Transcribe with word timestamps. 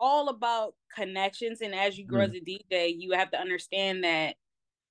All 0.00 0.28
about 0.28 0.74
connections 0.94 1.60
and 1.60 1.74
as 1.74 1.98
you 1.98 2.06
grow 2.06 2.26
mm. 2.26 2.30
as 2.30 2.34
a 2.34 2.40
DJ, 2.40 2.94
you 2.96 3.12
have 3.12 3.30
to 3.30 3.40
understand 3.40 4.04
that 4.04 4.36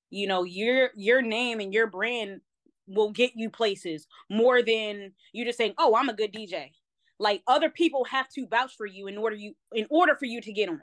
you 0.09 0.27
know 0.27 0.43
your 0.43 0.91
your 0.95 1.21
name 1.21 1.59
and 1.59 1.73
your 1.73 1.88
brand 1.88 2.41
will 2.88 3.11
get 3.11 3.31
you 3.35 3.49
places 3.49 4.07
more 4.29 4.61
than 4.61 5.11
you 5.34 5.45
just 5.45 5.57
saying, 5.57 5.73
"Oh, 5.77 5.95
I'm 5.95 6.09
a 6.09 6.13
good 6.13 6.34
DJ." 6.34 6.71
Like 7.20 7.43
other 7.48 7.70
people 7.70 8.05
have 8.05 8.29
to 8.29 8.48
vouch 8.48 8.75
for 8.77 8.85
you 8.85 9.07
in 9.07 9.17
order 9.17 9.35
you 9.35 9.53
in 9.73 9.87
order 9.89 10.15
for 10.15 10.25
you 10.25 10.41
to 10.41 10.53
get 10.53 10.70
on. 10.70 10.81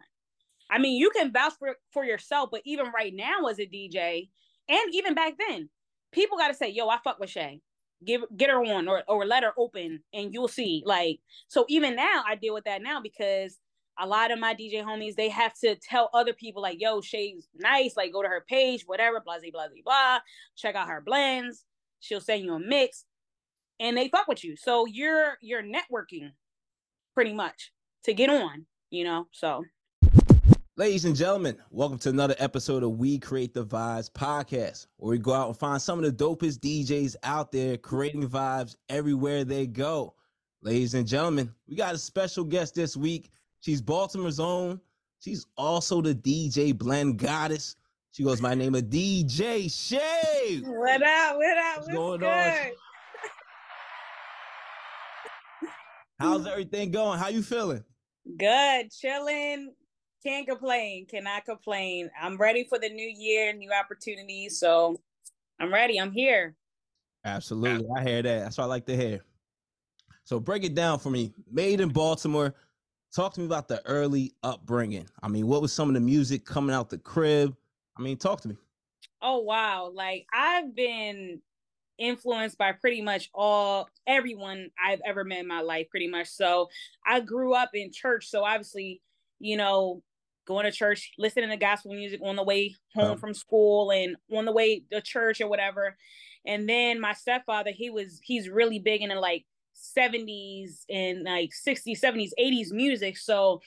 I 0.70 0.78
mean, 0.78 0.98
you 0.98 1.10
can 1.10 1.32
vouch 1.32 1.54
for 1.58 1.76
for 1.92 2.04
yourself, 2.04 2.50
but 2.52 2.62
even 2.64 2.86
right 2.94 3.14
now 3.14 3.46
as 3.46 3.58
a 3.58 3.66
DJ, 3.66 4.28
and 4.68 4.94
even 4.94 5.14
back 5.14 5.34
then, 5.38 5.68
people 6.12 6.38
got 6.38 6.48
to 6.48 6.54
say, 6.54 6.68
"Yo, 6.68 6.88
I 6.88 6.98
fuck 7.02 7.18
with 7.18 7.30
Shay." 7.30 7.60
Give 8.04 8.24
get 8.36 8.50
her 8.50 8.62
on 8.62 8.88
or 8.88 9.02
or 9.08 9.24
let 9.24 9.42
her 9.42 9.54
open, 9.56 10.02
and 10.12 10.32
you'll 10.32 10.48
see. 10.48 10.82
Like 10.84 11.20
so, 11.48 11.64
even 11.68 11.96
now, 11.96 12.22
I 12.26 12.34
deal 12.34 12.54
with 12.54 12.64
that 12.64 12.82
now 12.82 13.00
because 13.00 13.58
a 13.98 14.06
lot 14.06 14.30
of 14.30 14.38
my 14.38 14.54
DJ 14.54 14.82
homies, 14.82 15.14
they 15.14 15.28
have 15.28 15.54
to 15.60 15.74
tell 15.76 16.10
other 16.12 16.32
people 16.32 16.62
like, 16.62 16.80
yo, 16.80 17.00
Shay's 17.00 17.48
nice, 17.54 17.96
like 17.96 18.12
go 18.12 18.22
to 18.22 18.28
her 18.28 18.44
page, 18.48 18.84
whatever, 18.86 19.20
blah, 19.20 19.38
blah, 19.38 19.50
blah, 19.52 19.66
blah. 19.84 20.18
Check 20.56 20.74
out 20.74 20.88
her 20.88 21.00
blends. 21.00 21.64
She'll 22.00 22.20
send 22.20 22.44
you 22.44 22.54
a 22.54 22.60
mix. 22.60 23.04
And 23.80 23.96
they 23.96 24.08
fuck 24.08 24.28
with 24.28 24.44
you. 24.44 24.56
So 24.56 24.86
you're 24.86 25.36
you're 25.40 25.62
networking 25.62 26.32
pretty 27.14 27.34
much 27.34 27.72
to 28.04 28.14
get 28.14 28.30
on, 28.30 28.66
you 28.90 29.04
know. 29.04 29.26
So 29.32 29.64
Ladies 30.78 31.06
and 31.06 31.16
gentlemen, 31.16 31.56
welcome 31.70 31.98
to 32.00 32.10
another 32.10 32.34
episode 32.38 32.82
of 32.82 32.98
We 32.98 33.18
Create 33.18 33.54
the 33.54 33.64
Vibes 33.64 34.10
podcast, 34.10 34.88
where 34.98 35.12
we 35.12 35.18
go 35.18 35.32
out 35.32 35.48
and 35.48 35.56
find 35.56 35.80
some 35.80 35.98
of 35.98 36.04
the 36.04 36.12
dopest 36.12 36.58
DJs 36.58 37.16
out 37.22 37.50
there 37.50 37.78
creating 37.78 38.28
vibes 38.28 38.76
everywhere 38.90 39.42
they 39.44 39.66
go. 39.66 40.14
Ladies 40.60 40.92
and 40.92 41.06
gentlemen, 41.06 41.50
we 41.66 41.76
got 41.76 41.94
a 41.94 41.98
special 41.98 42.44
guest 42.44 42.74
this 42.74 42.94
week. 42.94 43.30
She's 43.66 43.82
Baltimore's 43.82 44.38
own. 44.38 44.80
She's 45.18 45.44
also 45.56 46.00
the 46.00 46.14
DJ 46.14 46.72
blend 46.78 47.18
goddess. 47.18 47.74
She 48.12 48.22
goes 48.22 48.40
by 48.40 48.50
the 48.50 48.56
name 48.56 48.76
of 48.76 48.82
DJ 48.82 49.68
Shay. 49.68 50.60
what 50.64 51.02
up, 51.02 51.36
what 51.36 51.58
up, 51.58 51.78
What's 51.78 51.88
going 51.88 52.22
on? 52.22 52.54
How's 56.20 56.46
everything 56.46 56.92
going? 56.92 57.18
How 57.18 57.26
you 57.26 57.42
feeling? 57.42 57.82
Good, 58.38 58.92
chilling. 58.92 59.74
Can't 60.24 60.46
complain. 60.46 61.06
Cannot 61.06 61.44
complain. 61.44 62.08
I'm 62.22 62.36
ready 62.36 62.62
for 62.68 62.78
the 62.78 62.88
new 62.88 63.12
year, 63.18 63.52
new 63.52 63.72
opportunities. 63.72 64.60
So 64.60 65.00
I'm 65.58 65.74
ready. 65.74 66.00
I'm 66.00 66.12
here. 66.12 66.54
Absolutely. 67.24 67.88
I 67.96 68.04
hear 68.04 68.22
that. 68.22 68.44
That's 68.44 68.58
what 68.58 68.64
I 68.64 68.68
like 68.68 68.86
to 68.86 68.96
hear. 68.96 69.24
So 70.22 70.38
break 70.38 70.62
it 70.62 70.76
down 70.76 71.00
for 71.00 71.10
me. 71.10 71.32
Made 71.50 71.80
in 71.80 71.88
Baltimore. 71.88 72.54
Talk 73.14 73.34
to 73.34 73.40
me 73.40 73.46
about 73.46 73.68
the 73.68 73.84
early 73.86 74.32
upbringing. 74.42 75.08
I 75.22 75.28
mean, 75.28 75.46
what 75.46 75.62
was 75.62 75.72
some 75.72 75.88
of 75.88 75.94
the 75.94 76.00
music 76.00 76.44
coming 76.44 76.74
out 76.74 76.90
the 76.90 76.98
crib? 76.98 77.56
I 77.96 78.02
mean, 78.02 78.16
talk 78.18 78.40
to 78.42 78.48
me. 78.48 78.56
Oh 79.22 79.38
wow. 79.38 79.90
Like 79.92 80.26
I've 80.32 80.74
been 80.74 81.40
influenced 81.98 82.58
by 82.58 82.72
pretty 82.72 83.00
much 83.00 83.30
all 83.34 83.88
everyone 84.06 84.70
I've 84.82 85.00
ever 85.06 85.24
met 85.24 85.40
in 85.40 85.48
my 85.48 85.62
life, 85.62 85.88
pretty 85.90 86.08
much. 86.08 86.28
So 86.28 86.68
I 87.06 87.20
grew 87.20 87.54
up 87.54 87.70
in 87.72 87.90
church. 87.90 88.28
So 88.28 88.44
obviously, 88.44 89.00
you 89.38 89.56
know, 89.56 90.02
going 90.46 90.64
to 90.64 90.72
church, 90.72 91.12
listening 91.18 91.50
to 91.50 91.56
gospel 91.56 91.92
music 91.94 92.20
on 92.22 92.36
the 92.36 92.42
way 92.42 92.74
home 92.94 93.12
Um, 93.12 93.18
from 93.18 93.34
school 93.34 93.90
and 93.90 94.16
on 94.30 94.44
the 94.44 94.52
way 94.52 94.84
to 94.92 95.00
church 95.00 95.40
or 95.40 95.48
whatever. 95.48 95.96
And 96.44 96.68
then 96.68 97.00
my 97.00 97.14
stepfather, 97.14 97.70
he 97.70 97.90
was 97.90 98.20
he's 98.22 98.48
really 98.48 98.78
big 98.78 99.02
into 99.02 99.18
like 99.18 99.46
70s 99.94 100.84
and 100.88 101.22
like 101.24 101.52
60s, 101.52 102.00
70s, 102.00 102.34
80s 102.38 102.72
music. 102.72 103.16
So 103.16 103.60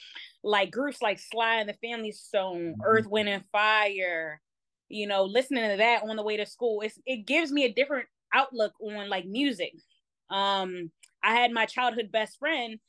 like 0.43 0.71
groups 0.71 1.01
like 1.01 1.19
Sly 1.19 1.55
and 1.59 1.69
the 1.69 1.73
Family 1.75 2.11
Stone, 2.11 2.75
Mhm. 2.75 2.81
Earth, 2.85 3.07
Wind 3.07 3.29
and 3.29 3.43
Fire, 3.51 4.41
you 4.89 5.07
know, 5.07 5.23
listening 5.23 5.69
to 5.69 5.77
that 5.77 6.03
on 6.03 6.15
the 6.15 6.23
way 6.23 6.37
to 6.37 6.45
school, 6.45 6.81
it's, 6.81 6.99
it 7.05 7.25
gives 7.25 7.51
me 7.51 7.65
a 7.65 7.73
different 7.73 8.07
outlook 8.33 8.73
on 8.81 9.09
like 9.09 9.25
music. 9.25 9.73
Um, 10.29 10.91
I 11.23 11.35
had 11.35 11.51
my 11.51 11.65
childhood 11.65 12.11
best 12.11 12.37
friend. 12.39 12.79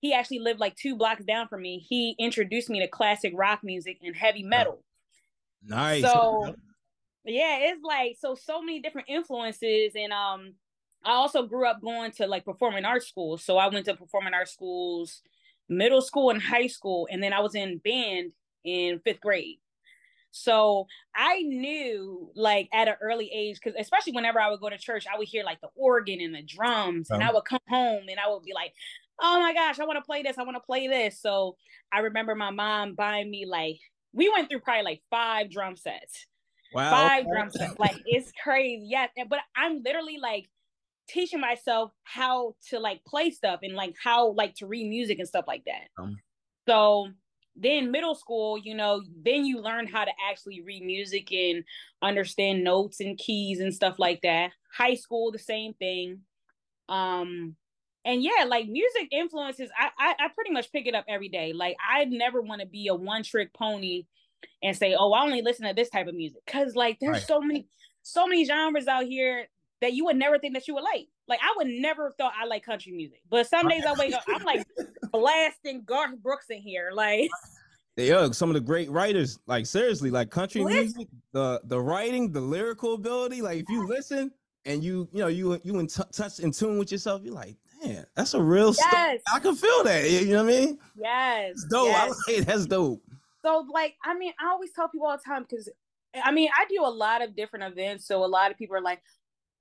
He 0.00 0.12
actually 0.12 0.40
lived 0.40 0.60
like 0.60 0.76
two 0.76 0.96
blocks 0.96 1.24
down 1.24 1.48
from 1.48 1.62
me. 1.62 1.78
He 1.78 2.14
introduced 2.18 2.68
me 2.70 2.80
to 2.80 2.88
classic 2.88 3.32
rock 3.34 3.60
music 3.62 3.98
and 4.02 4.14
heavy 4.14 4.42
metal. 4.42 4.82
Nice. 5.62 6.02
So 6.02 6.54
yeah, 7.24 7.58
it's 7.60 7.82
like 7.82 8.16
so 8.18 8.34
so 8.34 8.62
many 8.62 8.80
different 8.80 9.08
influences 9.08 9.92
and 9.96 10.12
um 10.12 10.54
I 11.06 11.12
also 11.12 11.44
grew 11.44 11.66
up 11.66 11.80
going 11.80 12.10
to 12.12 12.26
like 12.26 12.44
performing 12.44 12.84
arts 12.84 13.06
schools. 13.06 13.44
So 13.44 13.56
I 13.56 13.68
went 13.68 13.86
to 13.86 13.94
performing 13.94 14.34
arts 14.34 14.52
schools 14.52 15.22
middle 15.68 16.02
school 16.02 16.30
and 16.30 16.40
high 16.40 16.66
school 16.66 17.08
and 17.10 17.22
then 17.22 17.32
I 17.32 17.40
was 17.40 17.54
in 17.54 17.78
band 17.78 18.32
in 18.64 19.00
5th 19.00 19.20
grade. 19.20 19.58
So 20.30 20.86
I 21.14 21.42
knew 21.42 22.30
like 22.34 22.68
at 22.72 22.88
an 22.88 22.96
early 23.00 23.30
age 23.32 23.60
cuz 23.60 23.74
especially 23.78 24.12
whenever 24.12 24.40
I 24.40 24.50
would 24.50 24.60
go 24.60 24.68
to 24.68 24.78
church 24.78 25.06
I 25.12 25.16
would 25.16 25.28
hear 25.28 25.44
like 25.44 25.60
the 25.60 25.70
organ 25.74 26.20
and 26.20 26.34
the 26.34 26.42
drums 26.42 27.10
and 27.10 27.22
I 27.22 27.32
would 27.32 27.44
come 27.44 27.60
home 27.68 28.08
and 28.08 28.20
I 28.20 28.28
would 28.28 28.42
be 28.42 28.52
like 28.52 28.74
oh 29.22 29.40
my 29.40 29.54
gosh, 29.54 29.80
I 29.80 29.86
want 29.86 29.96
to 29.96 30.04
play 30.04 30.22
this. 30.22 30.36
I 30.36 30.42
want 30.42 30.56
to 30.56 30.60
play 30.60 30.88
this. 30.88 31.18
So 31.18 31.56
I 31.90 32.00
remember 32.00 32.34
my 32.34 32.50
mom 32.50 32.94
buying 32.94 33.30
me 33.30 33.46
like 33.46 33.80
we 34.12 34.28
went 34.28 34.50
through 34.50 34.60
probably 34.60 34.82
like 34.82 35.02
five 35.10 35.50
drum 35.50 35.76
sets 35.76 36.26
wow. 36.72 36.90
five 36.90 37.22
okay. 37.22 37.30
drum 37.30 37.50
sets. 37.50 37.74
Like 37.78 37.96
it's 38.06 38.30
crazy. 38.42 38.86
Yeah. 38.88 39.06
But 39.28 39.40
I'm 39.56 39.82
literally 39.82 40.18
like 40.18 40.48
teaching 41.08 41.40
myself 41.40 41.92
how 42.04 42.54
to 42.68 42.78
like 42.78 43.04
play 43.04 43.30
stuff 43.30 43.60
and 43.62 43.74
like 43.74 43.94
how 44.02 44.32
like 44.32 44.54
to 44.56 44.66
read 44.66 44.88
music 44.88 45.18
and 45.18 45.28
stuff 45.28 45.44
like 45.46 45.64
that. 45.66 45.88
Um. 45.98 46.16
So 46.68 47.08
then 47.54 47.90
middle 47.90 48.14
school, 48.14 48.58
you 48.58 48.74
know, 48.74 49.02
then 49.22 49.44
you 49.46 49.60
learn 49.60 49.86
how 49.86 50.04
to 50.04 50.10
actually 50.28 50.60
read 50.62 50.82
music 50.84 51.32
and 51.32 51.64
understand 52.02 52.62
notes 52.64 53.00
and 53.00 53.16
keys 53.16 53.60
and 53.60 53.72
stuff 53.74 53.98
like 53.98 54.20
that. 54.22 54.50
High 54.76 54.94
school, 54.94 55.32
the 55.32 55.38
same 55.38 55.72
thing. 55.74 56.20
Um 56.88 57.56
and 58.04 58.22
yeah, 58.22 58.44
like 58.46 58.68
music 58.68 59.08
influences, 59.10 59.70
I, 59.76 59.90
I 59.98 60.14
I 60.26 60.28
pretty 60.28 60.52
much 60.52 60.70
pick 60.70 60.86
it 60.86 60.94
up 60.94 61.04
every 61.08 61.28
day. 61.28 61.52
Like 61.52 61.76
I 61.88 62.04
never 62.04 62.40
want 62.40 62.60
to 62.60 62.66
be 62.66 62.86
a 62.88 62.94
one 62.94 63.22
trick 63.24 63.52
pony 63.52 64.04
and 64.62 64.76
say, 64.76 64.94
oh, 64.98 65.12
I 65.12 65.22
only 65.22 65.42
listen 65.42 65.66
to 65.66 65.74
this 65.74 65.90
type 65.90 66.06
of 66.06 66.14
music. 66.14 66.42
Cause 66.46 66.76
like 66.76 66.98
there's 67.00 67.12
Right. 67.12 67.22
so 67.22 67.40
many, 67.40 67.68
so 68.02 68.26
many 68.26 68.44
genres 68.44 68.86
out 68.86 69.04
here 69.04 69.48
that 69.80 69.92
you 69.92 70.04
would 70.06 70.16
never 70.16 70.38
think 70.38 70.54
that 70.54 70.66
you 70.68 70.74
would 70.74 70.84
like. 70.84 71.08
Like 71.28 71.40
I 71.42 71.52
would 71.56 71.66
never 71.66 72.14
thought 72.18 72.32
I 72.40 72.46
like 72.46 72.64
country 72.64 72.92
music. 72.92 73.20
But 73.30 73.46
some 73.48 73.68
days 73.68 73.84
I 73.86 73.92
wake 73.94 74.14
up, 74.14 74.22
I'm 74.28 74.42
like 74.44 74.66
blasting 75.12 75.82
Garth 75.84 76.16
Brooks 76.22 76.46
in 76.50 76.58
here. 76.58 76.90
Like 76.94 77.28
Yeah, 77.96 78.30
some 78.30 78.50
of 78.50 78.54
the 78.54 78.60
great 78.60 78.90
writers, 78.90 79.38
like 79.46 79.66
seriously, 79.66 80.10
like 80.10 80.30
country 80.30 80.62
Listen. 80.64 80.80
music, 80.80 81.08
the 81.32 81.60
the 81.64 81.80
writing, 81.80 82.32
the 82.32 82.40
lyrical 82.40 82.94
ability. 82.94 83.42
Like 83.42 83.60
if 83.62 83.68
you 83.68 83.86
listen 83.86 84.30
and 84.64 84.82
you 84.82 85.08
you 85.12 85.20
know 85.20 85.28
you 85.28 85.60
you 85.64 85.78
in 85.78 85.86
t- 85.88 86.02
touch 86.12 86.38
in 86.40 86.52
tune 86.52 86.78
with 86.78 86.90
yourself, 86.92 87.22
you're 87.24 87.34
like, 87.34 87.56
man, 87.84 88.06
that's 88.14 88.34
a 88.34 88.42
real 88.42 88.72
story. 88.72 89.20
I 89.34 89.38
can 89.40 89.54
feel 89.56 89.84
that. 89.84 90.08
You 90.10 90.26
know 90.32 90.44
what 90.44 90.54
I 90.54 90.58
mean? 90.58 90.78
yes, 90.96 91.50
It's 91.52 91.64
dope. 91.66 91.88
yes. 91.88 92.02
I 92.02 92.06
like 92.32 92.40
it. 92.40 92.46
That's 92.46 92.66
dope. 92.66 93.02
So 93.42 93.64
like, 93.72 93.94
I 94.04 94.16
mean, 94.16 94.32
I 94.40 94.48
always 94.50 94.72
tell 94.72 94.88
people 94.88 95.06
all 95.06 95.16
the 95.16 95.22
time 95.24 95.46
because 95.48 95.68
I 96.24 96.32
mean, 96.32 96.48
I 96.58 96.64
do 96.68 96.82
a 96.82 96.88
lot 96.90 97.22
of 97.22 97.36
different 97.36 97.64
events. 97.70 98.06
So 98.06 98.24
a 98.24 98.26
lot 98.26 98.50
of 98.50 98.56
people 98.58 98.74
are 98.76 98.80
like, 98.80 99.02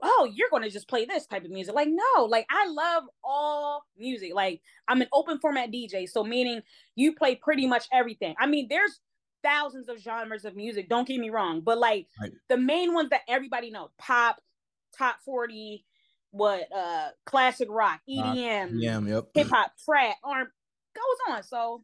oh, 0.02 0.30
you're 0.34 0.50
going 0.50 0.64
to 0.64 0.70
just 0.70 0.88
play 0.88 1.06
this 1.06 1.26
type 1.26 1.46
of 1.46 1.52
music. 1.52 1.74
Like, 1.74 1.88
no, 1.90 2.26
like 2.26 2.46
I 2.50 2.68
love 2.68 3.04
all 3.24 3.86
music. 3.98 4.34
Like 4.34 4.62
I'm 4.88 5.02
an 5.02 5.08
open 5.14 5.40
format 5.40 5.72
DJ. 5.72 6.08
So 6.10 6.24
meaning 6.24 6.62
you 6.96 7.14
play 7.16 7.36
pretty 7.36 7.68
much 7.68 7.88
everything. 7.92 8.36
I 8.40 8.48
mean, 8.48 8.68
there's 8.70 9.00
thousands 9.44 9.90
of 9.90 10.00
genres 10.00 10.46
of 10.46 10.56
music. 10.56 10.90
Don't 10.90 11.08
get 11.08 11.20
me 11.20 11.30
wrong. 11.30 11.62
But 11.62 11.78
like 11.78 12.08
Right. 12.22 12.32
the 12.50 12.58
main 12.58 12.94
ones 12.94 13.10
that 13.12 13.22
everybody 13.28 13.70
know, 13.72 13.92
pop, 13.98 14.42
top 14.98 15.18
40, 15.24 15.86
what, 16.32 16.68
uh, 16.76 17.10
classic 17.26 17.68
rock, 17.72 18.02
EDM, 18.10 18.72
Yeah, 18.74 19.00
yep. 19.02 19.26
hip 19.34 19.48
hop, 19.50 19.72
trap, 19.86 20.18
arm 20.24 20.48
goes 20.96 21.34
on. 21.36 21.44
So 21.44 21.84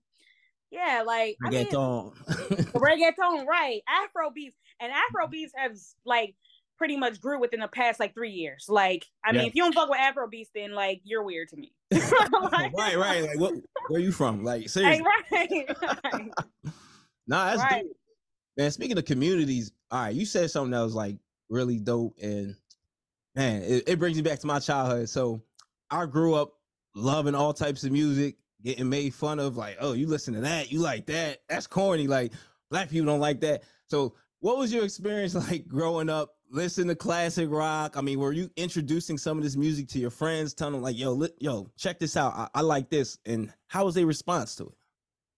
yeah, 0.72 1.04
like 1.06 1.38
I 1.46 1.50
mean, 1.50 1.66
Reggaeton. 1.68 2.16
reggaeton, 2.74 3.46
right? 3.46 3.81
Afro 3.88 4.31
beats 4.31 4.56
and 4.80 4.92
Afro 4.92 5.28
beats 5.28 5.54
have 5.56 5.78
like 6.06 6.36
pretty 6.81 6.98
much 6.98 7.22
grew 7.22 7.39
within 7.39 7.60
the 7.60 7.68
past 7.68 8.00
like 8.00 8.12
three 8.16 8.31
years. 8.31 8.66
Like, 8.68 9.06
I 9.24 9.33
mean, 9.33 9.42
if 9.45 9.54
you 9.54 9.62
don't 9.62 9.72
fuck 9.72 9.88
with 9.88 10.00
Afro 10.00 10.28
then 10.56 10.74
like 10.74 11.00
you're 11.04 11.22
weird 11.22 11.50
to 11.50 11.56
me. 11.56 11.72
Like- 11.92 12.74
right, 12.75 12.98
right. 12.98 13.22
Like, 13.22 13.39
what, 13.39 13.54
where 13.89 14.01
you 14.01 14.12
from? 14.12 14.44
Like, 14.44 14.68
seriously. 14.68 15.06
Right. 15.31 15.68
right. 16.04 16.30
Nah, 17.28 17.51
that's 17.51 17.62
Right. 17.62 17.83
dope. 17.83 17.92
Man, 18.57 18.72
speaking 18.72 18.98
of 18.98 19.06
communities, 19.06 19.72
all 19.92 20.06
right, 20.06 20.16
you 20.16 20.25
said 20.25 20.50
something 20.50 20.72
that 20.72 20.81
was 20.81 20.95
like 20.95 21.18
really 21.51 21.78
dope, 21.78 22.18
and 22.19 22.56
man, 23.36 23.62
it, 23.62 23.84
it 23.88 24.00
brings 24.00 24.18
me 24.18 24.24
back 24.24 24.39
to 24.39 24.48
my 24.48 24.57
childhood. 24.57 25.07
So 25.07 25.44
I 25.92 26.07
grew 26.07 26.34
up 26.34 26.54
loving 26.95 27.36
all 27.36 27.54
types 27.54 27.84
of 27.84 27.92
music, 27.92 28.38
getting 28.63 28.89
made 28.89 29.13
fun 29.13 29.38
of, 29.39 29.56
like, 29.56 29.77
oh, 29.80 29.94
you 29.94 30.07
listen 30.07 30.34
to 30.34 30.42
that, 30.42 30.72
you 30.72 30.80
like 30.80 31.06
that, 31.06 31.44
that's 31.48 31.68
corny. 31.68 32.07
Like, 32.07 32.34
black 32.72 32.89
people 32.89 33.06
don't 33.06 33.19
like 33.19 33.39
that. 33.42 33.62
So, 33.88 34.16
what 34.42 34.58
was 34.58 34.74
your 34.74 34.84
experience 34.84 35.34
like 35.50 35.68
growing 35.68 36.10
up? 36.10 36.36
Listening 36.50 36.90
to 36.90 36.96
classic 36.96 37.50
rock. 37.50 37.96
I 37.96 38.02
mean, 38.02 38.20
were 38.20 38.34
you 38.34 38.50
introducing 38.58 39.18
some 39.18 39.38
of 39.38 39.44
this 39.44 39.56
music 39.56 39.88
to 39.90 40.00
your 40.00 40.10
friends, 40.10 40.54
telling 40.54 40.74
them 40.74 40.82
like, 40.82 40.98
"Yo, 40.98 41.14
li- 41.14 41.30
yo, 41.40 41.70
check 41.78 41.98
this 41.98 42.18
out. 42.18 42.34
I, 42.34 42.50
I 42.56 42.62
like 42.62 42.90
this," 42.90 43.18
and 43.26 43.54
how 43.68 43.86
was 43.86 43.96
their 43.96 44.06
response 44.06 44.56
to 44.58 44.66
it? 44.66 44.74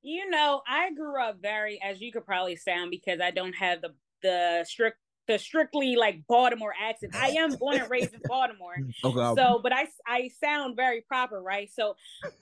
You 0.02 0.28
know, 0.32 0.64
I 0.68 0.92
grew 0.92 1.22
up 1.22 1.38
very, 1.40 1.80
as 1.84 2.02
you 2.02 2.12
could 2.12 2.26
probably 2.26 2.56
sound, 2.56 2.90
because 2.90 3.22
I 3.22 3.30
don't 3.30 3.54
have 3.54 3.82
the 3.82 3.94
the 4.24 4.66
strict 4.68 4.98
the 5.28 5.38
strictly 5.38 5.96
like 5.96 6.24
Baltimore 6.28 6.74
accent. 6.82 7.16
I 7.16 7.30
am 7.30 7.56
born 7.58 7.78
and 7.80 7.92
raised 7.92 8.14
in 8.16 8.22
Baltimore. 8.28 8.78
Okay, 9.04 9.40
so 9.40 9.60
but 9.62 9.72
i 9.72 9.88
i 10.08 10.30
sound 10.44 10.76
very 10.76 11.02
proper 11.02 11.42
right 11.42 11.70
so 11.72 11.96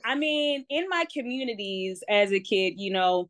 i 0.05 0.15
mean 0.15 0.65
in 0.69 0.87
my 0.89 1.05
communities 1.13 2.03
as 2.09 2.31
a 2.31 2.39
kid 2.39 2.75
you 2.77 2.91
know 2.91 3.29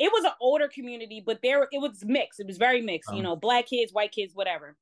it 0.00 0.10
was 0.12 0.24
an 0.24 0.32
older 0.40 0.66
community 0.66 1.22
but 1.24 1.38
there 1.42 1.68
it 1.70 1.78
was 1.80 2.02
mixed. 2.04 2.40
It 2.40 2.46
was 2.46 2.56
very 2.58 2.80
mixed 2.80 3.10
you 3.12 3.18
Um. 3.18 3.22
know 3.24 3.36
black 3.36 3.66
kids 3.66 3.92
white 3.92 4.10
kids 4.10 4.34
whatever. 4.34 4.76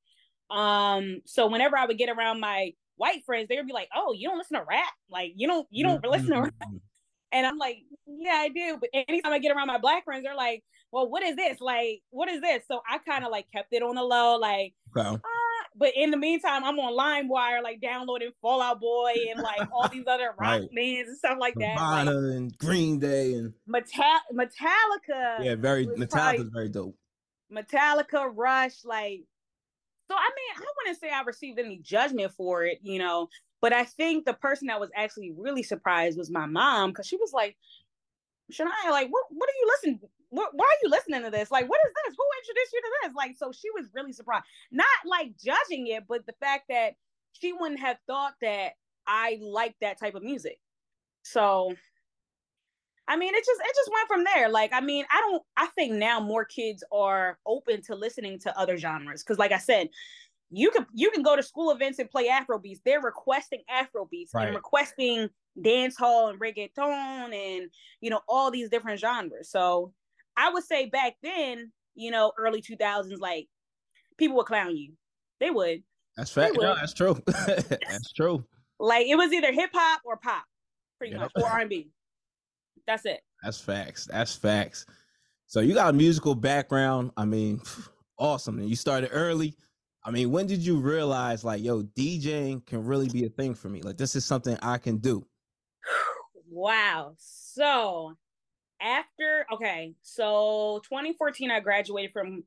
Um 0.51 1.21
so 1.27 1.47
whenever 1.49 1.77
i 1.77 1.85
would 1.85 1.99
get 1.99 2.09
around 2.09 2.41
my 2.41 2.73
white 2.97 3.23
friends 3.27 3.49
they 3.49 3.57
would 3.57 3.67
be 3.67 3.73
like 3.75 3.89
oh 3.95 4.15
you 4.17 4.27
don't 4.29 4.39
listen 4.39 4.57
to 4.59 4.65
rap? 4.67 4.95
Like 5.11 5.33
you 5.37 5.47
don't 5.47 5.67
you 5.71 5.85
don't 5.85 6.03
listen 6.07 6.31
to 6.31 6.41
rap. 6.43 6.55
Mm, 6.65 6.81
and 7.33 7.47
i'm 7.47 7.59
like 7.59 7.79
yeah 8.07 8.37
i 8.37 8.49
do. 8.49 8.79
But 8.81 8.91
anytime 8.95 9.33
i 9.33 9.39
get 9.39 9.55
around 9.55 9.67
my 9.67 9.79
black 9.79 10.05
friends 10.05 10.23
they're 10.23 10.35
like 10.35 10.63
well 10.93 11.09
what 11.11 11.23
is 11.23 11.37
this? 11.37 11.61
Like 11.61 12.01
what 12.11 12.31
is 12.31 12.41
this? 12.41 12.65
So 12.67 12.81
i 12.89 12.97
kind 12.99 13.25
of 13.25 13.31
like 13.31 13.47
kept 13.55 13.73
it 13.73 13.83
on 13.83 13.95
the 13.97 14.03
low 14.03 14.37
like 14.39 14.73
okay. 14.97 15.07
ah, 15.07 15.48
but 15.77 15.93
in 15.95 16.11
the 16.11 16.17
meantime, 16.17 16.65
I'm 16.65 16.79
on 16.79 16.93
LimeWire, 16.97 17.63
like 17.63 17.81
downloading 17.81 18.31
Fall 18.41 18.61
Out 18.63 18.81
Boy 18.81 19.13
and 19.31 19.41
like 19.41 19.69
all 19.73 19.89
these 19.89 20.07
other 20.07 20.35
rock 20.39 20.39
Right. 20.61 20.75
bands 20.75 21.09
and 21.09 21.19
stuff 21.19 21.39
like 21.41 21.55
that. 21.55 21.77
Like 21.77 22.07
and 22.09 22.59
Green 22.59 22.99
Day 22.99 23.35
and 23.35 23.53
Metal- 23.67 24.05
Metallica, 24.33 25.45
yeah, 25.45 25.55
very 25.55 25.87
Metallica's 25.87 26.51
very 26.51 26.69
dope. 26.69 26.97
Metallica, 27.53 28.31
Rush, 28.35 28.85
like. 28.85 29.23
So 30.11 30.15
I 30.17 30.29
mean, 30.37 30.65
I 30.67 30.73
wouldn't 30.79 31.01
say 31.01 31.11
I 31.11 31.21
received 31.23 31.59
any 31.59 31.79
judgment 31.79 32.33
for 32.33 32.65
it, 32.65 32.79
you 32.83 32.99
know, 32.99 33.29
but 33.61 33.73
I 33.75 33.85
think 33.85 34.25
the 34.25 34.33
person 34.35 34.69
that 34.69 34.81
was 34.81 34.91
actually 34.97 35.33
really 35.37 35.63
surprised 35.63 36.17
was 36.17 36.31
my 36.31 36.47
mom 36.47 36.91
because 36.91 37.07
she 37.07 37.17
was 37.17 37.33
like, 37.33 37.57
"Shania, 38.53 38.91
like, 38.91 39.09
what? 39.11 39.25
What 39.31 39.49
are 39.49 39.59
you 39.61 39.67
listening? 39.77 40.01
What, 40.31 40.51
why 40.53 40.65
are 40.65 40.79
you 40.83 40.91
listening 40.91 41.23
to 41.23 41.31
this? 41.31 41.51
Like, 41.51 41.69
what 41.69 41.81
is 41.87 41.93
this? 42.05 42.17
Who 42.17 42.25
introduced 42.43 42.73
you 42.73 42.81
to 42.83 42.91
this? 43.03 43.15
Like, 43.15 43.37
so 43.37 43.51
she 43.53 43.71
was 43.71 43.87
really 43.95 44.13
surprised, 44.13 44.45
not 44.71 44.87
like 45.07 45.33
judging 45.43 45.87
it, 45.87 46.05
but 46.09 46.27
the 46.27 46.35
fact 46.41 46.65
that 46.69 46.95
she 47.33 47.53
wouldn't 47.53 47.81
have 47.81 47.97
thought 48.07 48.35
that 48.43 48.73
I 49.07 49.39
liked 49.41 49.77
that 49.81 49.99
type 49.99 50.15
of 50.15 50.23
music. 50.23 50.59
So 51.23 51.75
I 53.09 53.17
mean, 53.17 53.35
it 53.35 53.45
just 53.45 53.61
it 53.61 53.75
just 53.75 53.91
went 53.91 54.07
from 54.09 54.25
there. 54.25 54.51
Like, 54.51 54.73
I 54.75 54.81
mean, 54.83 55.07
I 55.11 55.21
don't. 55.21 55.43
I 55.57 55.67
think 55.69 55.95
now 55.95 56.21
more 56.21 56.45
kids 56.45 56.85
are 56.93 57.39
open 57.47 57.81
to 57.85 57.95
listening 57.95 58.39
to 58.41 58.59
other 58.59 58.77
genres 58.77 59.25
because, 59.25 59.39
like 59.39 59.53
I 59.53 59.59
said, 59.59 59.89
you 60.51 60.71
can 60.71 60.87
you 60.93 61.11
can 61.11 61.23
go 61.23 61.35
to 61.35 61.43
school 61.43 61.71
events 61.71 61.99
and 61.99 62.11
play 62.11 62.29
Afro 62.29 62.59
beats. 62.59 62.81
They're 62.85 63.01
requesting 63.01 63.63
Afro 63.71 64.05
beats 64.11 64.35
Right. 64.35 64.47
and 64.49 64.55
requesting 64.55 65.31
dance 65.63 65.97
hall 65.97 66.29
and 66.29 66.39
reggaeton 66.39 67.35
and 67.35 67.71
you 68.03 68.11
know 68.11 68.21
all 68.29 68.51
these 68.51 68.69
different 68.69 69.01
genres. 69.01 69.51
So 69.51 69.95
I 70.39 70.51
would 70.51 70.65
say 70.65 70.87
back 70.87 71.15
then, 71.23 71.73
you 71.95 72.11
know, 72.11 72.33
early 72.39 72.61
two 72.63 72.77
thousands, 72.77 73.21
like 73.21 73.49
people 74.17 74.37
would 74.37 74.47
clown 74.47 74.77
you. 74.77 74.93
They 75.41 75.51
would 75.51 75.83
That's 76.17 76.31
fact. 76.31 76.57
No, 76.59 76.75
that's 76.75 76.95
true. 76.95 77.21
that's 77.27 78.13
true. 78.15 78.45
like 78.79 79.07
it 79.07 79.17
was 79.17 79.33
either 79.33 79.53
hip 79.53 79.71
hop 79.75 80.01
or 80.05 80.17
pop, 80.17 80.45
pretty 80.99 81.15
Yeah. 81.15 81.21
much, 81.23 81.33
or 81.37 81.47
R 81.49 81.59
and 81.61 81.69
B. 81.71 81.91
That's 82.87 83.05
it. 83.05 83.21
That's 83.43 83.61
facts. 83.61 84.07
That's 84.11 84.35
facts. 84.35 84.87
So 85.47 85.61
you 85.61 85.75
got 85.75 85.91
a 85.91 85.93
musical 85.93 86.35
background. 86.35 87.11
I 87.17 87.25
mean, 87.25 87.61
awesome. 88.19 88.59
And 88.59 88.69
you 88.69 88.77
started 88.77 89.11
early. 89.13 89.55
I 90.05 90.11
mean, 90.11 90.31
when 90.31 90.47
did 90.47 90.61
you 90.61 90.79
realize 90.79 91.45
like, 91.45 91.63
yo, 91.63 91.83
DJing 91.83 92.65
can 92.65 92.85
really 92.85 93.09
be 93.09 93.27
a 93.27 93.29
thing 93.29 93.55
for 93.55 93.69
me? 93.69 93.83
Like, 93.83 93.97
this 93.99 94.15
is 94.17 94.25
something 94.25 94.57
I 94.63 94.79
can 94.79 94.99
do. 94.99 95.27
Wow. 96.51 97.15
So 97.19 98.15
after 98.81 99.47
okay, 99.53 99.95
so 100.03 100.81
2014 100.85 101.51
I 101.51 101.61
graduated 101.61 102.13
from 102.13 102.45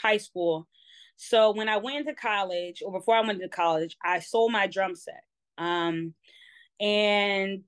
high 0.00 0.18
school. 0.18 0.68
So 1.16 1.52
when 1.52 1.68
I 1.68 1.76
went 1.76 1.98
into 1.98 2.14
college 2.14 2.82
or 2.84 2.92
before 2.92 3.16
I 3.16 3.20
went 3.20 3.40
to 3.40 3.48
college, 3.48 3.96
I 4.02 4.18
sold 4.18 4.52
my 4.52 4.66
drum 4.66 4.94
set. 4.94 5.22
Um 5.58 6.14
and 6.80 7.62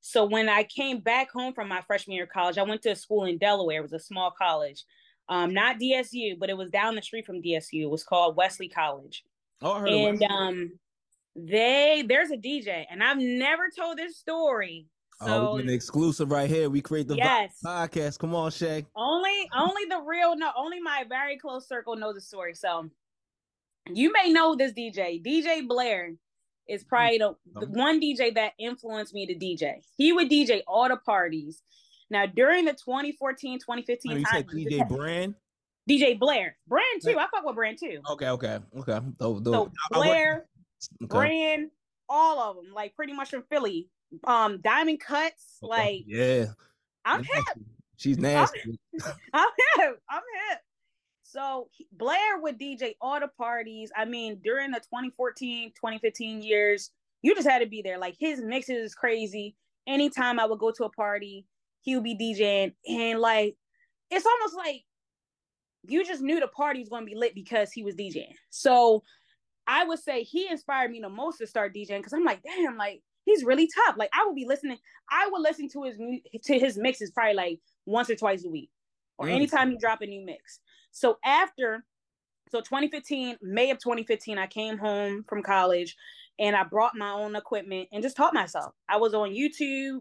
so 0.00 0.24
when 0.24 0.48
I 0.48 0.64
came 0.64 1.00
back 1.00 1.30
home 1.30 1.52
from 1.52 1.68
my 1.68 1.82
freshman 1.82 2.14
year 2.14 2.24
of 2.24 2.30
college, 2.30 2.58
I 2.58 2.62
went 2.62 2.82
to 2.82 2.90
a 2.90 2.96
school 2.96 3.26
in 3.26 3.38
Delaware. 3.38 3.78
It 3.78 3.82
was 3.82 3.92
a 3.92 4.00
small 4.00 4.30
college. 4.30 4.84
Um, 5.28 5.54
not 5.54 5.78
DSU, 5.78 6.36
but 6.38 6.50
it 6.50 6.56
was 6.56 6.70
down 6.70 6.96
the 6.96 7.02
street 7.02 7.26
from 7.26 7.42
DSU. 7.42 7.82
It 7.82 7.90
was 7.90 8.02
called 8.02 8.34
Wesley 8.34 8.68
College 8.68 9.22
Oh, 9.62 9.72
I 9.72 9.80
heard 9.80 9.88
of 9.88 9.94
and 9.94 10.22
um 10.24 10.72
they 11.36 12.04
there's 12.06 12.30
a 12.30 12.36
DJ 12.36 12.86
and 12.90 13.02
I've 13.02 13.18
never 13.18 13.68
told 13.76 13.98
this 13.98 14.16
story. 14.16 14.86
Oh, 15.20 15.26
So 15.26 15.56
get 15.56 15.66
an 15.66 15.72
exclusive 15.74 16.30
right 16.30 16.48
here. 16.48 16.68
We 16.70 16.80
create 16.80 17.08
the 17.08 17.16
yes, 17.16 17.58
podcast. 17.64 18.18
Come 18.18 18.34
on, 18.34 18.50
Shay. 18.50 18.86
only 18.96 19.48
only 19.56 19.84
the 19.88 20.00
real 20.06 20.36
no 20.36 20.50
only 20.56 20.80
my 20.80 21.04
very 21.08 21.36
close 21.38 21.66
circle 21.68 21.96
knows 21.96 22.14
the 22.14 22.20
story. 22.20 22.54
So 22.54 22.88
you 23.92 24.12
may 24.12 24.32
know 24.32 24.54
this 24.54 24.72
DJ. 24.72 25.22
DJ 25.24 25.66
Blair 25.66 26.12
is 26.68 26.84
probably 26.84 27.18
the, 27.18 27.34
the 27.54 27.66
Um. 27.66 27.72
one 27.72 28.00
DJ 28.00 28.34
that 28.34 28.52
influenced 28.58 29.14
me 29.14 29.26
to 29.26 29.34
DJ. 29.34 29.76
He 29.96 30.12
would 30.12 30.30
DJ 30.30 30.62
all 30.68 30.88
the 30.88 30.96
parties. 30.96 31.62
Now 32.10 32.26
during 32.26 32.64
the 32.64 32.72
2014 32.72 33.58
2015 33.60 34.12
Oh, 34.12 34.16
you 34.16 34.24
time, 34.24 34.34
said 34.34 34.46
DJ 34.48 34.88
Brand. 34.88 35.34
DJ 35.88 36.18
Blair, 36.18 36.56
Brand 36.68 37.02
too. 37.02 37.18
I 37.18 37.26
fuck 37.34 37.44
with 37.44 37.56
Brand 37.56 37.78
too. 37.78 38.00
Okay, 38.10 38.28
okay, 38.28 38.58
okay. 38.78 39.00
So. 39.18 39.42
I- 39.54 39.56
I 39.56 39.58
work- 39.58 39.70
Blair, 39.92 40.46
okay. 41.02 41.08
Brand, 41.08 41.70
all 42.08 42.38
of 42.38 42.56
them, 42.56 42.72
like 42.74 42.94
pretty 42.94 43.12
much 43.12 43.30
from 43.30 43.42
Philly. 43.50 43.88
Um, 44.24 44.60
Diamond 44.60 45.00
Cuts, 45.00 45.58
Okay. 45.62 45.68
like 45.68 46.04
yeah, 46.06 46.46
I'm 47.04 47.22
hip. 47.22 47.44
She's 47.96 48.18
nasty. 48.18 48.60
I'm 49.32 49.48
hip, 49.76 50.02
I'm 50.08 50.22
hip. 50.48 50.58
So 51.22 51.68
Blair 51.92 52.38
would 52.40 52.58
DJ 52.58 52.94
all 53.00 53.20
the 53.20 53.28
parties. 53.28 53.92
I 53.96 54.04
mean, 54.04 54.40
during 54.42 54.72
the 54.72 54.80
2014, 54.80 55.70
2015 55.70 56.42
years, 56.42 56.90
you 57.22 57.34
just 57.34 57.48
had 57.48 57.60
to 57.60 57.66
be 57.66 57.82
there. 57.82 57.98
Like 57.98 58.16
his 58.18 58.40
mixes 58.40 58.84
is 58.84 58.94
crazy. 58.94 59.54
Anytime 59.86 60.40
I 60.40 60.46
would 60.46 60.58
go 60.58 60.72
to 60.72 60.84
a 60.84 60.90
party, 60.90 61.46
he 61.82 61.94
would 61.94 62.04
be 62.04 62.16
DJing, 62.16 62.72
and 62.86 63.20
like 63.20 63.56
it's 64.10 64.26
almost 64.26 64.56
like 64.56 64.82
you 65.84 66.04
just 66.04 66.20
knew 66.20 66.40
the 66.40 66.48
party 66.48 66.80
was 66.80 66.88
going 66.88 67.02
to 67.02 67.10
be 67.10 67.16
lit 67.16 67.34
because 67.34 67.72
he 67.72 67.82
was 67.82 67.94
DJing. 67.94 68.34
So 68.50 69.02
I 69.66 69.84
would 69.84 69.98
say 70.00 70.24
he 70.24 70.48
inspired 70.48 70.90
me 70.90 71.00
the 71.00 71.08
most 71.08 71.38
to 71.38 71.46
start 71.46 71.74
DJing 71.74 71.98
because 71.98 72.12
I'm 72.12 72.24
like, 72.24 72.42
damn, 72.42 72.76
like 72.76 73.02
he's 73.30 73.44
really 73.44 73.68
tough. 73.68 73.96
Like 73.96 74.10
I 74.12 74.24
would 74.26 74.34
be 74.36 74.46
listening, 74.46 74.78
I 75.10 75.28
would 75.30 75.42
listen 75.42 75.68
to 75.70 75.84
his 75.84 75.96
to 76.44 76.58
his 76.58 76.76
mixes 76.76 77.10
probably 77.10 77.34
like 77.34 77.60
once 77.86 78.10
or 78.10 78.16
twice 78.16 78.44
a 78.44 78.50
week, 78.50 78.70
or 79.18 79.26
Mm. 79.26 79.32
anytime 79.32 79.70
he 79.70 79.76
drop 79.78 80.00
a 80.02 80.06
new 80.06 80.24
mix. 80.24 80.60
So 80.92 81.18
after, 81.24 81.84
so 82.50 82.60
2015, 82.60 83.38
May 83.42 83.70
of 83.70 83.78
2015, 83.78 84.38
I 84.38 84.46
came 84.46 84.78
home 84.78 85.24
from 85.28 85.42
college, 85.42 85.96
and 86.38 86.56
I 86.56 86.64
brought 86.64 86.96
my 86.96 87.10
own 87.10 87.36
equipment 87.36 87.88
and 87.92 88.02
just 88.02 88.16
taught 88.16 88.34
myself. 88.34 88.74
I 88.88 88.96
was 88.96 89.14
on 89.14 89.30
YouTube, 89.30 90.00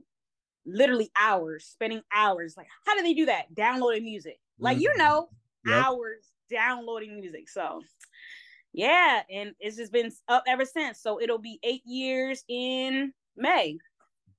literally 0.65 1.12
hours, 1.19 1.65
spending 1.65 2.01
hours. 2.13 2.55
Like, 2.57 2.67
how 2.86 2.95
do 2.95 3.03
they 3.03 3.13
do 3.13 3.25
that? 3.27 3.53
Downloading 3.55 4.03
music, 4.03 4.39
like 4.59 4.79
you 4.79 4.93
Mhm. 4.93 4.98
know, 4.98 5.29
Yep. 5.65 5.75
hours 5.75 6.31
downloading 6.50 7.19
music. 7.19 7.50
So 7.50 7.83
yeah, 8.74 9.24
and 9.29 9.55
it's 9.59 9.77
just 9.77 9.91
been 9.91 10.12
up 10.27 10.43
ever 10.48 10.65
since. 10.65 11.00
So 11.01 11.19
it'll 11.21 11.39
be 11.39 11.59
eight 11.63 11.86
years 11.86 12.43
in 12.48 13.13
May. 13.36 13.77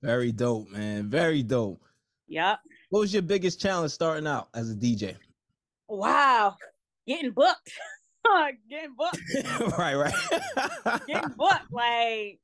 Very 0.02 0.32
dope, 0.32 0.68
man. 0.70 1.08
Very 1.10 1.42
dope. 1.42 1.82
Yep. 2.28 2.58
What 2.90 3.00
was 3.00 3.12
your 3.12 3.22
biggest 3.22 3.60
challenge 3.60 3.92
starting 3.92 4.26
out 4.26 4.48
as 4.54 4.70
a 4.70 4.74
DJ? 4.74 5.16
Wow. 5.88 6.56
Getting 7.06 7.32
booked. 7.32 7.72
Getting 8.70 8.94
booked. 8.96 9.20
right, 9.78 9.94
right. 9.96 11.00
Getting 11.06 11.30
booked. 11.36 11.72
Like, 11.72 12.38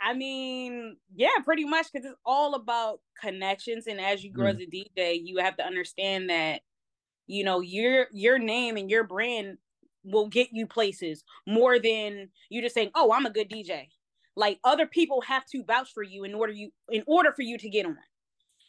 I 0.00 0.14
mean, 0.14 0.96
yeah, 1.14 1.28
pretty 1.44 1.64
much 1.64 1.86
because 1.92 2.06
it's 2.06 2.18
all 2.24 2.54
about 2.54 3.00
connections. 3.20 3.86
And 3.86 4.00
as 4.00 4.24
you 4.24 4.30
grow 4.32 4.46
Mm. 4.52 4.54
as 4.56 4.60
a 4.60 4.66
DJ, 4.66 5.20
you 5.24 5.38
have 5.38 5.56
to 5.58 5.64
understand 5.66 6.30
that, 6.30 6.62
you 7.26 7.44
know, 7.44 7.60
your 7.60 8.06
your 8.12 8.38
name 8.38 8.76
and 8.76 8.90
your 8.90 9.04
brand 9.04 9.58
will 10.04 10.28
get 10.28 10.48
you 10.52 10.66
places 10.66 11.24
more 11.46 11.78
than 11.78 12.28
you 12.50 12.60
just 12.60 12.74
saying, 12.74 12.90
"Oh, 12.94 13.12
I'm 13.12 13.26
a 13.26 13.30
good 13.30 13.48
DJ." 13.48 13.88
Like 14.36 14.58
other 14.64 14.86
people 14.86 15.20
have 15.22 15.44
to 15.46 15.62
vouch 15.64 15.92
for 15.92 16.02
you 16.02 16.24
in 16.24 16.34
order 16.34 16.52
you 16.52 16.70
in 16.90 17.04
order 17.06 17.32
for 17.32 17.42
you 17.42 17.58
to 17.58 17.68
get 17.68 17.86
on. 17.86 17.96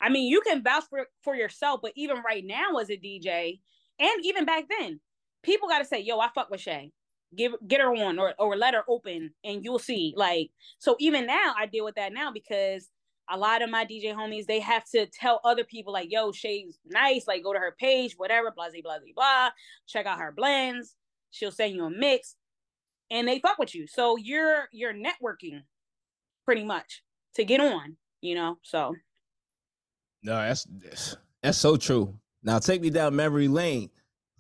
I 0.02 0.10
mean, 0.10 0.30
you 0.30 0.42
can 0.42 0.64
vouch 0.64 0.86
for 0.90 1.08
for 1.24 1.36
yourself, 1.36 1.80
but 1.82 1.94
even 1.96 2.18
right 2.26 2.44
now 2.46 2.78
as 2.80 2.90
a 2.90 2.98
DJ, 2.98 3.60
and 4.00 4.26
even 4.26 4.46
back 4.46 4.66
then, 4.70 5.00
people 5.44 5.68
got 5.68 5.80
to 5.80 5.86
say, 5.86 6.00
"Yo, 6.02 6.20
I 6.20 6.30
fuck 6.34 6.50
with 6.50 6.62
Shay." 6.62 6.92
Give 7.36 7.54
get 7.68 7.82
her 7.82 7.94
on 7.94 8.20
or 8.20 8.34
or 8.38 8.56
let 8.56 8.74
her 8.74 8.84
open, 8.88 9.32
and 9.44 9.64
you'll 9.64 9.80
see. 9.80 10.14
Like 10.16 10.52
so, 10.80 10.96
even 11.00 11.26
now, 11.26 11.54
I 11.58 11.66
deal 11.66 11.86
with 11.86 11.96
that 11.96 12.14
now 12.14 12.32
because 12.32 12.90
a 13.30 13.38
lot 13.38 13.64
of 13.64 13.72
my 13.72 13.86
DJ 13.86 14.14
homies 14.14 14.46
they 14.46 14.60
have 14.60 14.86
to 14.92 15.08
tell 15.08 15.42
other 15.44 15.64
people 15.64 15.94
like, 15.94 16.12
"Yo, 16.12 16.32
Shay's 16.32 16.78
nice." 16.86 17.28
Like, 17.28 17.44
go 17.44 17.54
to 17.54 17.60
her 17.60 17.76
page, 17.80 18.14
whatever, 18.18 18.52
blah 18.52 18.70
blah 18.70 18.82
blah 18.82 18.98
blah. 19.16 19.50
Check 19.88 20.06
out 20.06 20.20
her 20.20 20.32
blends. 20.32 20.96
She'll 21.32 21.52
send 21.52 21.74
you 21.76 21.86
a 21.86 21.90
mix, 21.90 22.36
and 23.12 23.28
they 23.28 23.40
fuck 23.40 23.58
with 23.60 23.76
you. 23.76 23.88
So 23.88 24.18
you're 24.18 24.68
you're 24.72 24.94
networking, 24.94 25.64
pretty 26.46 26.64
much 26.64 27.04
to 27.36 27.46
get 27.46 27.62
on. 27.62 27.98
You 28.22 28.36
know, 28.36 28.60
so 28.64 28.96
No, 30.24 30.36
that's 30.36 30.68
that's 31.42 31.58
so 31.58 31.78
true. 31.78 32.20
Now 32.44 32.60
take 32.60 32.82
me 32.82 32.90
down 32.90 33.16
memory 33.16 33.48
lane. 33.48 33.90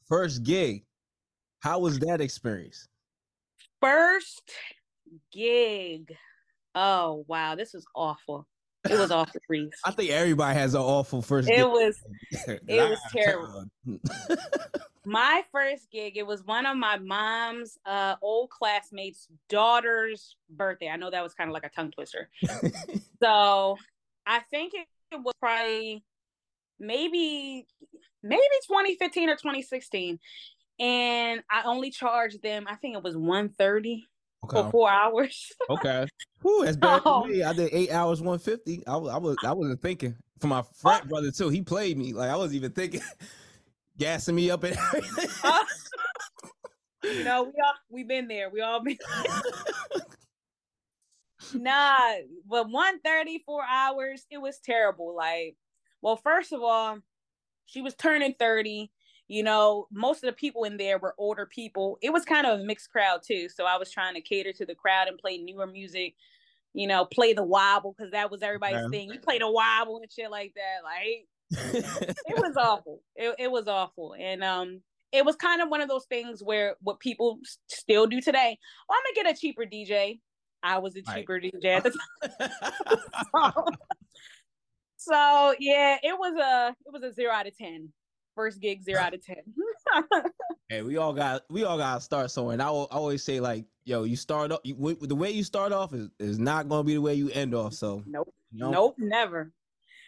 First 0.07 0.43
gig, 0.43 0.85
how 1.61 1.79
was 1.79 1.99
that 1.99 2.21
experience? 2.21 2.87
first 3.81 4.51
gig. 5.31 6.15
Oh 6.75 7.25
wow, 7.27 7.55
this 7.55 7.73
was 7.73 7.85
awful. 7.95 8.47
It 8.89 8.99
was 8.99 9.11
awful, 9.11 9.41
Reese. 9.49 9.73
I 9.83 9.91
think 9.91 10.11
everybody 10.11 10.57
has 10.57 10.73
an 10.73 10.81
awful 10.81 11.21
first 11.21 11.49
It 11.49 11.55
gig. 11.57 11.65
was 11.65 11.97
it 12.47 12.61
it 12.67 12.89
was 12.89 12.99
terrible. 13.11 13.65
my 15.05 15.43
first 15.51 15.89
gig. 15.91 16.17
It 16.17 16.25
was 16.25 16.43
one 16.43 16.65
of 16.65 16.77
my 16.77 16.97
mom's 16.97 17.77
uh 17.85 18.15
old 18.21 18.49
classmates' 18.49 19.27
daughter's 19.49 20.35
birthday. 20.49 20.89
I 20.89 20.97
know 20.97 21.11
that 21.11 21.23
was 21.23 21.33
kind 21.33 21.49
of 21.49 21.53
like 21.53 21.65
a 21.65 21.69
tongue 21.69 21.91
twister. 21.91 22.29
so 23.21 23.77
I 24.25 24.39
think 24.51 24.73
it, 24.73 24.87
it 25.11 25.21
was 25.23 25.33
probably 25.39 26.03
maybe 26.79 27.65
maybe 28.23 28.41
2015 28.67 29.29
or 29.29 29.35
2016. 29.35 30.19
And 30.77 31.41
I 31.49 31.63
only 31.63 31.89
charged 31.89 32.41
them, 32.43 32.65
I 32.67 32.75
think 32.75 32.97
it 32.97 33.03
was 33.03 33.15
130 33.15 34.05
for 34.51 34.71
four 34.71 34.89
hours. 34.89 35.51
okay. 35.69 36.07
Whew, 36.41 36.65
that's 36.65 36.77
bad 36.77 37.01
Oh. 37.05 37.21
than 37.23 37.31
me. 37.31 37.43
I 37.43 37.53
did 37.53 37.69
eight 37.73 37.91
hours, 37.91 38.21
150. 38.21 38.85
I 38.87 38.97
was 38.97 39.11
I 39.13 39.17
was 39.17 39.37
I 39.43 39.53
wasn't 39.53 39.81
thinking. 39.81 40.15
For 40.41 40.47
my 40.47 40.63
frat 40.81 41.07
brother 41.07 41.31
too. 41.31 41.49
He 41.49 41.61
played 41.61 41.97
me. 41.97 42.13
Like 42.13 42.29
I 42.29 42.35
wasn't 42.35 42.55
even 42.57 42.71
thinking 42.71 43.01
gassing 43.97 44.35
me 44.35 44.51
up 44.51 44.63
and 44.63 44.77
everything. 44.77 45.29
Uh, 45.43 45.63
you 47.03 47.23
know, 47.23 47.43
we 47.43 47.51
all 47.63 47.73
we've 47.89 48.07
been 48.07 48.27
there. 48.27 48.49
We 48.49 48.61
all 48.61 48.83
been 48.83 48.97
nah, 51.53 51.97
but 52.49 52.69
134 52.69 53.63
hours, 53.69 54.25
it 54.29 54.39
was 54.39 54.59
terrible. 54.63 55.15
Like, 55.15 55.55
well, 56.01 56.17
first 56.17 56.51
of 56.51 56.61
all, 56.61 56.97
she 57.65 57.81
was 57.81 57.95
turning 57.95 58.35
30. 58.37 58.91
You 59.27 59.43
know, 59.43 59.87
most 59.91 60.23
of 60.23 60.27
the 60.27 60.35
people 60.35 60.65
in 60.65 60.77
there 60.77 60.99
were 60.99 61.15
older 61.17 61.45
people. 61.45 61.97
It 62.01 62.13
was 62.13 62.25
kind 62.25 62.45
of 62.45 62.59
a 62.59 62.63
mixed 62.63 62.91
crowd 62.91 63.21
too. 63.25 63.49
So 63.49 63.65
I 63.65 63.77
was 63.77 63.91
trying 63.91 64.13
to 64.13 64.21
cater 64.21 64.53
to 64.53 64.65
the 64.65 64.75
crowd 64.75 65.07
and 65.07 65.17
play 65.17 65.37
newer 65.37 65.65
music, 65.65 66.13
you 66.73 66.85
know, 66.87 67.05
play 67.05 67.33
the 67.33 67.43
wobble 67.43 67.95
because 67.97 68.11
that 68.11 68.29
was 68.29 68.43
everybody's 68.43 68.89
thing. 68.91 69.11
You 69.11 69.19
play 69.19 69.39
the 69.39 69.49
wobble 69.49 69.97
and 69.97 70.11
shit 70.11 70.29
like 70.29 70.53
that. 70.55 70.83
Like 70.83 71.27
it 71.73 72.37
was 72.37 72.55
awful. 72.57 73.01
It, 73.15 73.35
it 73.39 73.51
was 73.51 73.67
awful. 73.67 74.15
And 74.19 74.43
um 74.43 74.81
it 75.11 75.25
was 75.25 75.35
kind 75.35 75.61
of 75.61 75.69
one 75.69 75.81
of 75.81 75.87
those 75.89 76.05
things 76.05 76.43
where 76.43 76.75
what 76.81 76.99
people 76.99 77.39
still 77.67 78.05
do 78.05 78.21
today. 78.21 78.57
Oh, 78.89 78.93
I'm 78.95 79.15
gonna 79.15 79.23
get 79.27 79.35
a 79.35 79.39
cheaper 79.39 79.63
DJ. 79.65 80.19
I 80.61 80.79
was 80.79 80.95
a 80.95 81.01
Right. 81.07 81.19
cheaper 81.19 81.39
DJ 81.39 81.65
at 81.77 81.83
the 81.83 81.91
time. 81.91 83.53
so 84.97 85.55
yeah, 85.59 85.97
it 86.03 86.17
was 86.17 86.35
a 86.35 86.75
it 86.85 86.93
was 86.93 87.03
a 87.03 87.13
zero 87.13 87.31
out 87.31 87.47
of 87.47 87.57
ten. 87.57 87.91
First 88.35 88.59
gig, 88.61 88.83
zero 88.83 88.99
out 89.01 89.13
of 89.13 89.23
ten. 89.25 89.37
Hey, 90.69 90.81
we 90.81 90.97
all 90.97 91.13
got 91.13 91.43
we 91.49 91.63
all 91.63 91.77
got 91.77 91.95
to 91.95 92.01
start 92.01 92.31
somewhere. 92.31 92.53
And 92.53 92.61
I, 92.61 92.65
al- 92.65 92.87
I 92.91 92.95
always 92.95 93.23
say 93.23 93.39
like, 93.39 93.65
yo, 93.85 94.03
you 94.03 94.15
start 94.15 94.51
off 94.51 94.61
you, 94.63 94.73
w- 94.73 94.97
the 94.99 95.13
way 95.15 95.29
you 95.29 95.43
start 95.43 95.71
off 95.71 95.93
is, 95.93 96.09
is 96.19 96.39
not 96.39 96.67
going 96.67 96.79
to 96.81 96.87
be 96.87 96.95
the 96.95 97.01
way 97.01 97.13
you 97.13 97.29
end 97.29 97.53
off. 97.53 97.73
So, 97.75 98.03
nope. 98.07 98.33
you 98.51 98.61
know, 98.61 98.71
Nope, 98.71 98.95
never. 98.97 99.51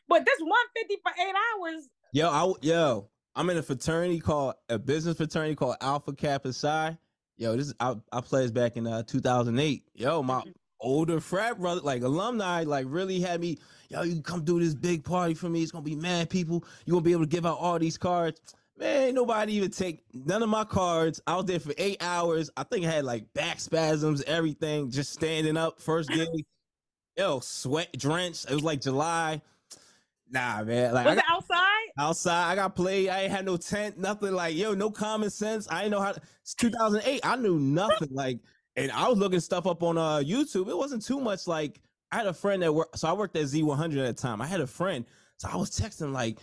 But 0.10 0.26
this 0.26 0.40
150 0.40 0.96
for 1.04 1.12
eight 1.22 1.36
hours. 1.36 1.88
yo, 2.12 2.30
I 2.30 2.54
yo, 2.66 3.10
I'm 3.36 3.50
in 3.52 3.58
a 3.58 3.62
fraternity 3.62 4.20
called 4.20 4.56
a 4.68 4.80
business 4.80 5.18
fraternity 5.18 5.54
called 5.54 5.76
Alpha 5.80 6.14
Kappa 6.14 6.52
Psi. 6.52 6.98
Yo, 7.38 7.56
this 7.56 7.68
is 7.68 7.76
I, 7.80 7.94
I 8.12 8.22
pledged 8.22 8.56
back 8.56 8.78
in 8.78 8.88
uh 8.88 9.04
2008. 9.04 9.84
Yo, 9.94 10.24
my 10.24 10.42
Mhm. 10.42 10.54
Older 10.80 11.20
frat 11.20 11.60
brother, 11.60 11.82
like 11.82 12.02
alumni, 12.04 12.64
like 12.64 12.86
really 12.90 13.20
had 13.20 13.42
me. 13.42 13.58
Yo, 13.90 14.04
you 14.04 14.22
come 14.22 14.44
do 14.44 14.60
this 14.60 14.76
big 14.76 15.04
party 15.04 15.34
for 15.34 15.50
me. 15.50 15.64
It's 15.64 15.72
gonna 15.72 15.84
be 15.84 15.96
mad 15.96 16.30
people. 16.30 16.64
You 16.86 16.94
gonna 16.94 17.04
be 17.04 17.12
able 17.12 17.24
to 17.24 17.30
give 17.30 17.46
out 17.46 17.58
all 17.60 17.80
these 17.80 17.98
cards. 17.98 18.42
Man, 18.78 19.16
nobody 19.16 19.54
even 19.54 19.72
take 19.72 20.04
none 20.14 20.44
of 20.44 20.50
my 20.50 20.64
cards. 20.64 21.20
I 21.26 21.36
was 21.36 21.46
there 21.46 21.60
for 21.60 21.74
eight 21.78 21.98
hours. 22.02 22.52
I 22.56 22.64
think 22.64 22.86
I 22.86 22.92
had 22.92 23.06
like 23.06 23.34
back 23.34 23.60
spasms, 23.60 24.22
everything, 24.24 24.92
just 24.92 25.14
standing 25.14 25.58
up. 25.58 25.82
First 25.82 26.10
day. 26.10 26.28
yo, 27.18 27.40
sweat 27.40 27.98
drenched. 27.98 28.46
It 28.50 28.54
was 28.54 28.64
like 28.64 28.82
July. 28.82 29.42
Nah, 30.30 30.64
man. 30.64 30.94
Like 30.94 31.06
Was 31.06 31.16
got, 31.16 31.24
it 31.24 31.32
outside? 31.32 31.88
outside, 32.00 32.52
I 32.52 32.56
got 32.56 32.76
played. 32.76 33.10
I 33.10 33.22
ain't 33.22 33.32
had 33.32 33.46
no 33.46 33.58
tent, 33.58 33.98
nothing. 33.98 34.34
Like 34.34 34.56
yo, 34.56 34.74
no 34.74 34.92
common 34.92 35.30
sense. 35.30 35.68
I 35.72 35.84
didn't 35.84 35.92
know 35.92 36.02
how. 36.02 36.14
It's 36.42 36.54
2008. 36.56 37.22
I 37.24 37.36
knew 37.38 37.60
nothing. 37.60 38.10
like, 38.12 38.40
and 38.78 38.92
I 38.92 39.10
was 39.10 39.18
looking 39.18 39.40
stuff 39.40 39.68
up 39.68 39.84
on 39.84 39.98
uh 39.98 40.20
YouTube. 40.20 40.70
It 40.70 40.78
wasn't 40.78 41.04
too 41.04 41.20
much. 41.20 41.48
Like, 41.48 41.82
I 42.12 42.18
had 42.18 42.28
a 42.28 42.34
friend 42.34 42.62
that 42.62 42.72
worked. 42.72 42.98
So 42.98 43.10
I 43.10 43.14
worked 43.14 43.36
at 43.36 43.44
Z100 43.44 44.08
at 44.08 44.16
the 44.16 44.22
time. 44.22 44.42
I 44.42 44.46
had 44.46 44.62
a 44.62 44.68
friend. 44.68 45.04
So 45.38 45.50
I 45.52 45.58
was 45.58 45.72
texting 45.72 46.14
like, 46.14 46.38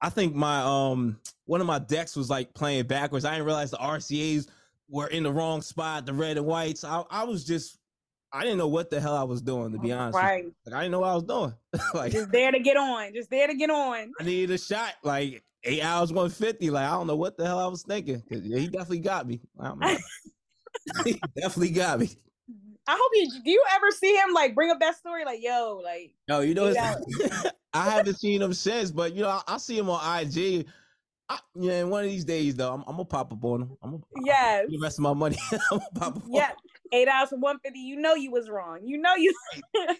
I 0.00 0.08
think 0.08 0.34
my 0.34 0.62
um 0.62 1.18
one 1.44 1.60
of 1.60 1.66
my 1.66 1.78
decks 1.78 2.16
was 2.16 2.30
like 2.30 2.54
playing 2.54 2.84
backwards. 2.86 3.24
I 3.24 3.32
didn't 3.32 3.46
realize 3.46 3.72
the 3.72 3.76
RCA's 3.76 4.48
were 4.88 5.08
in 5.08 5.24
the 5.24 5.32
wrong 5.32 5.62
spot, 5.62 6.06
the 6.06 6.14
red 6.14 6.36
and 6.38 6.46
whites. 6.46 6.84
I, 6.84 7.04
I 7.10 7.24
was 7.24 7.44
just, 7.44 7.78
I 8.32 8.42
didn't 8.42 8.58
know 8.58 8.68
what 8.68 8.90
the 8.90 9.00
hell 9.00 9.16
I 9.16 9.24
was 9.24 9.42
doing. 9.42 9.72
To 9.72 9.78
be 9.78 9.92
honest. 9.92 10.16
Right. 10.16 10.44
like 10.64 10.74
I 10.74 10.80
didn't 10.80 10.92
know 10.92 11.00
what 11.00 11.10
I 11.10 11.14
was 11.14 11.24
doing. 11.24 11.54
like 11.94 12.12
Just 12.12 12.30
there 12.30 12.52
to 12.52 12.60
get 12.60 12.76
on. 12.76 13.12
Just 13.12 13.30
there 13.30 13.46
to 13.48 13.54
get 13.54 13.70
on. 13.70 14.12
I 14.20 14.24
needed 14.24 14.54
a 14.54 14.58
shot, 14.58 14.94
like 15.02 15.42
eight 15.64 15.82
hours, 15.82 16.12
one 16.12 16.30
fifty. 16.30 16.70
Like 16.70 16.86
I 16.86 16.92
don't 16.92 17.06
know 17.08 17.16
what 17.16 17.36
the 17.36 17.46
hell 17.46 17.58
I 17.58 17.66
was 17.66 17.82
thinking. 17.82 18.22
yeah, 18.30 18.58
he 18.58 18.68
definitely 18.68 19.00
got 19.00 19.26
me. 19.26 19.40
I 20.94 21.02
don't 21.02 21.06
know. 21.06 21.12
he 21.12 21.40
definitely 21.40 21.70
got 21.70 22.00
me. 22.00 22.10
I 22.86 22.98
hope 23.00 23.12
you 23.14 23.30
do 23.44 23.50
you 23.50 23.62
ever 23.76 23.90
see 23.92 24.14
him 24.16 24.32
like 24.34 24.54
bring 24.54 24.70
up 24.70 24.80
that 24.80 24.96
story? 24.96 25.24
Like, 25.24 25.42
yo, 25.42 25.80
like 25.84 26.14
No, 26.28 26.40
you 26.40 26.54
know, 26.54 26.72
I 27.72 27.90
haven't 27.90 28.18
seen 28.18 28.42
him 28.42 28.52
since, 28.52 28.90
but 28.90 29.14
you 29.14 29.22
know, 29.22 29.28
I, 29.28 29.42
I 29.46 29.58
see 29.58 29.78
him 29.78 29.88
on 29.88 30.20
IG. 30.20 30.66
I, 31.28 31.38
yeah, 31.54 31.84
one 31.84 32.02
of 32.04 32.10
these 32.10 32.24
days 32.24 32.56
though, 32.56 32.72
I'm, 32.72 32.80
I'm 32.88 32.94
gonna 32.96 33.04
pop 33.04 33.32
up 33.32 33.44
on 33.44 33.62
him. 33.62 33.76
I'm 33.82 33.90
gonna 33.92 34.02
yes. 34.24 34.66
the 34.68 34.78
rest 34.82 34.98
of 34.98 35.04
my 35.04 35.14
money. 35.14 35.38
I'm 35.52 35.78
gonna 35.78 35.84
pop 35.94 36.16
up 36.16 36.22
Yeah. 36.28 36.50
Eight 36.92 37.06
hours 37.06 37.28
for 37.28 37.36
150. 37.36 37.78
You 37.78 37.96
know 38.00 38.14
you 38.14 38.32
was 38.32 38.50
wrong. 38.50 38.80
You 38.82 38.98
know 38.98 39.14
you 39.14 39.32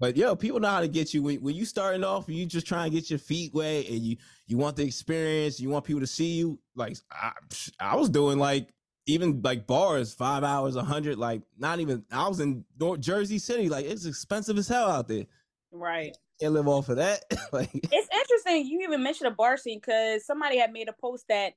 But 0.00 0.16
yo, 0.16 0.36
people 0.36 0.60
know 0.60 0.68
how 0.68 0.80
to 0.80 0.88
get 0.88 1.12
you 1.12 1.22
when, 1.22 1.40
when 1.40 1.56
you 1.56 1.64
starting 1.64 2.04
off. 2.04 2.28
You 2.28 2.46
just 2.46 2.66
trying 2.66 2.90
to 2.90 2.96
get 2.96 3.10
your 3.10 3.18
feet 3.18 3.52
wet, 3.52 3.88
and 3.88 3.98
you 3.98 4.16
you 4.46 4.56
want 4.56 4.76
the 4.76 4.84
experience. 4.84 5.58
You 5.58 5.70
want 5.70 5.84
people 5.84 6.00
to 6.00 6.06
see 6.06 6.34
you. 6.34 6.58
Like 6.76 6.96
I, 7.10 7.32
I 7.80 7.96
was 7.96 8.08
doing 8.08 8.38
like 8.38 8.68
even 9.08 9.40
like 9.42 9.66
bars, 9.66 10.12
five 10.14 10.44
hours, 10.44 10.76
a 10.76 10.82
hundred. 10.82 11.18
Like 11.18 11.42
not 11.58 11.80
even. 11.80 12.04
I 12.12 12.28
was 12.28 12.40
in 12.40 12.64
North 12.78 13.00
Jersey 13.00 13.38
City. 13.38 13.68
Like 13.68 13.86
it's 13.86 14.04
expensive 14.04 14.58
as 14.58 14.68
hell 14.68 14.88
out 14.90 15.08
there. 15.08 15.24
Right. 15.72 16.16
Can't 16.40 16.52
live 16.52 16.68
off 16.68 16.88
of 16.88 16.96
that. 16.96 17.24
like 17.52 17.70
It's 17.72 18.08
interesting 18.14 18.66
you 18.66 18.82
even 18.82 19.02
mentioned 19.02 19.28
a 19.28 19.34
bar 19.34 19.56
scene 19.56 19.80
because 19.80 20.24
somebody 20.24 20.58
had 20.58 20.72
made 20.72 20.88
a 20.88 20.94
post 21.00 21.24
that 21.28 21.54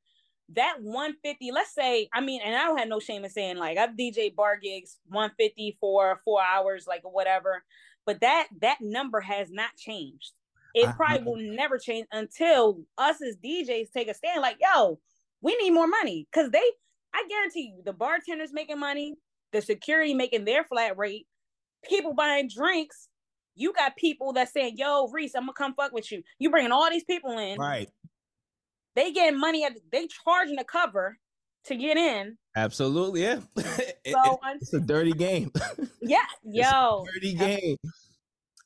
that 0.54 0.82
150, 0.82 1.52
let's 1.54 1.74
say, 1.74 2.10
I 2.14 2.20
mean, 2.20 2.42
and 2.44 2.54
I 2.56 2.64
don't 2.64 2.78
have 2.78 2.90
no 2.90 3.00
shame 3.00 3.24
in 3.24 3.30
saying 3.30 3.58
like 3.58 3.78
I've 3.78 3.92
DJ 3.92 4.34
bar 4.34 4.58
gigs 4.58 4.98
150 5.08 5.78
for 5.80 6.20
four 6.26 6.42
hours, 6.42 6.86
like 6.88 7.02
whatever. 7.04 7.64
But 8.06 8.22
that 8.22 8.48
that 8.62 8.78
number 8.82 9.20
has 9.22 9.52
not 9.52 9.76
changed. 9.78 10.32
It 10.74 10.88
I- 10.88 10.94
probably 10.94 11.24
will 11.24 11.38
never 11.56 11.78
change 11.78 12.08
until 12.12 12.82
us 12.98 13.22
as 13.22 13.36
DJs 13.44 13.92
take 13.92 14.08
a 14.08 14.14
stand 14.14 14.42
like, 14.42 14.58
yo, 14.62 15.00
we 15.42 15.56
need 15.58 15.72
more 15.72 15.88
money. 15.88 16.28
Cause 16.34 16.50
they 16.50 16.64
I 17.14 17.26
guarantee 17.30 17.74
you 17.76 17.82
the 17.84 17.94
bartenders 17.94 18.52
making 18.54 18.80
money, 18.80 19.16
the 19.52 19.62
security 19.62 20.14
making 20.14 20.46
their 20.46 20.64
flat 20.64 20.98
rate, 20.98 21.28
people 21.88 22.14
buying 22.14 22.48
drinks. 22.48 23.08
You 23.56 23.74
got 23.74 23.96
people 23.98 24.34
that 24.34 24.50
saying, 24.50 24.78
"Yo, 24.78 25.08
Reese, 25.10 25.36
I'm 25.36 25.44
gonna 25.44 25.54
come 25.54 25.74
fuck 25.76 25.92
with 25.92 26.12
you." 26.12 26.24
You 26.40 26.50
bringing 26.50 26.72
all 26.72 26.90
these 26.90 27.04
people 27.04 27.38
in. 27.38 27.60
right. 27.60 27.90
They 28.96 29.12
getting 29.12 29.40
money 29.40 29.64
at 29.64 29.74
they 29.92 30.08
charging 30.08 30.56
the 30.58 30.64
cover 30.66 31.18
to 31.66 31.76
get 31.76 31.96
in. 31.98 32.38
Absolutely, 32.56 33.22
yeah. 33.24 33.40
So 33.56 33.62
it- 34.06 34.40
it's 34.62 34.74
a 34.74 34.80
dirty 34.80 35.12
game. 35.14 35.52
yeah, 36.02 36.26
yo, 36.44 37.06
dirty 37.14 37.34
game. 37.36 37.78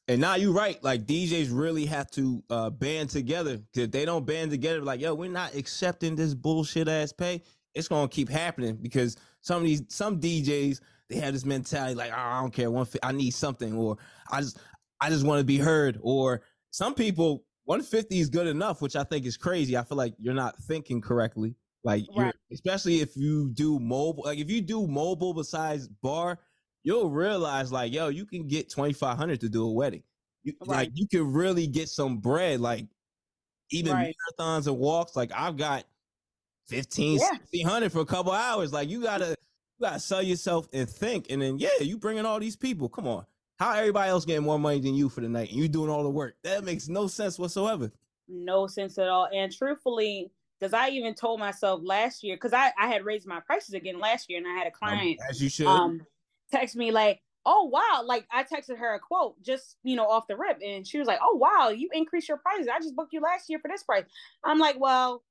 And 0.08 0.22
now 0.22 0.36
you're 0.36 0.54
right. 0.54 0.82
Like 0.84 1.06
DJs 1.06 1.50
really 1.52 1.86
have 1.88 2.10
to 2.12 2.44
uh 2.50 2.70
band 2.70 3.10
together. 3.10 3.58
'Cause 3.58 3.84
If 3.86 3.92
they 3.92 4.06
don't 4.06 4.26
band 4.26 4.52
together, 4.52 4.82
like 4.82 5.02
yo, 5.02 5.14
we're 5.16 5.30
not 5.32 5.56
accepting 5.56 6.16
this 6.16 6.34
bullshit 6.34 6.88
ass 6.88 7.12
pay. 7.12 7.42
It's 7.76 7.88
gonna 7.88 8.08
keep 8.08 8.30
happening 8.30 8.78
because 8.82 9.18
some 9.42 9.58
of 9.58 9.64
these 9.64 9.84
some 9.90 10.20
DJs 10.20 10.80
they 11.10 11.18
have 11.18 11.34
this 11.34 11.46
mentality 11.46 11.94
like 11.94 12.12
oh, 12.12 12.18
I 12.18 12.42
don't 12.42 12.54
care 12.54 12.72
one 12.72 12.88
I 13.04 13.12
need 13.12 13.34
something 13.34 13.76
or 13.76 13.98
I 14.32 14.42
just 14.42 14.60
I 15.02 15.10
just 15.10 15.26
want 15.26 15.40
to 15.40 15.46
be 15.46 15.58
heard 15.58 16.00
or 16.02 16.42
some 16.72 16.96
people 16.96 17.46
150 17.66 18.20
is 18.20 18.30
good 18.30 18.48
enough, 18.48 18.82
which 18.82 18.96
I 18.96 19.04
think 19.04 19.26
is 19.26 19.38
crazy. 19.38 19.76
I 19.76 19.84
feel 19.84 19.98
like 19.98 20.14
you're 20.20 20.34
not 20.34 20.58
thinking 20.64 21.02
correctly. 21.02 21.56
Like 21.84 22.06
right. 22.18 22.34
especially 22.52 23.02
if 23.02 23.16
you 23.16 23.50
do 23.54 23.80
mobile, 23.80 24.24
like 24.26 24.40
if 24.40 24.50
you 24.50 24.62
do 24.62 24.88
mobile 24.88 25.34
besides 25.34 25.88
bar, 25.88 26.40
you'll 26.84 27.10
realize 27.10 27.72
like, 27.72 27.94
yo, 27.94 28.08
you 28.08 28.26
can 28.26 28.48
get 28.48 28.70
2500 28.70 29.40
to 29.42 29.50
do 29.50 29.68
a 29.68 29.72
wedding. 29.72 30.04
You, 30.44 30.54
right. 30.62 30.78
Like 30.78 30.92
you 30.96 31.08
can 31.08 31.32
really 31.32 31.68
get 31.68 31.90
some 31.90 32.18
bread. 32.18 32.60
Like 32.60 32.88
even 33.72 33.94
right. 33.94 34.16
marathons 34.40 34.68
and 34.68 34.78
walks, 34.78 35.16
like 35.16 35.32
I've 35.36 35.58
got 35.58 35.86
15, 36.68 37.20
yeah. 37.20 37.30
1600 37.30 37.92
for 37.92 38.00
a 38.00 38.06
couple 38.06 38.32
hours. 38.32 38.74
Like 38.74 38.90
you 38.90 39.02
gotta 39.02 39.30
you 39.30 39.82
gotta 39.82 40.00
sell 40.00 40.22
yourself 40.22 40.68
and 40.74 40.90
think. 40.90 41.28
And 41.30 41.42
then 41.42 41.58
yeah, 41.60 41.70
you 41.80 41.98
bringing 41.98 42.26
all 42.26 42.40
these 42.40 42.56
people. 42.56 42.90
Come 42.90 43.08
on. 43.08 43.26
How 43.58 43.74
everybody 43.74 44.10
else 44.10 44.26
getting 44.26 44.44
more 44.44 44.60
money 44.60 44.80
than 44.82 44.96
you 44.96 45.08
for 45.08 45.22
the 45.22 45.30
night 45.30 45.50
and 45.50 45.58
you 45.58 45.68
doing 45.68 45.90
all 45.90 46.04
the 46.04 46.10
work? 46.10 46.36
That 46.44 46.66
makes 46.66 46.90
no 46.90 47.08
sense 47.08 47.40
whatsoever. 47.40 47.92
No 48.28 48.68
sense 48.68 48.98
at 48.98 49.08
all. 49.08 49.30
And 49.34 49.52
truthfully, 49.52 50.32
because 50.60 50.74
I 50.74 50.90
even 50.90 51.14
told 51.14 51.40
myself 51.40 51.82
last 51.84 52.24
year, 52.24 52.36
because 52.36 52.54
I, 52.54 52.72
I 52.78 52.88
had 52.88 53.06
raised 53.06 53.28
my 53.28 53.40
prices 53.40 53.74
again 53.74 54.00
last 54.00 54.30
year 54.30 54.40
and 54.40 54.48
I 54.48 54.58
had 54.58 54.68
a 54.68 54.72
client 54.72 55.20
as 55.30 55.42
you 55.42 55.50
should 55.50 55.68
um 55.68 56.02
text 56.52 56.76
me 56.76 56.92
like, 56.92 57.22
oh 57.46 57.66
wow, 57.72 58.04
like 58.04 58.26
I 58.32 58.44
texted 58.44 58.78
her 58.78 58.96
a 58.96 59.00
quote 59.00 59.42
just 59.42 59.78
you 59.84 59.96
know 59.96 60.08
off 60.08 60.28
the 60.28 60.36
rip, 60.36 60.60
and 60.66 60.86
she 60.86 60.98
was 60.98 61.08
like, 61.08 61.20
oh 61.22 61.36
wow, 61.36 61.70
you 61.70 61.90
increased 61.94 62.28
your 62.28 62.38
prices. 62.38 62.68
I 62.68 62.80
just 62.80 62.96
booked 62.96 63.14
you 63.14 63.22
last 63.22 63.50
year 63.50 63.60
for 63.60 63.68
this 63.68 63.84
price. 63.84 64.06
I'm 64.44 64.60
like, 64.60 64.80
well, 64.80 65.24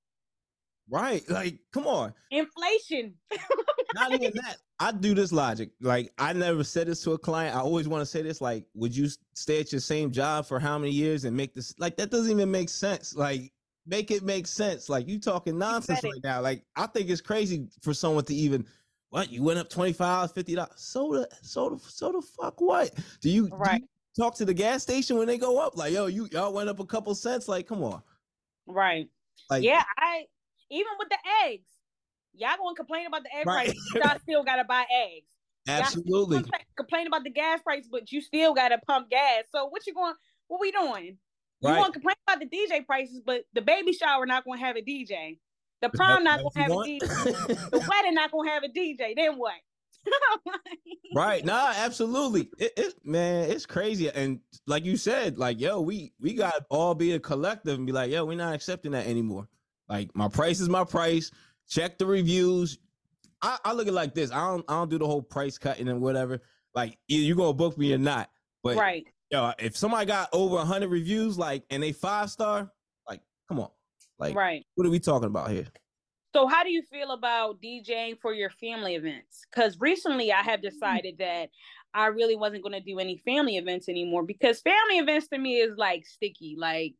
right, 0.88 1.22
like 1.28 1.58
come 1.72 1.86
on, 1.86 2.14
inflation. 2.30 3.14
Not 3.94 4.12
even 4.12 4.32
that. 4.34 4.56
I 4.80 4.92
do 4.92 5.14
this 5.14 5.32
logic. 5.32 5.70
Like 5.80 6.12
I 6.18 6.32
never 6.32 6.64
said 6.64 6.88
this 6.88 7.02
to 7.04 7.12
a 7.12 7.18
client. 7.18 7.56
I 7.56 7.60
always 7.60 7.88
want 7.88 8.02
to 8.02 8.06
say 8.06 8.22
this. 8.22 8.40
Like, 8.40 8.66
would 8.74 8.96
you 8.96 9.08
stay 9.34 9.60
at 9.60 9.72
your 9.72 9.80
same 9.80 10.10
job 10.10 10.46
for 10.46 10.58
how 10.58 10.78
many 10.78 10.92
years 10.92 11.24
and 11.24 11.36
make 11.36 11.54
this? 11.54 11.74
Like 11.78 11.96
that 11.96 12.10
doesn't 12.10 12.30
even 12.30 12.50
make 12.50 12.68
sense. 12.68 13.14
Like 13.14 13.52
make 13.86 14.10
it 14.10 14.22
make 14.22 14.46
sense. 14.46 14.88
Like 14.88 15.08
you 15.08 15.18
talking 15.18 15.58
nonsense 15.58 16.02
right 16.02 16.12
now. 16.22 16.40
Like 16.40 16.64
I 16.76 16.86
think 16.86 17.08
it's 17.08 17.20
crazy 17.20 17.68
for 17.82 17.94
someone 17.94 18.24
to 18.24 18.34
even 18.34 18.66
what 19.10 19.30
you 19.30 19.44
went 19.44 19.60
up 19.60 19.70
25 19.70 20.32
50 20.32 20.54
dollars. 20.54 20.70
So 20.76 21.12
the 21.12 21.28
so 21.42 21.70
the 21.70 21.78
so 21.78 22.12
the 22.12 22.22
fuck 22.22 22.60
what? 22.60 22.90
Do 23.20 23.30
you, 23.30 23.48
right. 23.52 23.80
do 23.80 23.86
you 23.86 24.24
talk 24.24 24.34
to 24.36 24.44
the 24.44 24.54
gas 24.54 24.82
station 24.82 25.16
when 25.16 25.26
they 25.26 25.38
go 25.38 25.58
up? 25.58 25.76
Like, 25.76 25.92
yo, 25.92 26.06
you 26.06 26.28
y'all 26.32 26.52
went 26.52 26.68
up 26.68 26.80
a 26.80 26.86
couple 26.86 27.14
cents. 27.14 27.46
Like, 27.46 27.68
come 27.68 27.82
on. 27.84 28.02
Right. 28.66 29.08
Like 29.50 29.62
yeah, 29.62 29.84
I 29.98 30.24
even 30.71 30.92
with 30.99 31.09
the 31.09 31.18
eggs, 31.47 31.68
y'all 32.35 32.56
gonna 32.59 32.75
complain 32.75 33.06
about 33.06 33.23
the 33.23 33.35
egg 33.35 33.47
right. 33.47 33.66
price. 33.66 33.90
Y'all 33.94 34.18
still 34.21 34.44
gotta 34.44 34.64
buy 34.64 34.85
eggs. 34.90 35.26
Absolutely. 35.66 36.42
Complain 36.76 37.06
about 37.06 37.25
the 37.25 37.30
gas 37.30 37.61
price, 37.62 37.88
but 37.90 38.12
you 38.12 38.21
still 38.21 38.54
gotta 38.54 38.78
pump 38.87 39.11
gas. 39.11 39.44
So 39.50 39.66
what 39.66 39.87
you 39.87 39.94
going? 39.94 40.14
What 40.49 40.61
we 40.61 40.73
doing? 40.73 41.16
Right. 41.62 41.73
You 41.73 41.78
want 41.78 41.94
to 41.94 42.00
complain 42.00 42.16
about 42.28 42.40
the 42.40 42.47
DJ 42.47 42.85
prices, 42.85 43.23
but 43.25 43.44
the 43.54 43.62
baby 43.62 43.92
shower 43.92 44.26
not 44.26 44.44
gonna 44.44 44.61
have 44.61 44.76
a 44.76 44.83
DJ. 44.83 45.38
The 45.80 45.88
prom 45.90 46.25
not 46.25 46.40
gonna 46.40 46.62
have 46.62 46.71
a 46.71 46.75
DJ. 46.75 46.99
the 47.71 47.87
wedding 47.88 48.14
not 48.14 48.30
gonna 48.30 48.50
have 48.50 48.62
a 48.62 48.68
DJ. 48.68 49.14
Then 49.16 49.38
what? 49.38 49.54
right 51.14 51.44
nah 51.44 51.73
absolutely 51.76 52.50
it, 52.59 52.73
it, 52.76 52.94
man 53.04 53.50
it's 53.50 53.64
crazy 53.64 54.11
and 54.11 54.38
like 54.66 54.85
you 54.85 54.97
said 54.97 55.38
like 55.38 55.59
yo 55.59 55.80
we 55.80 56.12
we 56.21 56.35
gotta 56.35 56.64
all 56.68 56.94
be 56.94 57.12
a 57.12 57.18
collective 57.18 57.78
and 57.78 57.87
be 57.87 57.92
like 57.92 58.11
yo 58.11 58.25
we're 58.25 58.37
not 58.37 58.54
accepting 58.54 58.92
that 58.92 59.06
anymore 59.06 59.49
like 59.88 60.14
my 60.14 60.28
price 60.28 60.60
is 60.60 60.68
my 60.68 60.84
price 60.84 61.30
check 61.68 61.98
the 61.98 62.06
reviews. 62.06 62.78
I, 63.42 63.58
I 63.64 63.72
look 63.72 63.86
at 63.86 63.94
like 63.94 64.14
this. 64.14 64.30
I 64.30 64.46
don't 64.48 64.64
I 64.68 64.74
don't 64.74 64.90
do 64.90 64.98
the 64.98 65.06
whole 65.06 65.22
price 65.22 65.58
cutting 65.58 65.88
and 65.88 66.00
whatever. 66.00 66.40
Like 66.74 66.98
either 67.08 67.22
you 67.22 67.34
gonna 67.34 67.52
book 67.52 67.76
me 67.78 67.92
or 67.92 67.98
not. 67.98 68.30
But 68.62 68.76
right. 68.76 69.04
Yo, 69.30 69.52
if 69.58 69.76
somebody 69.76 70.06
got 70.06 70.28
over 70.32 70.58
hundred 70.58 70.88
reviews, 70.88 71.38
like 71.38 71.64
and 71.70 71.82
they 71.82 71.92
five 71.92 72.30
star, 72.30 72.70
like 73.08 73.20
come 73.48 73.60
on. 73.60 73.70
Like 74.18 74.34
right. 74.34 74.64
what 74.74 74.86
are 74.86 74.90
we 74.90 75.00
talking 75.00 75.26
about 75.26 75.50
here? 75.50 75.66
So 76.34 76.46
how 76.48 76.64
do 76.64 76.70
you 76.70 76.82
feel 76.90 77.12
about 77.12 77.60
DJing 77.62 78.18
for 78.20 78.32
your 78.32 78.50
family 78.50 78.97
events? 78.97 79.42
Because 79.50 79.78
recently 79.78 80.32
I 80.32 80.42
have 80.42 80.62
decided 80.62 81.18
that 81.18 81.50
I 81.94 82.06
really 82.06 82.34
wasn't 82.34 82.64
going 82.64 82.73
to 82.73 82.80
do 82.80 82.99
any 82.99 83.18
family 83.18 83.56
events 83.56 83.88
anymore 83.88 84.25
because 84.25 84.60
family 84.60 84.99
events 84.99 85.28
to 85.28 85.38
me 85.38 85.58
is 85.58 85.76
like 85.76 86.04
sticky. 86.04 86.56
Like, 86.58 86.94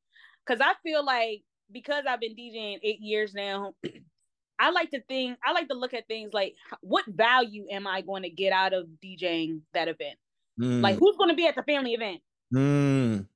because 0.47 0.61
I 0.61 0.75
feel 0.85 1.05
like 1.05 1.43
because 1.75 2.05
I've 2.09 2.21
been 2.21 2.35
DJing 2.35 2.79
eight 2.83 3.01
years 3.01 3.35
now, 3.35 3.75
I 4.59 4.71
like 4.71 4.91
to 4.93 5.03
think 5.03 5.37
I 5.45 5.53
like 5.53 5.69
to 5.69 5.75
look 5.75 5.93
at 5.93 6.07
things 6.07 6.33
like 6.33 6.55
what 6.81 7.05
value 7.07 7.67
am 7.71 7.87
I 7.87 8.01
going 8.01 8.23
to 8.23 8.31
get 8.31 8.53
out 8.53 8.73
of 8.73 8.87
DJing 9.05 9.61
that 9.75 9.89
event? 9.89 10.17
Mm. 10.61 10.81
Like 10.81 10.99
who's 10.99 11.17
going 11.17 11.31
to 11.31 11.37
be 11.37 11.47
at 11.47 11.57
the 11.57 11.65
family 11.65 11.93
event? 11.93 12.21
Mm. 12.55 13.27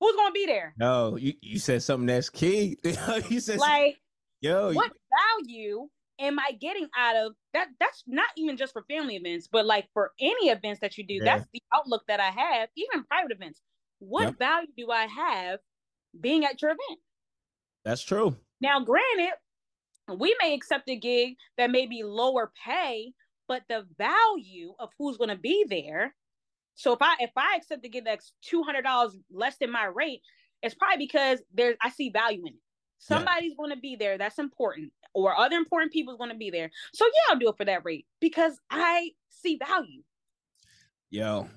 Who's 0.00 0.14
going 0.14 0.28
to 0.28 0.32
be 0.32 0.46
there? 0.46 0.74
No, 0.78 1.16
you, 1.16 1.32
you 1.40 1.58
said 1.58 1.82
something 1.82 2.06
that's 2.06 2.28
key. 2.28 2.78
you 3.28 3.40
said 3.40 3.58
like 3.58 3.96
yo, 4.40 4.72
what 4.72 4.92
value 5.40 5.88
am 6.20 6.38
I 6.38 6.52
getting 6.60 6.88
out 6.96 7.16
of 7.16 7.32
that? 7.54 7.68
That's 7.80 8.04
not 8.06 8.28
even 8.36 8.56
just 8.56 8.72
for 8.72 8.84
family 8.90 9.16
events, 9.16 9.48
but 9.50 9.64
like 9.64 9.88
for 9.94 10.12
any 10.20 10.50
events 10.50 10.80
that 10.80 10.98
you 10.98 11.06
do. 11.06 11.14
Yeah. 11.14 11.24
That's 11.24 11.46
the 11.52 11.62
outlook 11.74 12.02
that 12.08 12.20
I 12.20 12.30
have, 12.30 12.68
even 12.76 13.04
private 13.04 13.32
events. 13.32 13.62
What 14.00 14.24
yep. 14.24 14.38
value 14.38 14.68
do 14.76 14.90
I 14.90 15.06
have 15.06 15.60
being 16.20 16.44
at 16.44 16.60
your 16.62 16.72
event? 16.72 17.00
That's 17.84 18.02
true. 18.02 18.36
Now, 18.60 18.80
granted, 18.80 19.32
we 20.16 20.36
may 20.42 20.54
accept 20.54 20.88
a 20.88 20.96
gig 20.96 21.34
that 21.56 21.70
may 21.70 21.86
be 21.86 22.02
lower 22.02 22.52
pay, 22.66 23.12
but 23.46 23.62
the 23.68 23.86
value 23.96 24.74
of 24.78 24.90
who's 24.98 25.16
going 25.16 25.30
to 25.30 25.36
be 25.36 25.64
there. 25.68 26.14
So 26.74 26.92
if 26.92 27.02
I 27.02 27.16
if 27.20 27.30
I 27.36 27.56
accept 27.56 27.84
a 27.84 27.88
gig 27.88 28.04
that's 28.04 28.32
two 28.42 28.62
hundred 28.62 28.82
dollars 28.82 29.16
less 29.32 29.56
than 29.58 29.72
my 29.72 29.86
rate, 29.86 30.20
it's 30.62 30.74
probably 30.74 31.04
because 31.04 31.40
there's 31.52 31.76
I 31.82 31.90
see 31.90 32.10
value 32.10 32.42
in 32.46 32.54
it. 32.54 32.60
Somebody's 32.98 33.50
yeah. 33.52 33.56
going 33.56 33.70
to 33.70 33.80
be 33.80 33.96
there. 33.96 34.18
That's 34.18 34.38
important, 34.38 34.92
or 35.12 35.36
other 35.36 35.56
important 35.56 35.92
people 35.92 36.12
is 36.12 36.18
going 36.18 36.30
to 36.30 36.36
be 36.36 36.50
there. 36.50 36.70
So 36.94 37.04
yeah, 37.04 37.32
I'll 37.32 37.38
do 37.38 37.48
it 37.48 37.56
for 37.56 37.64
that 37.64 37.84
rate 37.84 38.06
because 38.20 38.58
I 38.70 39.10
see 39.30 39.56
value. 39.56 40.02
Yo, 41.10 41.48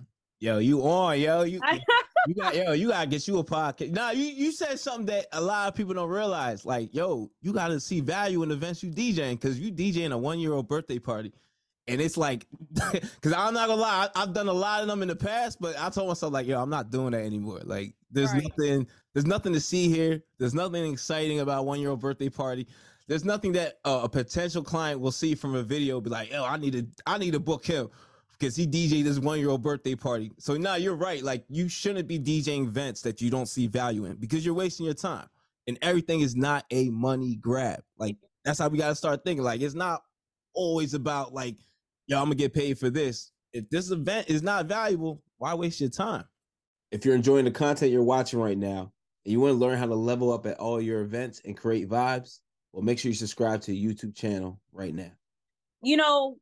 yo, 0.41 0.57
you 0.57 0.81
on, 0.81 1.19
yo, 1.19 1.43
you. 1.43 1.61
you 2.27 2.35
got 2.35 2.55
yo, 2.55 2.73
you 2.73 2.89
gotta 2.89 3.07
get 3.07 3.27
you 3.27 3.37
a 3.37 3.43
podcast. 3.43 3.91
Now 3.91 4.11
you 4.11 4.25
you 4.25 4.51
said 4.51 4.79
something 4.79 5.05
that 5.05 5.27
a 5.31 5.39
lot 5.39 5.69
of 5.69 5.75
people 5.75 5.93
don't 5.93 6.09
realize. 6.09 6.65
Like, 6.65 6.93
yo, 6.93 7.31
you 7.41 7.53
gotta 7.53 7.79
see 7.79 8.01
value 8.01 8.43
in 8.43 8.51
events 8.51 8.83
you 8.83 8.91
DJing 8.91 9.39
because 9.39 9.59
you 9.59 9.71
DJing 9.71 10.11
a 10.11 10.17
one 10.17 10.39
year 10.39 10.53
old 10.53 10.67
birthday 10.67 10.99
party, 10.99 11.31
and 11.87 12.01
it's 12.01 12.17
like, 12.17 12.47
because 12.91 13.33
I'm 13.33 13.53
not 13.53 13.67
gonna 13.67 13.81
lie, 13.81 14.09
I, 14.13 14.19
have 14.19 14.33
done 14.33 14.49
a 14.49 14.53
lot 14.53 14.81
of 14.81 14.87
them 14.87 15.01
in 15.01 15.07
the 15.07 15.15
past, 15.15 15.61
but 15.61 15.79
I 15.79 15.89
told 15.89 16.09
myself 16.09 16.33
like, 16.33 16.47
yo, 16.47 16.61
I'm 16.61 16.69
not 16.69 16.89
doing 16.89 17.11
that 17.11 17.23
anymore. 17.23 17.61
Like, 17.63 17.93
there's 18.11 18.33
right. 18.33 18.43
nothing, 18.43 18.87
there's 19.13 19.25
nothing 19.25 19.53
to 19.53 19.59
see 19.61 19.87
here. 19.89 20.23
There's 20.37 20.53
nothing 20.53 20.91
exciting 20.91 21.39
about 21.39 21.65
one 21.65 21.79
year 21.79 21.91
old 21.91 22.01
birthday 22.01 22.29
party. 22.29 22.67
There's 23.07 23.25
nothing 23.25 23.51
that 23.53 23.79
uh, 23.83 24.01
a 24.03 24.09
potential 24.09 24.63
client 24.63 25.01
will 25.01 25.11
see 25.11 25.35
from 25.35 25.55
a 25.55 25.63
video. 25.63 25.99
Be 25.99 26.09
like, 26.09 26.31
yo, 26.31 26.45
I 26.45 26.57
need 26.57 26.73
to, 26.73 26.87
I 27.05 27.17
need 27.17 27.33
to 27.33 27.39
book 27.39 27.65
him 27.65 27.89
because 28.41 28.55
he 28.55 28.65
DJed 28.65 29.05
his 29.05 29.19
one 29.19 29.39
year 29.39 29.49
old 29.49 29.61
birthday 29.61 29.93
party. 29.93 30.31
So 30.39 30.57
now 30.57 30.73
you're 30.75 30.95
right. 30.95 31.23
Like 31.23 31.45
you 31.47 31.69
shouldn't 31.69 32.07
be 32.07 32.17
DJing 32.17 32.67
events 32.67 33.01
that 33.03 33.21
you 33.21 33.29
don't 33.29 33.45
see 33.45 33.67
value 33.67 34.05
in 34.05 34.15
because 34.15 34.43
you're 34.43 34.55
wasting 34.55 34.87
your 34.87 34.95
time. 34.95 35.27
And 35.67 35.77
everything 35.83 36.21
is 36.21 36.35
not 36.35 36.65
a 36.71 36.89
money 36.89 37.35
grab. 37.35 37.83
Like 37.99 38.17
that's 38.43 38.57
how 38.57 38.67
we 38.67 38.79
got 38.79 38.89
to 38.89 38.95
start 38.95 39.23
thinking. 39.23 39.43
Like 39.43 39.61
it's 39.61 39.75
not 39.75 40.01
always 40.55 40.95
about 40.95 41.33
like, 41.33 41.55
yo, 42.07 42.17
I'm 42.17 42.25
gonna 42.25 42.35
get 42.35 42.53
paid 42.53 42.79
for 42.79 42.89
this. 42.89 43.31
If 43.53 43.69
this 43.69 43.91
event 43.91 44.27
is 44.27 44.41
not 44.41 44.65
valuable, 44.65 45.21
why 45.37 45.53
waste 45.53 45.79
your 45.79 45.91
time? 45.91 46.25
If 46.89 47.05
you're 47.05 47.15
enjoying 47.15 47.45
the 47.45 47.51
content 47.51 47.91
you're 47.91 48.03
watching 48.03 48.39
right 48.39 48.57
now 48.57 48.91
and 49.23 49.31
you 49.31 49.39
want 49.39 49.51
to 49.51 49.57
learn 49.57 49.77
how 49.77 49.85
to 49.85 49.95
level 49.95 50.33
up 50.33 50.47
at 50.47 50.57
all 50.57 50.81
your 50.81 51.01
events 51.01 51.41
and 51.45 51.55
create 51.55 51.87
vibes, 51.87 52.39
well, 52.73 52.81
make 52.81 52.97
sure 52.97 53.09
you 53.09 53.15
subscribe 53.15 53.61
to 53.61 53.71
the 53.71 53.85
YouTube 53.85 54.15
channel 54.15 54.59
right 54.73 54.95
now. 54.95 55.11
You 55.83 55.97
know, 55.97 56.37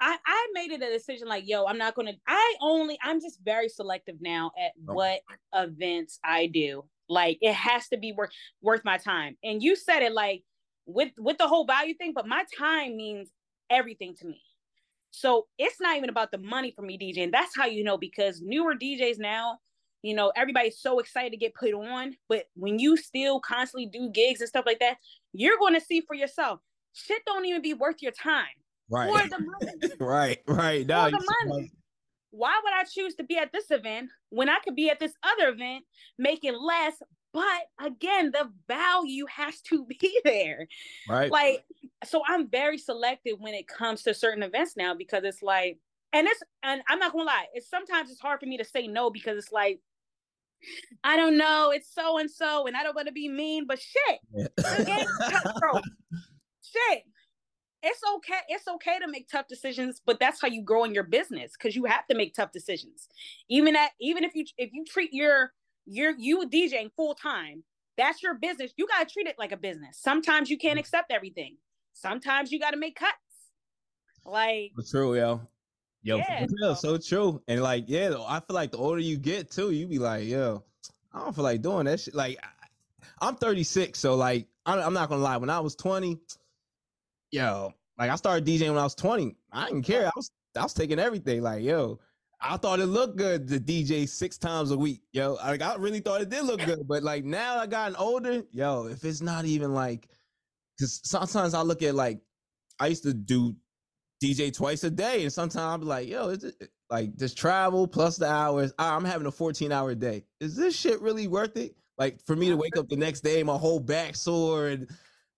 I, 0.00 0.16
I 0.26 0.48
made 0.52 0.72
it 0.72 0.82
a 0.82 0.92
decision 0.92 1.28
like, 1.28 1.44
yo, 1.46 1.64
I'm 1.64 1.78
not 1.78 1.94
gonna 1.94 2.12
I 2.26 2.54
only 2.60 2.98
I'm 3.02 3.20
just 3.20 3.40
very 3.44 3.68
selective 3.68 4.16
now 4.20 4.52
at 4.58 4.72
oh. 4.88 4.94
what 4.94 5.20
events 5.54 6.18
I 6.24 6.46
do. 6.46 6.84
Like 7.08 7.38
it 7.40 7.54
has 7.54 7.88
to 7.88 7.96
be 7.96 8.12
worth 8.12 8.30
worth 8.60 8.84
my 8.84 8.98
time. 8.98 9.36
And 9.42 9.62
you 9.62 9.76
said 9.76 10.02
it 10.02 10.12
like 10.12 10.42
with 10.86 11.12
with 11.18 11.38
the 11.38 11.48
whole 11.48 11.66
value 11.66 11.94
thing, 11.94 12.12
but 12.14 12.26
my 12.26 12.44
time 12.58 12.96
means 12.96 13.30
everything 13.70 14.14
to 14.16 14.26
me. 14.26 14.40
So 15.10 15.46
it's 15.58 15.80
not 15.80 15.96
even 15.96 16.10
about 16.10 16.30
the 16.30 16.38
money 16.38 16.72
for 16.74 16.82
me 16.82 16.98
DJing. 16.98 17.32
That's 17.32 17.56
how 17.56 17.66
you 17.66 17.84
know 17.84 17.96
because 17.96 18.42
newer 18.42 18.74
DJs 18.74 19.18
now, 19.18 19.58
you 20.02 20.14
know, 20.14 20.30
everybody's 20.36 20.78
so 20.78 20.98
excited 20.98 21.30
to 21.30 21.38
get 21.38 21.54
put 21.54 21.72
on, 21.72 22.14
but 22.28 22.44
when 22.54 22.78
you 22.78 22.96
still 22.96 23.40
constantly 23.40 23.86
do 23.86 24.10
gigs 24.10 24.40
and 24.40 24.48
stuff 24.48 24.66
like 24.66 24.78
that, 24.80 24.98
you're 25.32 25.58
going 25.58 25.74
to 25.74 25.80
see 25.80 26.02
for 26.06 26.14
yourself. 26.14 26.60
Shit 26.92 27.22
don't 27.26 27.46
even 27.46 27.62
be 27.62 27.74
worth 27.74 28.02
your 28.02 28.12
time. 28.12 28.44
Right. 28.90 29.22
For 29.22 29.28
the 29.28 29.38
money. 29.38 29.94
right, 30.00 30.38
right. 30.46 30.86
No, 30.86 31.04
for 31.04 31.10
the 31.10 31.34
money. 31.44 31.72
Why 32.30 32.60
would 32.62 32.72
I 32.72 32.84
choose 32.84 33.14
to 33.16 33.24
be 33.24 33.38
at 33.38 33.52
this 33.52 33.70
event 33.70 34.10
when 34.28 34.48
I 34.48 34.58
could 34.62 34.76
be 34.76 34.90
at 34.90 35.00
this 35.00 35.14
other 35.22 35.48
event 35.50 35.84
making 36.18 36.54
less? 36.54 36.94
But 37.32 37.44
again, 37.84 38.30
the 38.30 38.50
value 38.68 39.26
has 39.34 39.60
to 39.62 39.86
be 40.00 40.20
there. 40.24 40.68
Right. 41.08 41.30
Like 41.30 41.64
so 42.04 42.22
I'm 42.26 42.48
very 42.48 42.78
selective 42.78 43.38
when 43.38 43.54
it 43.54 43.66
comes 43.66 44.02
to 44.02 44.14
certain 44.14 44.42
events 44.42 44.76
now 44.76 44.94
because 44.94 45.24
it's 45.24 45.42
like, 45.42 45.78
and 46.12 46.26
it's 46.26 46.42
and 46.62 46.82
I'm 46.88 46.98
not 46.98 47.12
gonna 47.12 47.24
lie, 47.24 47.46
it's 47.54 47.68
sometimes 47.68 48.10
it's 48.10 48.20
hard 48.20 48.40
for 48.40 48.46
me 48.46 48.56
to 48.58 48.64
say 48.64 48.86
no 48.86 49.10
because 49.10 49.36
it's 49.36 49.52
like, 49.52 49.80
I 51.04 51.16
don't 51.16 51.36
know, 51.36 51.72
it's 51.74 51.92
so 51.92 52.18
and 52.18 52.30
so, 52.30 52.66
and 52.66 52.76
I 52.76 52.82
don't 52.82 52.94
want 52.94 53.08
to 53.08 53.12
be 53.12 53.28
mean, 53.28 53.66
but 53.66 53.78
shit, 53.80 54.20
yeah. 54.34 54.46
shit. 56.62 57.02
It's 57.88 58.00
okay. 58.16 58.40
It's 58.48 58.66
okay 58.66 58.98
to 58.98 59.06
make 59.06 59.28
tough 59.28 59.46
decisions, 59.46 60.02
but 60.04 60.18
that's 60.18 60.40
how 60.40 60.48
you 60.48 60.60
grow 60.60 60.82
in 60.82 60.92
your 60.92 61.04
business 61.04 61.52
because 61.56 61.76
you 61.76 61.84
have 61.84 62.04
to 62.08 62.16
make 62.16 62.34
tough 62.34 62.50
decisions. 62.50 63.08
Even 63.48 63.76
at 63.76 63.92
even 64.00 64.24
if 64.24 64.34
you 64.34 64.44
if 64.58 64.70
you 64.72 64.84
treat 64.84 65.12
your 65.12 65.52
your 65.86 66.12
you 66.18 66.48
DJing 66.48 66.90
full 66.96 67.14
time, 67.14 67.62
that's 67.96 68.24
your 68.24 68.34
business. 68.34 68.72
You 68.76 68.88
gotta 68.88 69.06
treat 69.06 69.28
it 69.28 69.36
like 69.38 69.52
a 69.52 69.56
business. 69.56 69.98
Sometimes 70.00 70.50
you 70.50 70.58
can't 70.58 70.72
mm-hmm. 70.72 70.80
accept 70.80 71.12
everything. 71.12 71.58
Sometimes 71.92 72.50
you 72.50 72.58
gotta 72.58 72.76
make 72.76 72.96
cuts. 72.96 73.12
Like 74.24 74.72
true, 74.90 75.14
yo. 75.14 75.42
Yo, 76.02 76.18
yeah, 76.18 76.46
so. 76.60 76.74
so 76.74 76.98
true. 76.98 77.42
And 77.46 77.62
like, 77.62 77.84
yeah, 77.86 78.14
I 78.26 78.40
feel 78.40 78.54
like 78.54 78.72
the 78.72 78.78
older 78.78 79.00
you 79.00 79.16
get 79.16 79.50
too, 79.50 79.70
you 79.70 79.86
be 79.86 79.98
like, 79.98 80.24
yo, 80.24 80.64
I 81.12 81.20
don't 81.20 81.34
feel 81.34 81.42
like 81.44 81.62
doing 81.62 81.86
that 81.86 81.98
shit. 81.98 82.14
Like, 82.14 82.38
I'm 83.20 83.34
36, 83.34 83.98
so 83.98 84.14
like, 84.14 84.46
I'm 84.66 84.92
not 84.92 85.08
gonna 85.08 85.22
lie. 85.22 85.36
When 85.36 85.50
I 85.50 85.58
was 85.58 85.74
20, 85.74 86.18
yo, 87.30 87.72
like 87.98 88.10
I 88.10 88.16
started 88.16 88.46
DJing 88.46 88.68
when 88.68 88.78
I 88.78 88.84
was 88.84 88.94
20. 88.94 89.36
I 89.52 89.66
didn't 89.66 89.82
care. 89.82 90.06
I 90.06 90.12
was 90.16 90.30
I 90.56 90.62
was 90.62 90.74
taking 90.74 90.98
everything. 90.98 91.42
Like, 91.42 91.62
yo, 91.62 92.00
I 92.40 92.56
thought 92.56 92.80
it 92.80 92.86
looked 92.86 93.16
good 93.16 93.48
to 93.48 93.58
DJ 93.58 94.08
six 94.08 94.38
times 94.38 94.70
a 94.70 94.76
week. 94.76 95.02
Yo, 95.12 95.34
like 95.34 95.62
I 95.62 95.74
really 95.76 96.00
thought 96.00 96.20
it 96.20 96.28
did 96.28 96.44
look 96.44 96.64
good. 96.64 96.86
But 96.86 97.02
like 97.02 97.24
now 97.24 97.58
I 97.58 97.66
gotten 97.66 97.96
older, 97.96 98.42
yo, 98.52 98.86
if 98.86 99.04
it's 99.04 99.20
not 99.22 99.44
even 99.44 99.74
like 99.74 100.08
because 100.76 101.00
sometimes 101.04 101.54
I 101.54 101.62
look 101.62 101.82
at 101.82 101.94
like 101.94 102.20
I 102.78 102.88
used 102.88 103.04
to 103.04 103.14
do 103.14 103.56
DJ 104.22 104.54
twice 104.54 104.84
a 104.84 104.90
day, 104.90 105.22
and 105.22 105.32
sometimes 105.32 105.56
I'll 105.56 105.78
be 105.78 105.84
like, 105.84 106.08
yo, 106.08 106.28
is 106.28 106.44
it 106.44 106.70
like 106.90 107.16
just 107.16 107.36
travel 107.36 107.86
plus 107.86 108.16
the 108.16 108.30
hours? 108.30 108.72
Ah, 108.78 108.96
I'm 108.96 109.04
having 109.04 109.26
a 109.26 109.32
14 109.32 109.72
hour 109.72 109.94
day. 109.94 110.24
Is 110.40 110.56
this 110.56 110.76
shit 110.76 111.00
really 111.00 111.28
worth 111.28 111.56
it? 111.56 111.74
Like 111.98 112.20
for 112.20 112.36
me 112.36 112.48
to 112.48 112.56
wake 112.56 112.76
up 112.76 112.88
the 112.88 112.96
next 112.96 113.22
day, 113.22 113.42
my 113.42 113.56
whole 113.56 113.80
back 113.80 114.14
sore, 114.14 114.68
and 114.68 114.88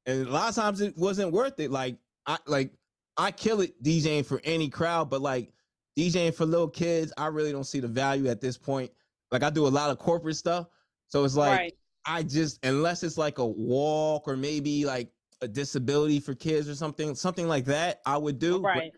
and 0.09 0.27
a 0.27 0.31
lot 0.31 0.49
of 0.49 0.55
times 0.55 0.81
it 0.81 0.97
wasn't 0.97 1.33
worth 1.33 1.61
it. 1.61 1.71
Like 1.71 1.99
I 2.27 2.39
like 2.47 2.73
I 3.17 3.31
kill 3.31 3.61
it 3.61 3.81
DJing 3.83 4.25
for 4.25 4.41
any 4.43 4.69
crowd, 4.69 5.11
but 5.11 5.21
like 5.21 5.53
DJing 5.97 6.35
for 6.35 6.47
little 6.47 6.69
kids, 6.69 7.13
I 7.19 7.27
really 7.27 7.53
don't 7.53 7.65
see 7.65 7.79
the 7.79 7.89
value 7.89 8.29
at 8.29 8.41
this 8.41 8.57
point. 8.57 8.91
Like 9.31 9.43
I 9.43 9.51
do 9.51 9.67
a 9.67 9.69
lot 9.69 9.91
of 9.91 9.99
corporate 9.99 10.37
stuff, 10.37 10.67
so 11.09 11.25
it's 11.25 11.37
like 11.37 11.59
right. 11.59 11.73
I 12.07 12.23
just 12.23 12.65
unless 12.65 13.03
it's 13.03 13.19
like 13.19 13.39
a 13.39 13.47
walk 13.47 14.27
or 14.27 14.37
maybe 14.37 14.87
like 14.87 15.11
a 15.43 15.49
disability 15.49 16.21
for 16.21 16.35
kids 16.35 16.69
or 16.69 16.75
something, 16.75 17.15
something 17.15 17.47
like 17.47 17.67
that, 17.67 18.01
I 18.07 18.17
would 18.17 18.39
do. 18.39 18.61
Right. 18.63 18.93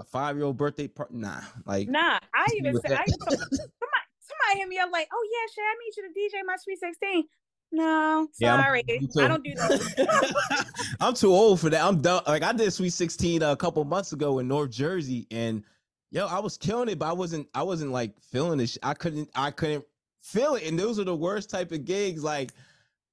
A 0.00 0.04
five 0.04 0.36
year 0.36 0.44
old 0.44 0.56
birthday 0.56 0.88
party, 0.88 1.14
nah. 1.16 1.40
Like 1.66 1.88
nah. 1.88 2.18
I 2.34 2.46
even 2.56 2.80
say 2.80 2.94
I, 2.94 3.04
somebody, 3.18 3.38
somebody 3.38 4.58
hit 4.58 4.68
me 4.68 4.78
up 4.78 4.90
like, 4.92 5.08
oh 5.12 5.28
yeah, 5.32 5.52
should 5.54 5.62
I 5.62 5.74
need 5.84 5.96
you 5.96 6.30
to 6.30 6.36
DJ 6.36 6.46
my 6.46 6.56
sweet 6.56 6.80
sixteen? 6.80 7.24
No, 7.70 8.28
sorry. 8.32 8.82
Yeah, 8.86 9.24
I 9.24 9.28
don't 9.28 9.44
do 9.44 9.54
that. 9.54 10.66
I'm 11.00 11.14
too 11.14 11.30
old 11.30 11.60
for 11.60 11.68
that. 11.70 11.84
I'm 11.84 12.00
done. 12.00 12.22
Like 12.26 12.42
I 12.42 12.52
did 12.52 12.72
Sweet 12.72 12.92
16 12.92 13.42
a 13.42 13.56
couple 13.56 13.84
months 13.84 14.12
ago 14.12 14.38
in 14.38 14.48
North 14.48 14.70
Jersey, 14.70 15.26
and 15.30 15.62
yo, 16.10 16.26
I 16.26 16.38
was 16.38 16.56
killing 16.56 16.88
it, 16.88 16.98
but 16.98 17.08
I 17.08 17.12
wasn't. 17.12 17.46
I 17.54 17.62
wasn't 17.62 17.92
like 17.92 18.18
feeling 18.20 18.60
it. 18.60 18.76
I 18.82 18.94
couldn't. 18.94 19.28
I 19.34 19.50
couldn't 19.50 19.84
feel 20.22 20.54
it, 20.54 20.66
and 20.66 20.78
those 20.78 20.98
are 20.98 21.04
the 21.04 21.14
worst 21.14 21.50
type 21.50 21.72
of 21.72 21.84
gigs. 21.84 22.24
Like 22.24 22.52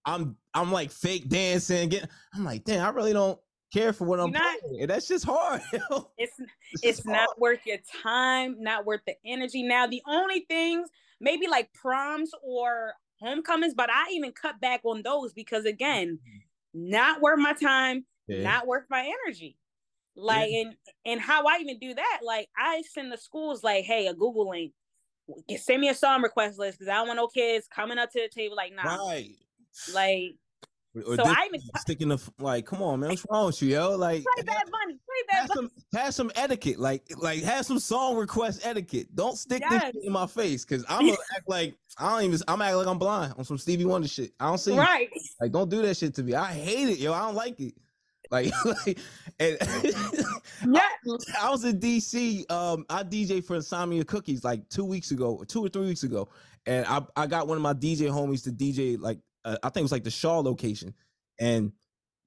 I'm. 0.06 0.38
I'm 0.54 0.72
like 0.72 0.90
fake 0.90 1.28
dancing. 1.28 1.90
Get. 1.90 2.10
I'm 2.34 2.46
like, 2.46 2.64
damn. 2.64 2.86
I 2.86 2.90
really 2.90 3.14
don't 3.14 3.38
care 3.74 3.92
for 3.92 4.06
what 4.06 4.22
I'm 4.22 4.32
not, 4.32 4.60
playing. 4.62 4.88
That's 4.88 5.08
just 5.08 5.26
hard. 5.26 5.62
it's 6.18 6.40
it's, 6.40 6.84
it's 6.84 7.06
not 7.06 7.18
hard. 7.18 7.38
worth 7.38 7.66
your 7.66 7.80
time. 8.02 8.56
Not 8.60 8.86
worth 8.86 9.02
the 9.06 9.16
energy. 9.26 9.64
Now 9.64 9.86
the 9.86 10.02
only 10.08 10.46
things 10.48 10.90
maybe 11.20 11.48
like 11.48 11.74
proms 11.74 12.32
or 12.42 12.94
homecomings, 13.22 13.74
but 13.74 13.90
I 13.90 14.12
even 14.14 14.32
cut 14.32 14.60
back 14.60 14.82
on 14.84 15.02
those 15.04 15.34
because 15.34 15.66
again, 15.66 16.20
mm-hmm. 16.20 16.90
not 16.90 17.22
worth 17.22 17.40
my 17.40 17.54
time, 17.54 18.06
yeah. 18.28 18.44
not 18.44 18.68
worth 18.68 18.86
my 18.90 19.12
energy. 19.26 19.58
Like 20.16 20.50
yeah. 20.52 20.62
and 20.62 20.76
and 21.06 21.22
how 21.22 21.46
I 21.46 21.60
even 21.60 21.78
do 21.78 21.94
that, 21.94 22.20
like 22.24 22.48
I 22.58 22.84
send 22.94 23.12
the 23.12 23.18
schools 23.18 23.64
like, 23.64 23.84
hey, 23.84 24.08
a 24.08 24.14
Google 24.14 24.50
link, 24.50 24.72
send 25.58 25.82
me 25.82 25.90
a 25.90 25.96
song 25.96 26.22
request 26.22 26.58
list 26.58 26.80
because 26.80 26.90
I 26.90 26.96
don't 26.96 27.08
want 27.08 27.18
no 27.18 27.28
kids 27.28 27.68
coming 27.68 27.98
up 27.98 28.12
to 28.12 28.22
the 28.22 28.30
table 28.30 28.56
like, 28.56 28.74
nah, 28.74 28.96
right. 28.96 29.36
like 29.94 30.36
or 30.96 31.16
so 31.16 31.24
I 31.26 31.48
even 31.48 31.62
sticking 31.78 32.10
the 32.10 32.20
like, 32.40 32.66
come 32.66 32.82
on, 32.82 33.00
man, 33.00 33.10
what's 33.10 33.26
wrong 33.30 33.48
with 33.48 33.62
you, 33.62 33.70
yo? 33.70 33.96
Like, 33.96 34.24
play 34.24 34.44
bad 34.44 34.64
money, 34.72 34.94
play 34.94 35.24
bad 35.28 35.42
have 35.42 35.50
some, 35.54 35.72
have 35.94 36.14
some 36.14 36.32
etiquette, 36.36 36.80
like, 36.80 37.04
like 37.18 37.44
have 37.44 37.66
some 37.66 37.80
song 37.80 38.16
request 38.16 38.66
etiquette. 38.66 39.14
Don't 39.16 39.38
stick 39.38 39.62
yes. 39.70 39.94
this 39.94 40.06
in 40.06 40.12
my 40.12 40.28
face 40.28 40.66
because 40.66 40.86
I'm 40.90 41.02
gonna 41.06 41.18
act 41.36 41.48
like 41.48 41.76
I 41.98 42.12
don't 42.12 42.34
even. 42.34 42.40
I'm 42.48 42.62
acting 42.62 42.78
like 42.78 42.88
I'm 42.88 42.98
blind 42.98 43.34
on 43.38 43.46
some 43.46 43.58
Stevie 43.58 43.86
Wonder 43.86 44.08
shit. 44.08 44.32
I 44.40 44.48
don't 44.48 44.58
see 44.58 44.78
right. 44.78 45.10
Like, 45.40 45.52
don't 45.52 45.70
do 45.70 45.82
that 45.82 45.98
shit 45.98 46.14
to 46.16 46.24
me. 46.24 46.36
I 46.36 46.52
hate 46.54 46.90
it, 46.90 47.00
yo. 47.00 47.14
I 47.14 47.20
don't 47.20 47.36
like 47.36 47.60
it. 47.60 47.74
Like, 48.32 48.52
like, 48.66 49.00
and 49.40 49.58
yeah. 49.84 49.92
I, 50.80 51.18
I, 51.42 51.50
was 51.50 51.64
in 51.64 51.80
DC. 51.80 52.50
Um, 52.52 52.86
I 52.90 53.04
DJ 53.04 53.44
for 53.44 53.56
Insomnia 53.56 54.04
Cookies 54.04 54.44
like 54.44 54.68
two 54.70 54.86
weeks 54.86 55.12
ago, 55.12 55.44
two 55.48 55.64
or 55.64 55.70
three 55.70 55.88
weeks 55.88 56.04
ago, 56.04 56.28
and 56.66 56.86
I 56.86 57.02
I 57.16 57.28
got 57.28 57.48
one 57.48 57.58
of 57.58 57.62
my 57.62 57.74
DJ 57.74 58.10
homies 58.10 58.44
to 58.44 58.52
DJ 58.52 59.00
like 59.00 59.20
uh, 59.46 59.58
I 59.64 59.70
think 59.70 59.82
it 59.82 59.84
was 59.84 59.92
like 59.92 60.04
the 60.04 60.12
Shaw 60.12 60.40
location, 60.40 60.94
and 61.40 61.72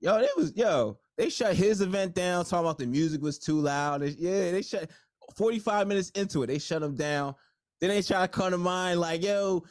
yo, 0.00 0.18
it 0.18 0.31
was 0.37 0.52
yo. 0.57 0.98
They 1.16 1.28
shut 1.28 1.54
his 1.54 1.81
event 1.81 2.14
down, 2.14 2.44
talking 2.44 2.64
about 2.64 2.78
the 2.78 2.87
music 2.87 3.20
was 3.20 3.38
too 3.38 3.61
loud. 3.61 4.02
Yeah, 4.02 4.52
they 4.52 4.62
shut 4.62 4.88
45 5.37 5.88
minutes 5.88 6.11
into 6.11 6.44
it. 6.44 6.46
They 6.46 6.59
shut 6.59 6.83
him 6.83 6.94
down. 6.94 7.35
Then 7.81 7.90
they 7.90 8.02
try 8.02 8.22
to 8.22 8.28
come 8.28 8.52
to 8.52 8.59
mind 8.59 9.00
like, 9.00 9.22
yo, 9.22 9.64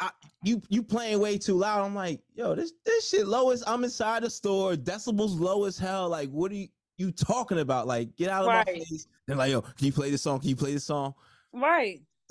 I, 0.00 0.10
you 0.42 0.60
you 0.68 0.82
playing 0.82 1.20
way 1.20 1.38
too 1.38 1.54
loud. 1.54 1.84
I'm 1.84 1.94
like, 1.94 2.20
yo, 2.34 2.54
this 2.54 2.72
this 2.84 3.08
shit 3.08 3.26
lowest. 3.26 3.64
I'm 3.66 3.84
inside 3.84 4.22
the 4.22 4.30
store, 4.30 4.74
decibels 4.74 5.38
low 5.38 5.64
as 5.64 5.78
hell. 5.78 6.08
Like, 6.08 6.30
what 6.30 6.50
are 6.50 6.56
you 6.56 6.68
you 6.96 7.12
talking 7.12 7.60
about? 7.60 7.86
Like, 7.86 8.14
get 8.16 8.28
out 8.30 8.42
of 8.42 8.48
right. 8.48 8.66
my 8.66 8.72
face. 8.72 9.06
They're 9.26 9.36
like, 9.36 9.52
yo, 9.52 9.60
can 9.60 9.86
you 9.86 9.92
play 9.92 10.10
this 10.10 10.22
song? 10.22 10.40
Can 10.40 10.48
you 10.48 10.56
play 10.56 10.72
this 10.72 10.84
song? 10.84 11.14
Right. 11.52 12.00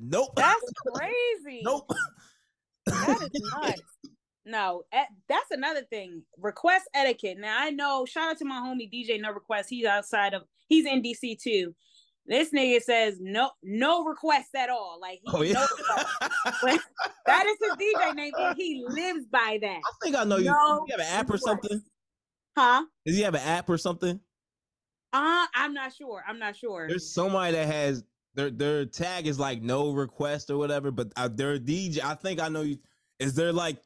nope. 0.00 0.32
That's 0.36 0.72
crazy. 0.94 1.62
nope. 1.64 1.90
That 2.86 3.30
is 3.32 3.52
nuts. 3.54 3.82
No, 4.44 4.82
that's 5.28 5.50
another 5.50 5.82
thing. 5.82 6.22
Request 6.38 6.88
etiquette. 6.94 7.38
Now 7.38 7.56
I 7.60 7.70
know. 7.70 8.04
Shout 8.04 8.30
out 8.30 8.38
to 8.38 8.44
my 8.44 8.56
homie 8.56 8.90
DJ 8.92 9.20
No 9.20 9.30
Request. 9.30 9.68
He's 9.70 9.86
outside 9.86 10.34
of. 10.34 10.42
He's 10.68 10.86
in 10.86 11.02
DC 11.02 11.40
too. 11.40 11.74
This 12.26 12.50
nigga 12.50 12.80
says 12.80 13.18
no, 13.20 13.50
no 13.62 14.04
requests 14.04 14.54
at 14.56 14.70
all. 14.70 14.98
Like, 15.00 15.20
he, 15.24 15.30
oh, 15.32 15.42
yeah. 15.42 15.54
no 15.54 16.78
that 17.26 17.46
is 17.46 17.56
his 17.60 17.72
DJ 17.72 18.14
name, 18.14 18.32
and 18.38 18.56
he 18.56 18.84
lives 18.86 19.26
by 19.26 19.58
that. 19.60 19.80
I 19.84 19.92
think 20.02 20.16
I 20.16 20.24
know 20.24 20.36
you. 20.36 20.44
No 20.44 20.84
you 20.86 20.96
have 20.96 21.00
an 21.00 21.12
app 21.12 21.30
or 21.30 21.38
something? 21.38 21.82
Huh? 22.56 22.84
Does 23.04 23.16
he 23.16 23.22
have 23.22 23.34
an 23.34 23.42
app 23.42 23.68
or 23.68 23.78
something? 23.78 24.20
Uh, 25.12 25.46
I'm 25.54 25.74
not 25.74 25.94
sure. 25.94 26.22
I'm 26.26 26.38
not 26.38 26.56
sure. 26.56 26.86
There's 26.88 27.12
somebody 27.12 27.52
that 27.52 27.66
has 27.66 28.04
their 28.34 28.50
their 28.50 28.86
tag 28.86 29.26
is 29.26 29.38
like 29.38 29.62
no 29.62 29.92
request 29.92 30.50
or 30.50 30.56
whatever, 30.56 30.90
but 30.90 31.12
uh, 31.16 31.28
their 31.28 31.58
DJ. 31.58 32.02
I 32.02 32.14
think 32.14 32.40
I 32.40 32.48
know 32.48 32.62
you. 32.62 32.78
Is 33.18 33.34
there 33.34 33.52
like 33.52 33.76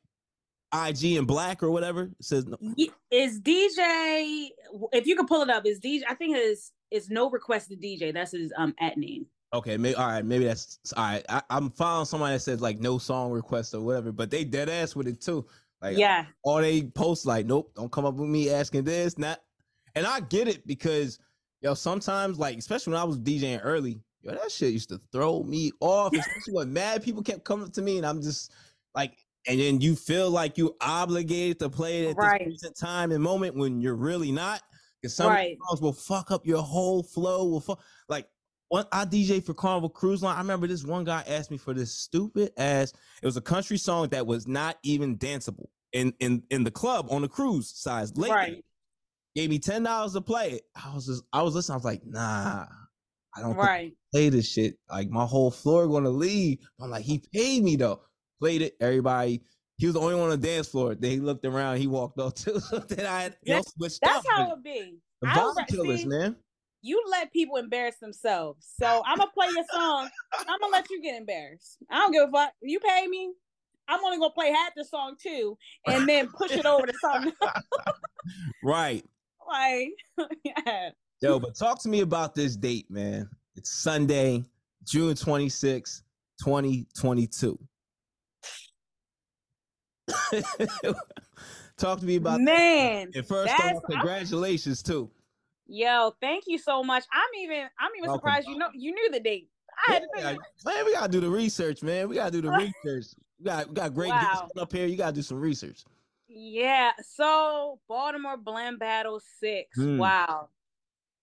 IG 0.72 1.04
in 1.16 1.24
black 1.24 1.62
or 1.62 1.70
whatever? 1.70 2.02
It 2.02 2.24
says 2.24 2.46
no. 2.46 2.56
Is 3.10 3.40
DJ? 3.40 4.48
If 4.92 5.06
you 5.06 5.16
can 5.16 5.26
pull 5.26 5.42
it 5.42 5.50
up, 5.50 5.66
is 5.66 5.80
DJ? 5.80 6.02
I 6.08 6.14
think 6.14 6.36
it's 6.36 6.72
it's 6.90 7.10
no 7.10 7.30
request 7.30 7.68
to 7.70 7.76
DJ. 7.76 8.12
That's 8.12 8.32
his 8.32 8.52
um 8.56 8.74
at 8.80 8.96
name. 8.96 9.26
Okay, 9.52 9.76
maybe 9.76 9.94
all 9.94 10.06
right, 10.06 10.24
maybe 10.24 10.44
that's 10.44 10.78
all 10.96 11.04
right. 11.04 11.24
I, 11.28 11.42
am 11.50 11.70
following 11.70 12.06
somebody 12.06 12.34
that 12.34 12.40
says 12.40 12.60
like 12.60 12.78
no 12.78 12.98
song 12.98 13.30
request 13.30 13.74
or 13.74 13.80
whatever, 13.80 14.12
but 14.12 14.30
they 14.30 14.44
dead 14.44 14.68
ass 14.68 14.96
with 14.96 15.06
it 15.06 15.20
too. 15.20 15.46
Like 15.80 15.96
yeah, 15.96 16.26
or 16.42 16.62
they 16.62 16.84
post 16.84 17.26
like, 17.26 17.46
nope, 17.46 17.72
don't 17.76 17.90
come 17.90 18.04
up 18.04 18.14
with 18.14 18.28
me 18.28 18.50
asking 18.50 18.84
this, 18.84 19.18
not. 19.18 19.40
And 19.94 20.06
I 20.06 20.20
get 20.20 20.48
it 20.48 20.66
because 20.66 21.18
yo, 21.62 21.74
sometimes 21.74 22.38
like 22.38 22.58
especially 22.58 22.92
when 22.92 23.00
I 23.00 23.04
was 23.04 23.18
DJing 23.18 23.60
early, 23.62 24.00
yo, 24.26 24.38
that 24.38 24.50
shit 24.50 24.72
used 24.72 24.88
to 24.90 25.00
throw 25.12 25.42
me 25.42 25.72
off, 25.80 26.12
especially 26.14 26.52
when 26.52 26.72
mad 26.72 27.02
people 27.02 27.22
kept 27.22 27.44
coming 27.44 27.70
to 27.70 27.82
me, 27.82 27.96
and 27.98 28.06
I'm 28.06 28.22
just 28.22 28.52
like, 28.94 29.12
and 29.46 29.60
then 29.60 29.80
you 29.80 29.94
feel 29.94 30.30
like 30.30 30.58
you're 30.58 30.74
obligated 30.80 31.60
to 31.60 31.68
play 31.68 32.04
it 32.04 32.10
at 32.10 32.16
right. 32.16 32.48
this 32.60 32.70
time 32.72 33.12
and 33.12 33.22
moment 33.22 33.54
when 33.54 33.80
you're 33.80 33.94
really 33.94 34.32
not. 34.32 34.62
Because 35.00 35.14
some 35.14 35.28
right. 35.28 35.56
songs 35.68 35.80
will 35.80 35.92
fuck 35.92 36.30
up 36.30 36.46
your 36.46 36.62
whole 36.62 37.02
flow. 37.02 37.46
Will 37.46 37.60
fuck 37.60 37.80
like 38.08 38.26
one 38.68 38.86
I 38.90 39.04
DJ 39.04 39.44
for 39.44 39.54
Carnival 39.54 39.88
Cruise 39.88 40.22
Line. 40.22 40.34
I 40.34 40.40
remember 40.40 40.66
this 40.66 40.84
one 40.84 41.04
guy 41.04 41.22
asked 41.28 41.50
me 41.50 41.58
for 41.58 41.74
this 41.74 41.92
stupid 41.92 42.50
ass. 42.56 42.92
It 43.22 43.26
was 43.26 43.36
a 43.36 43.42
country 43.42 43.78
song 43.78 44.08
that 44.08 44.26
was 44.26 44.48
not 44.48 44.78
even 44.82 45.16
danceable 45.16 45.66
in 45.92 46.12
in 46.18 46.42
in 46.50 46.64
the 46.64 46.70
club 46.70 47.06
on 47.10 47.22
the 47.22 47.28
cruise 47.28 47.70
size. 47.70 48.16
Late 48.16 48.32
right. 48.32 48.64
Gave 49.36 49.50
me 49.50 49.58
ten 49.58 49.82
dollars 49.82 50.14
to 50.14 50.22
play 50.22 50.52
it. 50.52 50.62
I 50.74 50.94
was 50.94 51.06
just 51.06 51.22
I 51.32 51.42
was 51.42 51.54
listening. 51.54 51.74
I 51.74 51.76
was 51.76 51.84
like, 51.84 52.06
nah, 52.06 52.66
I 53.36 53.40
don't 53.40 53.56
right. 53.56 53.92
play 54.12 54.28
this 54.28 54.50
shit. 54.50 54.78
Like 54.90 55.10
my 55.10 55.24
whole 55.24 55.50
floor 55.50 55.86
gonna 55.86 56.10
leave. 56.10 56.58
I'm 56.80 56.90
like, 56.90 57.04
he 57.04 57.22
paid 57.32 57.62
me 57.62 57.76
though. 57.76 58.00
Played 58.40 58.62
it. 58.62 58.76
Everybody 58.80 59.42
He 59.78 59.86
was 59.86 59.94
the 59.94 60.00
only 60.00 60.14
one 60.14 60.24
on 60.24 60.30
the 60.30 60.36
dance 60.36 60.68
floor. 60.68 60.94
Then 60.94 61.10
he 61.10 61.20
looked 61.20 61.44
around. 61.44 61.78
He 61.78 61.86
walked 61.86 62.18
off 62.18 62.34
too. 62.34 62.60
then 62.88 63.06
I 63.06 63.22
had, 63.22 63.36
you 63.42 63.54
know, 63.54 63.62
switched 63.76 64.00
That's 64.02 64.26
how 64.28 64.52
it 64.52 64.62
be. 64.62 64.98
the 65.20 65.28
vibe 65.28 65.66
killers, 65.68 66.02
see, 66.02 66.08
man. 66.08 66.36
You 66.82 67.02
let 67.10 67.32
people 67.32 67.56
embarrass 67.56 67.96
themselves. 67.98 68.66
So 68.80 69.02
I'm 69.06 69.18
gonna 69.18 69.30
play 69.32 69.48
your 69.54 69.64
song. 69.72 70.08
I'm 70.48 70.60
gonna 70.60 70.72
let 70.72 70.88
you 70.90 71.02
get 71.02 71.16
embarrassed. 71.16 71.78
I 71.90 71.98
don't 71.98 72.12
give 72.12 72.28
a 72.28 72.32
fuck. 72.32 72.52
You 72.62 72.78
pay 72.80 73.06
me. 73.06 73.32
I'm 73.88 74.04
only 74.04 74.18
gonna 74.18 74.30
play 74.30 74.50
half 74.52 74.72
the 74.76 74.84
song 74.84 75.16
too, 75.20 75.56
and 75.86 76.08
then 76.08 76.28
push 76.28 76.52
it 76.52 76.66
over 76.66 76.86
to 76.86 76.92
something 77.00 77.32
Right. 78.62 79.04
like, 79.48 79.90
yeah. 80.44 80.90
Yo, 81.22 81.38
but 81.40 81.54
talk 81.54 81.80
to 81.82 81.88
me 81.88 82.00
about 82.00 82.34
this 82.34 82.56
date, 82.56 82.90
man. 82.90 83.28
It's 83.56 83.70
Sunday, 83.70 84.44
June 84.84 85.14
26, 85.14 86.02
2022. 86.44 87.58
talk 91.78 91.98
to 92.00 92.04
me 92.06 92.16
about 92.16 92.38
that. 92.38 92.42
Man, 92.44 93.10
And 93.14 93.26
first 93.26 93.52
off, 93.54 93.60
I'm- 93.64 93.80
congratulations 93.90 94.82
too. 94.82 95.10
yo, 95.66 96.12
thank 96.20 96.44
you 96.46 96.58
so 96.58 96.82
much. 96.84 97.04
I'm 97.12 97.40
even, 97.42 97.66
I'm 97.80 97.90
even 97.96 98.08
Welcome. 98.10 98.18
surprised 98.20 98.48
you 98.48 98.56
know 98.58 98.68
you 98.74 98.92
knew 98.94 99.10
the 99.10 99.20
date. 99.20 99.48
I 99.88 99.92
had 99.92 100.02
to 100.02 100.08
Yeah, 100.16 100.36
man, 100.64 100.84
we 100.86 100.92
gotta 100.92 101.10
do 101.12 101.20
the 101.20 101.28
research, 101.30 101.82
man. 101.82 102.08
We 102.08 102.14
gotta 102.16 102.30
do 102.30 102.40
the 102.42 102.50
research. 102.50 103.06
We 103.38 103.44
got 103.46 103.68
we 103.68 103.74
got 103.74 103.94
great 103.94 104.10
Wow. 104.10 104.48
up 104.58 104.72
here. 104.72 104.86
You 104.86 104.96
gotta 104.96 105.12
do 105.14 105.22
some 105.22 105.40
research. 105.40 105.84
Yeah. 106.28 106.92
So 107.16 107.78
Baltimore 107.88 108.36
Blend 108.36 108.78
Battle 108.78 109.20
Six. 109.40 109.76
Hmm. 109.76 109.98
Wow. 109.98 110.48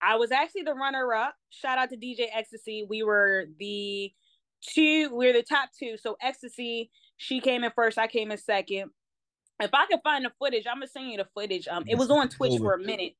I 0.03 0.15
was 0.15 0.31
actually 0.31 0.63
the 0.63 0.73
runner 0.73 1.13
up. 1.13 1.35
Shout 1.49 1.77
out 1.77 1.89
to 1.89 1.97
DJ 1.97 2.27
Ecstasy. 2.33 2.85
We 2.87 3.03
were 3.03 3.45
the 3.59 4.11
two, 4.61 5.15
we 5.15 5.27
are 5.27 5.33
the 5.33 5.43
top 5.43 5.69
two. 5.77 5.95
So 5.97 6.17
Ecstasy, 6.21 6.91
she 7.17 7.39
came 7.39 7.63
in 7.63 7.71
first, 7.75 7.97
I 7.97 8.07
came 8.07 8.31
in 8.31 8.37
second. 8.37 8.91
If 9.59 9.69
I 9.73 9.85
can 9.85 9.99
find 10.03 10.25
the 10.25 10.31
footage, 10.39 10.65
I'm 10.67 10.77
gonna 10.77 10.87
send 10.87 11.09
you 11.09 11.17
the 11.17 11.27
footage. 11.33 11.67
Um, 11.67 11.83
it 11.87 11.97
was 11.97 12.09
on 12.09 12.27
Twitch 12.27 12.59
for 12.59 12.73
a 12.73 12.79
minute. 12.79 13.13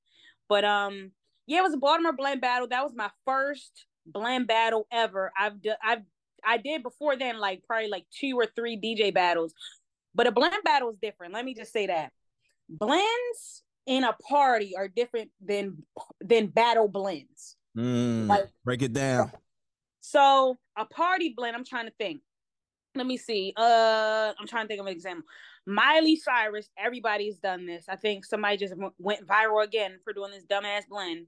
But 0.49 0.65
um, 0.65 1.11
yeah, 1.47 1.59
it 1.59 1.63
was 1.63 1.73
a 1.73 1.77
Baltimore 1.77 2.11
blend 2.11 2.41
battle. 2.41 2.67
That 2.67 2.83
was 2.83 2.93
my 2.95 3.09
first 3.25 3.85
blend 4.05 4.47
battle 4.47 4.87
ever. 4.91 5.31
I've 5.39 5.61
done 5.61 5.77
I've 5.83 6.01
I 6.45 6.57
did 6.57 6.83
before 6.83 7.15
then 7.15 7.39
like 7.39 7.63
probably 7.65 7.87
like 7.87 8.05
two 8.11 8.35
or 8.37 8.45
three 8.45 8.77
DJ 8.77 9.13
battles. 9.13 9.53
But 10.15 10.27
a 10.27 10.31
blend 10.31 10.63
battle 10.63 10.89
is 10.89 10.97
different. 11.01 11.33
Let 11.33 11.45
me 11.45 11.53
just 11.53 11.71
say 11.71 11.87
that. 11.87 12.11
Blends 12.67 13.62
in 13.85 14.03
a 14.03 14.13
party 14.13 14.75
are 14.77 14.87
different 14.87 15.31
than 15.41 15.83
than 16.21 16.47
battle 16.47 16.87
blends. 16.87 17.57
Mm, 17.77 18.27
Like- 18.27 18.49
break 18.63 18.81
it 18.81 18.93
down. 18.93 19.31
So 20.01 20.57
a 20.77 20.85
party 20.85 21.33
blend, 21.35 21.55
I'm 21.55 21.65
trying 21.65 21.85
to 21.85 21.93
think. 21.97 22.21
Let 22.95 23.07
me 23.07 23.17
see. 23.17 23.53
Uh, 23.57 24.33
I'm 24.39 24.45
trying 24.47 24.65
to 24.65 24.67
think 24.67 24.79
of 24.79 24.85
an 24.85 24.91
example. 24.91 25.23
Miley 25.65 26.15
Cyrus, 26.15 26.69
everybody's 26.77 27.37
done 27.39 27.65
this. 27.65 27.85
I 27.89 27.95
think 27.95 28.25
somebody 28.25 28.57
just 28.57 28.73
w- 28.73 28.93
went 28.99 29.25
viral 29.25 29.63
again 29.63 29.97
for 30.03 30.13
doing 30.13 30.31
this 30.31 30.43
dumbass 30.43 30.87
blend. 30.87 31.25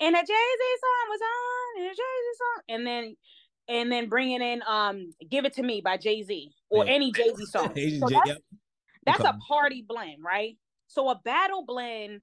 And 0.00 0.14
a 0.16 0.18
Jay 0.18 0.24
Z 0.26 0.76
song 0.80 1.10
was 1.10 1.20
on, 1.22 1.82
and 1.82 1.90
a 1.90 1.94
Jay 1.94 1.96
Z 1.96 2.38
song, 2.38 2.62
and 2.68 2.86
then 2.86 3.16
and 3.68 3.92
then 3.92 4.08
bringing 4.08 4.40
in 4.42 4.62
um 4.66 5.10
"Give 5.28 5.44
It 5.44 5.54
to 5.54 5.62
Me" 5.62 5.80
by 5.80 5.96
Jay 5.98 6.22
Z 6.22 6.52
or 6.70 6.86
Yeah. 6.86 6.92
any 6.92 7.12
Jay 7.16 7.32
Z 7.34 7.44
song. 7.46 7.74
So 7.98 8.08
that's 8.08 8.26
yep. 8.28 8.38
that's 9.04 9.24
a 9.24 9.36
party 9.46 9.84
blend, 9.86 10.22
right? 10.24 10.56
So 10.94 11.08
a 11.10 11.20
battle 11.24 11.64
blend 11.66 12.20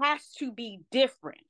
has 0.00 0.20
to 0.38 0.52
be 0.52 0.80
different, 0.90 1.40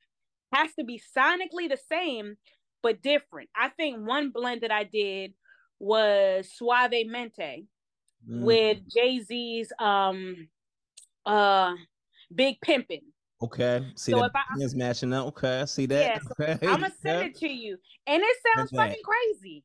has 0.52 0.72
to 0.78 0.84
be 0.84 1.02
sonically 1.16 1.68
the 1.68 1.78
same, 1.90 2.36
but 2.82 3.02
different. 3.02 3.50
I 3.56 3.70
think 3.70 4.06
one 4.06 4.30
blend 4.30 4.60
that 4.60 4.70
I 4.70 4.84
did 4.84 5.34
was 5.78 6.48
Suavemente 6.60 7.66
Mm, 8.30 8.42
with 8.42 8.78
Jay 8.88 9.18
Z's 9.18 9.72
um 9.80 10.46
uh 11.26 11.74
Big 12.32 12.54
Pimpin'. 12.64 13.02
okay. 13.42 13.84
See 13.96 14.12
so 14.12 14.18
the 14.20 14.26
if 14.26 14.32
I- 14.36 14.76
matching 14.76 15.12
up. 15.12 15.26
Okay, 15.26 15.62
I 15.62 15.64
see 15.64 15.86
that. 15.86 16.00
Yeah, 16.04 16.18
so 16.20 16.28
okay. 16.40 16.52
I'm 16.68 16.80
gonna 16.82 16.92
send 17.02 17.18
yeah. 17.20 17.26
it 17.26 17.34
to 17.38 17.48
you, 17.48 17.78
and 18.06 18.22
it 18.22 18.36
sounds 18.54 18.70
That's 18.70 18.88
fucking 18.90 19.02
crazy. 19.02 19.64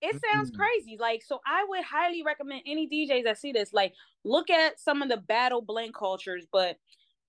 It 0.00 0.16
sounds 0.16 0.50
Mm. 0.50 0.54
crazy. 0.54 0.96
Like, 0.98 1.22
so 1.22 1.40
I 1.46 1.64
would 1.68 1.84
highly 1.84 2.22
recommend 2.22 2.62
any 2.66 2.86
DJs 2.88 3.24
that 3.24 3.38
see 3.38 3.52
this, 3.52 3.72
like, 3.72 3.94
look 4.24 4.50
at 4.50 4.78
some 4.78 5.02
of 5.02 5.08
the 5.08 5.16
battle 5.16 5.62
blend 5.62 5.94
cultures. 5.94 6.46
But 6.50 6.78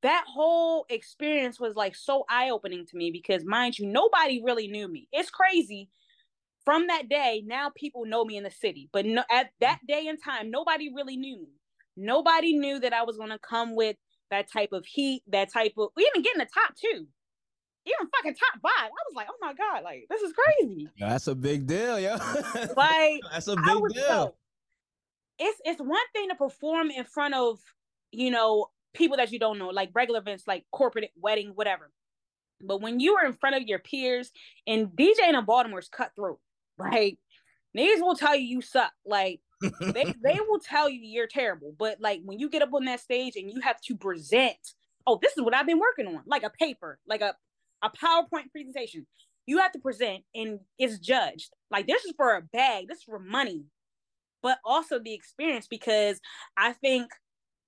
that 0.02 0.26
whole 0.28 0.86
experience 0.90 1.60
was 1.60 1.76
like 1.76 1.96
so 1.96 2.26
eye 2.30 2.50
opening 2.52 2.86
to 2.88 2.98
me 2.98 3.12
because, 3.12 3.44
mind 3.46 3.80
you, 3.80 3.88
nobody 3.88 4.42
really 4.44 4.68
knew 4.68 4.88
me. 4.88 5.08
It's 5.12 5.30
crazy. 5.32 5.90
From 6.66 6.88
that 6.88 7.10
day, 7.10 7.44
now 7.46 7.72
people 7.76 8.06
know 8.06 8.26
me 8.26 8.38
in 8.38 8.44
the 8.44 8.52
city, 8.52 8.90
but 8.94 9.06
no, 9.06 9.24
at 9.32 9.52
that 9.62 9.80
day 9.88 10.08
and 10.08 10.22
time, 10.22 10.52
nobody 10.52 10.94
really 10.94 11.18
knew 11.18 11.38
me. 11.42 11.54
Nobody 11.98 12.54
knew 12.58 12.80
that 12.80 12.94
I 12.94 13.04
was 13.04 13.18
gonna 13.18 13.40
come 13.40 13.76
with 13.76 13.98
that 14.30 14.52
type 14.52 14.72
of 14.74 14.86
heat, 14.86 15.24
that 15.28 15.52
type 15.52 15.74
of 15.78 15.90
even 15.98 16.22
getting 16.22 16.40
the 16.40 16.46
top 16.46 16.76
two 16.76 17.08
even 17.90 18.10
fucking 18.16 18.36
top 18.36 18.62
five. 18.62 18.90
I 18.90 19.04
was 19.10 19.16
like, 19.16 19.28
oh 19.30 19.38
my 19.42 19.54
god, 19.54 19.84
like 19.84 20.06
this 20.10 20.22
is 20.22 20.34
crazy. 20.34 20.90
Yo, 20.96 21.08
That's 21.10 21.28
a 21.28 21.36
big 21.36 21.68
deal, 21.68 22.00
yo. 22.00 22.18
Like 22.76 23.22
That's 23.32 23.48
a 23.48 23.56
big 23.56 23.76
was 23.76 23.94
deal. 23.94 24.04
so. 24.08 24.36
It's 25.40 25.62
it's 25.64 25.82
one 25.82 26.00
thing 26.14 26.30
to 26.30 26.36
perform 26.36 26.92
in 26.92 27.06
front 27.06 27.34
of 27.34 27.60
you 28.12 28.32
know 28.32 28.68
people 28.94 29.18
that 29.18 29.32
you 29.32 29.40
don't 29.40 29.60
know, 29.60 29.70
like 29.70 29.90
regular 29.94 30.20
events, 30.20 30.46
like 30.48 30.66
corporate 30.72 31.12
wedding, 31.16 31.52
whatever. 31.56 31.92
But 32.62 32.82
when 32.82 33.00
you 33.00 33.16
are 33.16 33.26
in 33.26 33.34
front 33.34 33.56
of 33.56 33.64
your 33.64 33.80
peers 33.80 34.32
and 34.68 34.88
DJing 34.88 35.38
in 35.38 35.46
Baltimore 35.46 35.80
is 35.80 35.88
cutthroat, 35.88 36.40
like 36.78 37.18
niggas 37.78 38.02
will 38.02 38.16
tell 38.16 38.36
you 38.36 38.46
you 38.46 38.62
suck. 38.62 38.92
Like 39.06 39.40
they 39.80 40.14
they 40.24 40.40
will 40.48 40.60
tell 40.60 40.90
you 40.90 41.00
you're 41.02 41.28
terrible. 41.28 41.74
But 41.78 42.02
like 42.02 42.22
when 42.26 42.40
you 42.40 42.50
get 42.50 42.62
up 42.62 42.74
on 42.74 42.86
that 42.86 43.00
stage 43.00 43.36
and 43.36 43.50
you 43.52 43.62
have 43.62 43.80
to 43.82 43.96
present, 43.96 44.58
oh, 45.08 45.20
this 45.22 45.38
is 45.38 45.44
what 45.44 45.56
I've 45.56 45.68
been 45.68 45.80
working 45.80 46.08
on, 46.08 46.24
like 46.26 46.44
a 46.44 46.50
paper, 46.50 47.00
like 47.08 47.22
a 47.22 47.36
a 47.82 47.90
PowerPoint 47.90 48.52
presentation. 48.52 49.06
You 49.46 49.58
have 49.60 49.72
to 49.72 49.80
present 49.80 50.24
and 50.36 50.60
it's 50.78 51.00
judged. 51.00 51.52
Like 51.72 51.88
this 51.88 52.06
is 52.06 52.14
for 52.16 52.36
a 52.36 52.42
bag, 52.42 52.88
this 52.88 53.00
is 53.00 53.04
for 53.04 53.20
money, 53.20 53.64
but 54.44 54.60
also 54.64 55.00
the 55.00 55.14
experience 55.14 55.68
because 55.68 56.20
I 56.56 56.74
think 56.74 57.12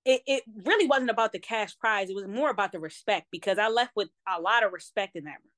it, 0.06 0.22
it 0.26 0.44
really 0.66 0.88
wasn't 0.88 1.10
about 1.10 1.32
the 1.32 1.40
cash 1.40 1.78
prize. 1.78 2.10
It 2.10 2.16
was 2.16 2.28
more 2.28 2.50
about 2.50 2.72
the 2.72 2.80
respect 2.80 3.28
because 3.32 3.58
I 3.58 3.70
left 3.70 3.92
with 3.96 4.10
a 4.28 4.42
lot 4.42 4.64
of 4.66 4.74
respect 4.74 5.16
in 5.16 5.26
that 5.26 5.38
room. 5.44 5.52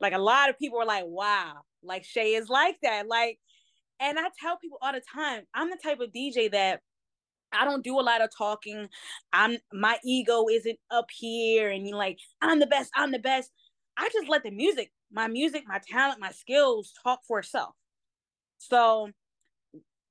Like 0.00 0.12
a 0.12 0.18
lot 0.18 0.50
of 0.50 0.58
people 0.58 0.78
were 0.78 0.84
like, 0.84 1.04
wow, 1.06 1.62
like 1.82 2.04
Shay 2.04 2.34
is 2.34 2.48
like 2.48 2.76
that. 2.82 3.06
Like, 3.06 3.38
and 4.00 4.18
I 4.18 4.28
tell 4.40 4.58
people 4.58 4.78
all 4.82 4.92
the 4.92 5.02
time, 5.14 5.42
I'm 5.54 5.70
the 5.70 5.78
type 5.82 6.00
of 6.00 6.10
DJ 6.12 6.50
that 6.52 6.80
I 7.52 7.64
don't 7.64 7.84
do 7.84 7.98
a 7.98 8.02
lot 8.02 8.20
of 8.20 8.30
talking. 8.36 8.88
I'm 9.32 9.58
my 9.72 9.98
ego 10.04 10.46
isn't 10.48 10.78
up 10.90 11.06
here 11.16 11.70
and 11.70 11.86
you're 11.86 11.96
like, 11.96 12.18
I'm 12.42 12.58
the 12.58 12.66
best, 12.66 12.90
I'm 12.94 13.12
the 13.12 13.18
best. 13.18 13.50
I 13.96 14.08
just 14.12 14.28
let 14.28 14.42
the 14.42 14.50
music, 14.50 14.90
my 15.12 15.28
music, 15.28 15.64
my 15.66 15.80
talent, 15.86 16.20
my 16.20 16.30
skills 16.30 16.92
talk 17.02 17.20
for 17.26 17.38
itself. 17.38 17.74
So 18.58 19.10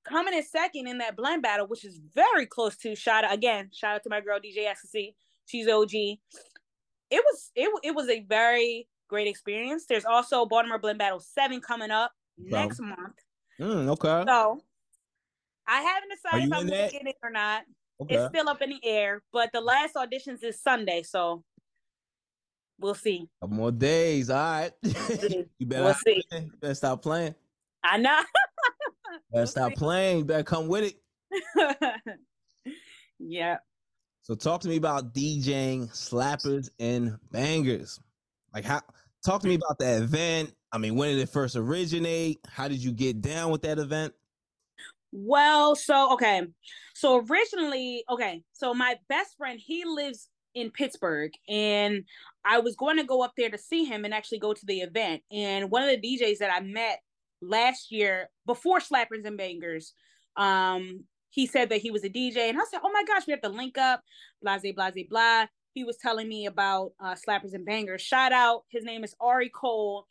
coming 0.04 0.34
in 0.34 0.43
second 0.43 0.88
in 0.88 1.00
that 1.00 1.15
blend 1.15 1.43
battle, 1.43 1.67
which 1.67 1.86
is 1.86 2.00
very 2.13 2.46
close 2.46 2.78
to 2.78 2.96
shout 2.96 3.24
out 3.24 3.34
again, 3.34 3.69
shout 3.74 3.96
out 3.96 4.04
to 4.04 4.10
my 4.10 4.22
girl 4.22 4.39
DJ 4.39 4.67
Ecstasy. 4.67 5.15
She's 5.46 5.67
OG. 5.67 5.93
It 5.93 6.19
was 7.12 7.52
it, 7.56 7.69
it 7.84 7.96
was 7.96 8.10
a 8.10 8.22
very 8.22 8.88
great 9.10 9.28
experience. 9.28 9.86
There's 9.88 10.06
also 10.06 10.46
Baltimore 10.46 10.80
Blend 10.80 11.00
Battle 11.00 11.19
7 11.19 11.62
coming 11.62 11.91
up 11.91 12.12
next 12.38 12.80
month. 12.80 13.15
Mm, 13.60 13.89
okay. 13.89 14.24
So 14.26 14.62
I 15.67 15.82
haven't 15.82 16.10
decided 16.10 16.48
if 16.48 16.54
I'm 16.54 16.67
gonna 16.67 16.91
get 16.91 17.08
it 17.08 17.15
or 17.22 17.30
not. 17.30 17.63
Okay. 18.02 18.15
It's 18.15 18.28
still 18.28 18.50
up 18.50 18.62
in 18.62 18.72
the 18.72 18.80
air, 18.84 19.22
but 19.32 19.52
the 19.54 19.62
last 19.62 19.96
auditions 19.96 20.43
is 20.43 20.62
Sunday, 20.62 21.04
so 21.04 21.43
we'll 22.84 22.93
see. 22.93 23.28
Couple 23.41 23.56
more 23.56 23.72
days. 23.72 24.30
All 24.30 24.38
right. 24.38 24.72
you 24.84 25.65
better, 25.65 25.84
We'll 25.84 25.93
see. 25.96 26.24
you 26.32 26.52
better 26.62 26.76
stop 26.76 27.02
playing. 27.02 27.34
I 27.84 27.98
know. 27.98 28.19
Better 29.32 29.46
stop 29.46 29.74
playing. 29.74 30.19
You 30.19 30.26
better 30.26 30.43
come 30.43 30.67
with 30.67 30.96
it. 31.56 31.76
yeah. 33.19 33.58
So 34.24 34.36
talk 34.36 34.62
to 34.62 34.67
me 34.67 34.78
about 34.78 35.13
DJing 35.13 35.89
slappers 35.91 36.69
and 36.80 37.17
bangers. 37.32 38.00
Like 38.54 38.63
how 38.65 38.82
talk 39.24 39.41
to 39.41 39.48
me 39.48 39.56
about 39.56 39.78
that 39.80 40.02
event. 40.02 40.54
I 40.72 40.78
mean, 40.80 40.96
when 40.96 41.10
did 41.10 41.19
it 41.19 41.30
first 41.30 41.56
originate? 41.56 42.39
How 42.48 42.67
did 42.67 42.84
you 42.84 42.91
get 42.91 43.22
down 43.22 43.52
with 43.52 43.62
that 43.63 43.78
event? 43.80 44.13
Well, 45.12 45.76
so 45.76 46.13
okay. 46.13 46.48
So 46.96 47.24
originally, 47.30 48.04
okay, 48.10 48.43
so 48.54 48.74
my 48.74 48.98
best 49.10 49.38
friend, 49.38 49.60
he 49.60 49.84
lives 49.86 50.30
in 50.56 50.72
Pittsburgh 50.72 51.32
and 51.48 52.04
I 52.45 52.60
was 52.60 52.75
going 52.75 52.97
to 52.97 53.03
go 53.03 53.23
up 53.23 53.34
there 53.38 53.49
to 53.49 53.58
see 53.58 53.86
him 53.86 54.06
and 54.06 54.13
actually 54.13 54.39
go 54.39 54.53
to 54.53 54.65
the 54.65 54.82
event. 54.82 55.21
And 55.32 55.71
one 55.71 55.84
of 55.84 55.89
the 55.89 55.97
DJs 56.01 56.39
that 56.39 56.51
I 56.53 56.60
met 56.60 56.99
last 57.41 57.91
year 57.91 58.29
before 58.45 58.79
Slappers 58.79 59.25
and 59.25 59.38
Bangers, 59.38 59.93
um, 60.36 61.06
he 61.29 61.47
said 61.47 61.69
that 61.69 61.82
he 61.82 61.91
was 61.91 62.03
a 62.03 62.10
DJ 62.10 62.49
and 62.49 62.58
I 62.58 62.63
said, 62.69 62.82
"Oh 62.84 62.91
my 62.91 63.03
gosh, 63.06 63.25
we 63.27 63.32
have 63.32 63.41
to 63.41 63.49
link 63.49 63.77
up." 63.77 64.01
Blase, 64.41 64.73
blase, 64.75 65.06
blah. 65.10 65.45
He 65.73 65.84
was 65.84 65.97
telling 65.97 66.27
me 66.27 66.45
about 66.45 66.93
uh, 66.99 67.15
Slappers 67.15 67.53
and 67.53 67.65
Bangers. 67.65 68.01
Shout 68.01 68.32
out, 68.32 68.63
his 68.69 68.84
name 68.84 69.03
is 69.03 69.15
Ari 69.19 69.49
Cole, 69.49 70.06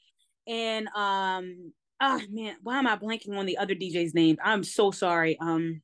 and 0.49 0.89
um, 0.89 1.73
oh 2.01 2.21
man, 2.31 2.57
why 2.63 2.79
am 2.79 2.87
I 2.89 2.97
blanking 2.97 3.39
on 3.39 3.47
the 3.47 3.59
other 3.59 3.75
DJ's 3.75 4.15
name? 4.15 4.39
I'm 4.43 4.65
so 4.65 4.91
sorry. 4.91 5.39
Um, 5.39 5.83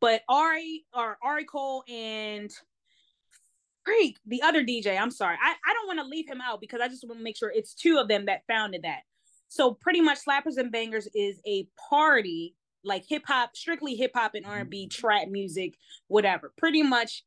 But 0.00 0.22
Ari 0.28 0.84
or 0.92 1.18
Ari 1.22 1.44
Cole 1.44 1.84
and 1.88 2.50
Freak, 3.84 4.18
the 4.26 4.42
other 4.42 4.64
DJ, 4.64 4.98
I'm 4.98 5.10
sorry. 5.10 5.36
I, 5.42 5.52
I 5.52 5.74
don't 5.74 5.86
want 5.86 6.00
to 6.00 6.06
leave 6.06 6.28
him 6.28 6.40
out 6.40 6.60
because 6.60 6.80
I 6.80 6.88
just 6.88 7.06
want 7.06 7.18
to 7.18 7.24
make 7.24 7.36
sure 7.36 7.52
it's 7.54 7.74
two 7.74 7.98
of 7.98 8.08
them 8.08 8.26
that 8.26 8.42
founded 8.48 8.82
that. 8.82 9.00
So 9.48 9.72
pretty 9.72 10.00
much 10.00 10.18
Slappers 10.24 10.56
and 10.56 10.72
Bangers 10.72 11.08
is 11.14 11.40
a 11.46 11.68
party 11.88 12.54
like 12.84 13.04
hip 13.08 13.22
hop, 13.26 13.56
strictly 13.56 13.94
hip 13.94 14.12
hop 14.14 14.34
and 14.34 14.46
R&B, 14.46 14.88
trap 14.88 15.28
music, 15.28 15.74
whatever. 16.08 16.52
Pretty 16.56 16.82
much 16.82 17.24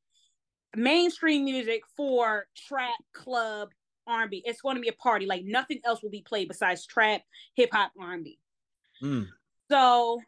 mainstream 0.76 1.46
music 1.46 1.82
for 1.96 2.46
trap 2.56 3.00
club 3.13 3.70
R&B. 4.06 4.43
It's 4.46 4.62
going 4.62 4.76
to 4.76 4.82
be 4.82 4.89
a 4.89 4.93
party. 4.93 5.26
Like 5.26 5.43
nothing 5.46 5.80
else 5.86 6.02
will 6.02 6.10
be 6.10 6.22
played 6.22 6.48
besides 6.48 6.86
trap, 6.86 7.22
hip 7.56 7.70
hop, 7.74 7.91
R&B. 8.00 8.39
Mm. 9.04 9.28
So 9.70 10.20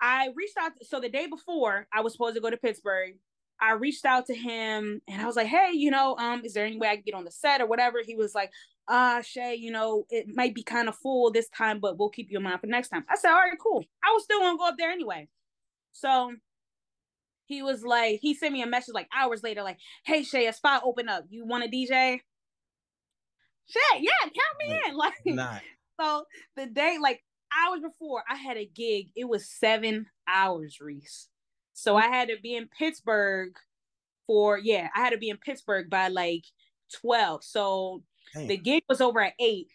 I 0.00 0.28
reached 0.34 0.56
out. 0.58 0.72
So 0.82 1.00
the 1.00 1.08
day 1.08 1.26
before 1.26 1.86
I 1.92 2.00
was 2.00 2.12
supposed 2.12 2.34
to 2.34 2.40
go 2.40 2.50
to 2.50 2.56
Pittsburgh, 2.56 3.14
I 3.60 3.72
reached 3.72 4.04
out 4.04 4.26
to 4.26 4.34
him 4.34 5.02
and 5.08 5.20
I 5.20 5.26
was 5.26 5.36
like, 5.36 5.46
"Hey, 5.46 5.72
you 5.72 5.90
know, 5.90 6.16
um, 6.16 6.42
is 6.44 6.54
there 6.54 6.66
any 6.66 6.78
way 6.78 6.88
I 6.88 6.96
can 6.96 7.04
get 7.04 7.14
on 7.14 7.24
the 7.24 7.30
set 7.30 7.60
or 7.60 7.66
whatever?" 7.66 7.98
He 8.04 8.14
was 8.14 8.34
like, 8.34 8.50
"Uh, 8.88 9.22
Shay, 9.22 9.54
you 9.54 9.70
know, 9.70 10.06
it 10.10 10.26
might 10.34 10.54
be 10.54 10.62
kind 10.62 10.88
of 10.88 10.96
full 10.96 11.30
this 11.30 11.48
time, 11.50 11.80
but 11.80 11.98
we'll 11.98 12.10
keep 12.10 12.30
you 12.30 12.38
in 12.38 12.44
mind 12.44 12.60
for 12.60 12.66
next 12.66 12.88
time." 12.88 13.04
I 13.08 13.16
said, 13.16 13.30
"All 13.30 13.38
right, 13.38 13.58
cool." 13.62 13.84
I 14.02 14.12
was 14.12 14.24
still 14.24 14.40
gonna 14.40 14.58
go 14.58 14.68
up 14.68 14.76
there 14.78 14.90
anyway. 14.90 15.28
So 15.92 16.34
he 17.46 17.62
was 17.62 17.84
like, 17.84 18.20
he 18.20 18.34
sent 18.34 18.52
me 18.52 18.62
a 18.62 18.66
message 18.66 18.94
like 18.94 19.08
hours 19.14 19.42
later, 19.42 19.62
like, 19.62 19.78
"Hey, 20.04 20.22
Shay, 20.22 20.46
a 20.46 20.52
spot 20.52 20.82
open 20.84 21.08
up. 21.08 21.24
You 21.28 21.44
want 21.46 21.64
a 21.64 21.68
DJ?" 21.68 22.20
Shay, 23.66 24.00
yeah, 24.00 24.22
count 24.22 24.58
me 24.58 24.80
in. 24.86 24.96
Like, 24.96 25.14
not. 25.26 25.62
so 26.00 26.24
the 26.56 26.66
day, 26.66 26.98
like 27.00 27.22
hours 27.56 27.80
before, 27.80 28.24
I 28.28 28.36
had 28.36 28.56
a 28.56 28.66
gig. 28.66 29.08
It 29.14 29.28
was 29.28 29.48
seven 29.48 30.06
hours, 30.26 30.78
Reese. 30.80 31.28
So 31.80 31.96
I 31.96 32.08
had 32.08 32.28
to 32.28 32.36
be 32.42 32.56
in 32.56 32.68
Pittsburgh 32.68 33.52
for 34.26 34.58
yeah, 34.58 34.88
I 34.94 35.00
had 35.00 35.10
to 35.10 35.16
be 35.16 35.30
in 35.30 35.38
Pittsburgh 35.38 35.88
by 35.88 36.08
like 36.08 36.44
12. 37.00 37.42
So 37.42 38.02
Damn. 38.34 38.48
the 38.48 38.58
gig 38.58 38.82
was 38.86 39.00
over 39.00 39.22
at 39.22 39.32
eight. 39.40 39.68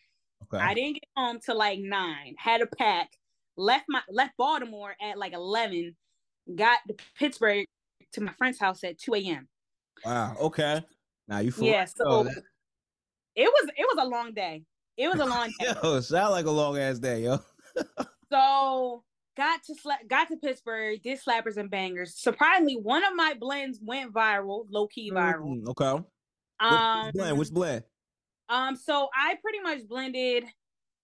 Okay. 0.43 0.63
I 0.63 0.75
didn't 0.75 0.93
get 0.93 1.03
home 1.17 1.39
till 1.43 1.57
like 1.57 1.79
nine. 1.79 2.35
Had 2.37 2.61
a 2.61 2.67
pack. 2.67 3.09
Left 3.57 3.85
my 3.89 4.01
left 4.07 4.37
Baltimore 4.37 4.95
at 5.01 5.17
like 5.17 5.33
11. 5.33 5.95
Got 6.55 6.77
to 6.87 6.95
Pittsburgh 7.17 7.65
to 8.13 8.21
my 8.21 8.33
friend's 8.33 8.59
house 8.59 8.83
at 8.83 8.99
2 8.99 9.15
a.m. 9.15 9.47
Wow. 10.05 10.35
Okay. 10.41 10.85
Now 11.27 11.39
you 11.39 11.51
yeah. 11.57 11.87
Oh, 11.87 11.93
so 11.97 12.03
oh, 12.05 12.23
that... 12.25 12.43
it 13.35 13.47
was 13.47 13.69
it 13.75 13.95
was 13.95 14.05
a 14.05 14.07
long 14.07 14.31
day. 14.31 14.63
It 14.95 15.07
was 15.07 15.19
a 15.19 15.25
long 15.35 15.51
day. 15.59 15.73
yo, 15.83 15.99
sound 16.01 16.33
like 16.33 16.45
a 16.45 16.51
long 16.51 16.77
ass 16.77 16.99
day, 16.99 17.23
yo. 17.23 17.39
so 18.31 19.03
got 19.35 19.63
to 19.63 19.73
sla- 19.73 20.07
got 20.07 20.27
to 20.29 20.37
Pittsburgh, 20.37 21.01
did 21.01 21.19
slappers 21.19 21.57
and 21.57 21.69
bangers. 21.69 22.15
Surprisingly, 22.15 22.75
one 22.75 23.03
of 23.03 23.15
my 23.15 23.33
blends 23.39 23.79
went 23.81 24.13
viral, 24.13 24.65
low 24.69 24.87
key 24.87 25.11
viral. 25.11 25.61
Mm, 25.61 25.67
okay. 25.69 26.03
Um, 26.59 27.05
which 27.05 27.13
blend? 27.13 27.37
Which 27.37 27.51
blend? 27.51 27.83
Um, 28.49 28.75
so 28.75 29.09
I 29.15 29.35
pretty 29.41 29.59
much 29.59 29.87
blended 29.87 30.45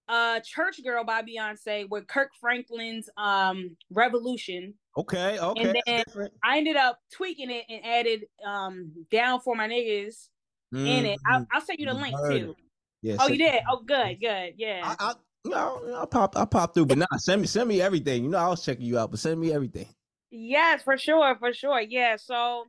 uh 0.08 0.40
Church 0.42 0.84
Girl 0.84 1.04
by 1.04 1.22
Beyonce 1.22 1.90
with 1.90 2.08
Kirk 2.08 2.32
Franklin's 2.40 3.10
um 3.18 3.76
Revolution. 3.90 4.74
Okay, 4.98 5.40
okay. 5.40 5.62
And 5.62 5.82
then 5.86 6.30
I 6.44 6.58
ended 6.58 6.76
up 6.76 7.00
tweaking 7.14 7.50
it 7.50 7.66
and 7.70 7.86
added 7.86 8.26
um 8.46 8.92
down 9.10 9.40
for 9.40 9.56
my 9.56 9.68
niggas 9.68 10.28
mm-hmm. 10.74 10.86
in 10.86 11.06
it. 11.06 11.20
I'll, 11.26 11.48
I'll, 11.52 11.62
send 11.62 11.80
you 11.80 11.86
the 11.86 11.94
link 11.94 12.16
too. 12.28 12.56
Yeah. 13.02 13.18
Oh, 13.20 13.28
you 13.28 13.38
did? 13.38 13.62
Oh, 13.70 13.82
good, 13.84 14.20
good. 14.22 14.54
Yeah. 14.58 14.82
I, 14.84 14.96
I, 15.00 15.14
no, 15.46 15.82
I'll 15.96 16.08
pop, 16.08 16.38
I'll 16.38 16.46
pop 16.46 16.74
through, 16.74 16.88
but 16.88 16.98
nah, 16.98 17.08
send 17.18 17.42
me, 17.42 17.48
send 17.48 17.68
me 17.68 17.82
everything. 17.82 18.24
You 18.24 18.30
know, 18.30 18.38
I 18.38 18.48
was 18.48 18.64
checking 18.64 18.86
you 18.86 18.98
out, 18.98 19.12
but 19.12 19.20
send 19.20 19.40
me 19.40 19.54
everything. 19.54 19.88
Yes, 20.30 20.84
for 20.84 20.98
sure, 20.98 21.36
for 21.40 21.54
sure. 21.54 21.82
Yeah. 21.82 22.16
So 22.16 22.66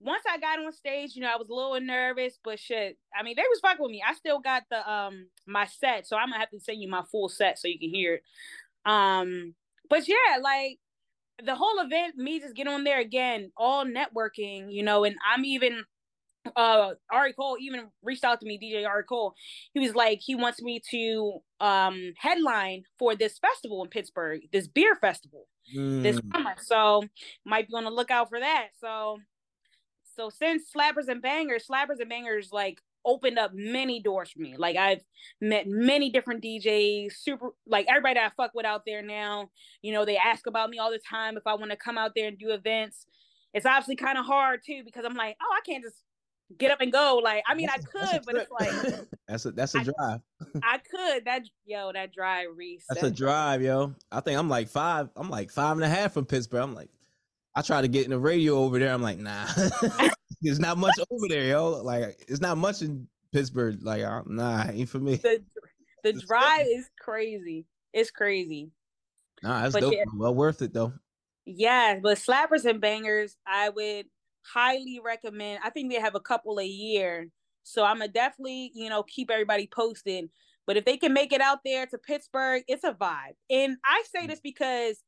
once 0.00 0.22
I 0.30 0.38
got 0.38 0.58
on 0.58 0.72
stage, 0.72 1.16
you 1.16 1.22
know, 1.22 1.28
I 1.32 1.36
was 1.36 1.48
a 1.48 1.54
little 1.54 1.80
nervous, 1.80 2.38
but 2.42 2.58
shit, 2.58 2.96
I 3.18 3.22
mean, 3.22 3.34
they 3.36 3.42
was 3.42 3.60
fucking 3.60 3.82
with 3.82 3.90
me. 3.90 4.02
I 4.06 4.14
still 4.14 4.38
got 4.38 4.62
the 4.70 4.90
um 4.90 5.26
my 5.46 5.66
set, 5.66 6.06
so 6.06 6.16
I'm 6.16 6.28
gonna 6.30 6.40
have 6.40 6.50
to 6.50 6.60
send 6.60 6.80
you 6.80 6.88
my 6.88 7.02
full 7.10 7.28
set 7.28 7.58
so 7.58 7.68
you 7.68 7.78
can 7.78 7.90
hear 7.90 8.14
it. 8.14 8.22
Um, 8.90 9.54
but 9.90 10.06
yeah, 10.08 10.38
like 10.40 10.78
the 11.44 11.54
whole 11.54 11.78
event, 11.80 12.16
me 12.16 12.40
just 12.40 12.54
get 12.54 12.68
on 12.68 12.84
there 12.84 13.00
again, 13.00 13.50
all 13.56 13.84
networking, 13.84 14.72
you 14.72 14.82
know, 14.82 15.04
and 15.04 15.16
I'm 15.30 15.44
even 15.44 15.84
uh 16.56 16.94
Ari 17.10 17.32
Cole 17.32 17.56
even 17.60 17.88
reached 18.02 18.24
out 18.24 18.40
to 18.40 18.46
me, 18.46 18.58
DJ 18.58 18.86
Ari 18.86 19.04
Cole. 19.04 19.34
He 19.72 19.80
was 19.80 19.94
like, 19.94 20.20
he 20.22 20.34
wants 20.34 20.62
me 20.62 20.80
to 20.90 21.38
um 21.60 22.12
headline 22.16 22.84
for 22.98 23.14
this 23.14 23.38
festival 23.38 23.82
in 23.82 23.90
Pittsburgh, 23.90 24.42
this 24.52 24.68
beer 24.68 24.94
festival 24.96 25.46
mm. 25.74 26.02
this 26.02 26.20
summer. 26.32 26.54
So 26.60 27.04
might 27.44 27.68
be 27.68 27.74
on 27.74 27.84
the 27.84 27.90
lookout 27.90 28.28
for 28.28 28.40
that. 28.40 28.68
So 28.80 29.18
so 30.16 30.30
since 30.30 30.64
Slappers 30.74 31.08
and 31.08 31.22
Bangers, 31.22 31.66
Slappers 31.66 32.00
and 32.00 32.08
Bangers 32.08 32.50
like 32.52 32.80
opened 33.04 33.38
up 33.38 33.52
many 33.54 34.00
doors 34.02 34.30
for 34.30 34.40
me. 34.40 34.56
Like 34.56 34.76
I've 34.76 35.02
met 35.40 35.66
many 35.66 36.10
different 36.10 36.42
DJs, 36.42 37.12
super 37.12 37.50
like 37.66 37.86
everybody 37.88 38.14
that 38.14 38.32
I 38.32 38.42
fuck 38.42 38.52
with 38.54 38.66
out 38.66 38.82
there 38.86 39.02
now. 39.02 39.50
You 39.82 39.92
know, 39.92 40.04
they 40.04 40.16
ask 40.16 40.46
about 40.46 40.70
me 40.70 40.78
all 40.78 40.90
the 40.90 40.98
time 40.98 41.36
if 41.36 41.46
I 41.46 41.54
want 41.54 41.70
to 41.70 41.76
come 41.76 41.98
out 41.98 42.12
there 42.14 42.28
and 42.28 42.38
do 42.38 42.50
events. 42.50 43.06
It's 43.54 43.64
obviously 43.64 43.96
kind 43.96 44.18
of 44.18 44.26
hard 44.26 44.60
too 44.64 44.82
because 44.84 45.04
I'm 45.04 45.16
like, 45.16 45.36
oh, 45.40 45.56
I 45.56 45.60
can't 45.64 45.82
just 45.82 46.02
get 46.56 46.70
up 46.70 46.80
and 46.80 46.92
go. 46.92 47.20
Like, 47.22 47.42
I 47.46 47.54
mean, 47.54 47.68
I 47.68 47.78
could, 47.78 48.22
but 48.24 48.36
it's 48.36 48.50
like 48.50 49.06
that's 49.28 49.44
a 49.44 49.50
that's 49.52 49.74
a 49.74 49.84
drive. 49.84 50.20
I 50.62 50.78
could 50.78 51.24
that 51.26 51.42
yo 51.66 51.92
that 51.92 52.12
drive 52.12 52.46
Reese. 52.56 52.84
That's, 52.88 53.02
that's 53.02 53.12
a 53.12 53.16
drive, 53.16 53.62
yo. 53.62 53.94
I 54.10 54.20
think 54.20 54.38
I'm 54.38 54.48
like 54.48 54.68
five. 54.68 55.08
I'm 55.16 55.28
like 55.28 55.50
five 55.50 55.76
and 55.76 55.84
a 55.84 55.88
half 55.88 56.12
from 56.12 56.24
Pittsburgh. 56.24 56.62
I'm 56.62 56.74
like, 56.74 56.90
I 57.54 57.62
try 57.62 57.82
to 57.82 57.88
get 57.88 58.04
in 58.04 58.10
the 58.10 58.18
radio 58.18 58.56
over 58.56 58.78
there. 58.78 58.92
I'm 58.92 59.02
like, 59.02 59.18
nah, 59.18 59.46
there's 60.42 60.60
not 60.60 60.78
much 60.78 60.94
over 61.10 61.28
there, 61.28 61.44
yo. 61.44 61.82
Like, 61.82 62.24
it's 62.28 62.40
not 62.40 62.56
much 62.56 62.82
in 62.82 63.08
Pittsburgh. 63.32 63.82
Like, 63.82 64.02
nah, 64.26 64.66
ain't 64.70 64.88
for 64.88 64.98
me. 64.98 65.16
The, 65.16 65.42
the 66.04 66.12
drive 66.14 66.66
is 66.66 66.88
crazy. 67.00 67.66
It's 67.92 68.10
crazy. 68.10 68.70
Nah, 69.42 69.62
that's 69.62 69.74
but 69.74 69.80
dope. 69.80 69.92
Yeah, 69.92 70.04
well 70.16 70.34
worth 70.34 70.62
it 70.62 70.72
though. 70.72 70.92
Yeah, 71.44 71.98
but 72.02 72.18
slappers 72.18 72.64
and 72.64 72.80
bangers, 72.80 73.36
I 73.46 73.70
would 73.70 74.06
highly 74.52 75.00
recommend. 75.04 75.60
I 75.64 75.70
think 75.70 75.92
they 75.92 76.00
have 76.00 76.14
a 76.14 76.20
couple 76.20 76.58
a 76.58 76.64
year. 76.64 77.28
So 77.62 77.84
I'm 77.84 77.98
gonna 77.98 78.08
definitely, 78.08 78.72
you 78.74 78.88
know, 78.88 79.02
keep 79.02 79.30
everybody 79.30 79.68
posted. 79.72 80.30
But 80.66 80.76
if 80.76 80.84
they 80.84 80.96
can 80.96 81.12
make 81.12 81.32
it 81.32 81.40
out 81.40 81.60
there 81.64 81.86
to 81.86 81.98
Pittsburgh, 81.98 82.62
it's 82.68 82.84
a 82.84 82.92
vibe. 82.92 83.36
And 83.50 83.76
I 83.84 84.02
say 84.14 84.26
this 84.26 84.40
because 84.40 85.02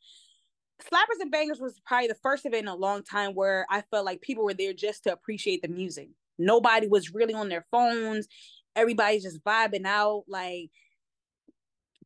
Slappers 0.83 1.20
and 1.20 1.31
Bangers 1.31 1.61
was 1.61 1.81
probably 1.85 2.09
the 2.09 2.14
first 2.22 2.46
event 2.46 2.62
in 2.62 2.68
a 2.68 2.74
long 2.74 3.03
time 3.03 3.35
where 3.35 3.66
I 3.70 3.83
felt 3.90 4.07
like 4.07 4.22
people 4.22 4.44
were 4.44 4.55
there 4.55 4.72
just 4.72 5.05
to 5.05 5.12
appreciate 5.12 5.61
the 5.62 5.68
music. 5.68 6.09
Nobody 6.38 6.88
was 6.88 7.12
really 7.12 7.35
on 7.35 7.50
their 7.50 7.66
phones. 7.70 8.26
Everybody's 8.74 9.22
just 9.22 9.44
vibing 9.44 9.85
out. 9.85 10.24
Like 10.29 10.70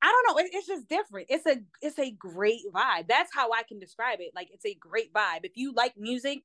I 0.03 0.09
don't 0.09 0.37
know. 0.37 0.43
It, 0.43 0.51
it's 0.53 0.67
just 0.67 0.89
different. 0.89 1.29
It's 1.31 1.47
a 1.47 1.57
it's 1.81 1.99
a 1.99 2.11
great 2.11 2.61
vibe. 2.75 3.07
That's 3.09 3.31
how 3.33 3.53
I 3.53 3.63
can 3.63 3.79
describe 3.79 4.21
it. 4.21 4.33
Like 4.35 4.49
it's 4.53 4.67
a 4.67 4.75
great 4.75 5.13
vibe. 5.13 5.41
If 5.45 5.53
you 5.55 5.73
like 5.73 5.95
music, 5.97 6.43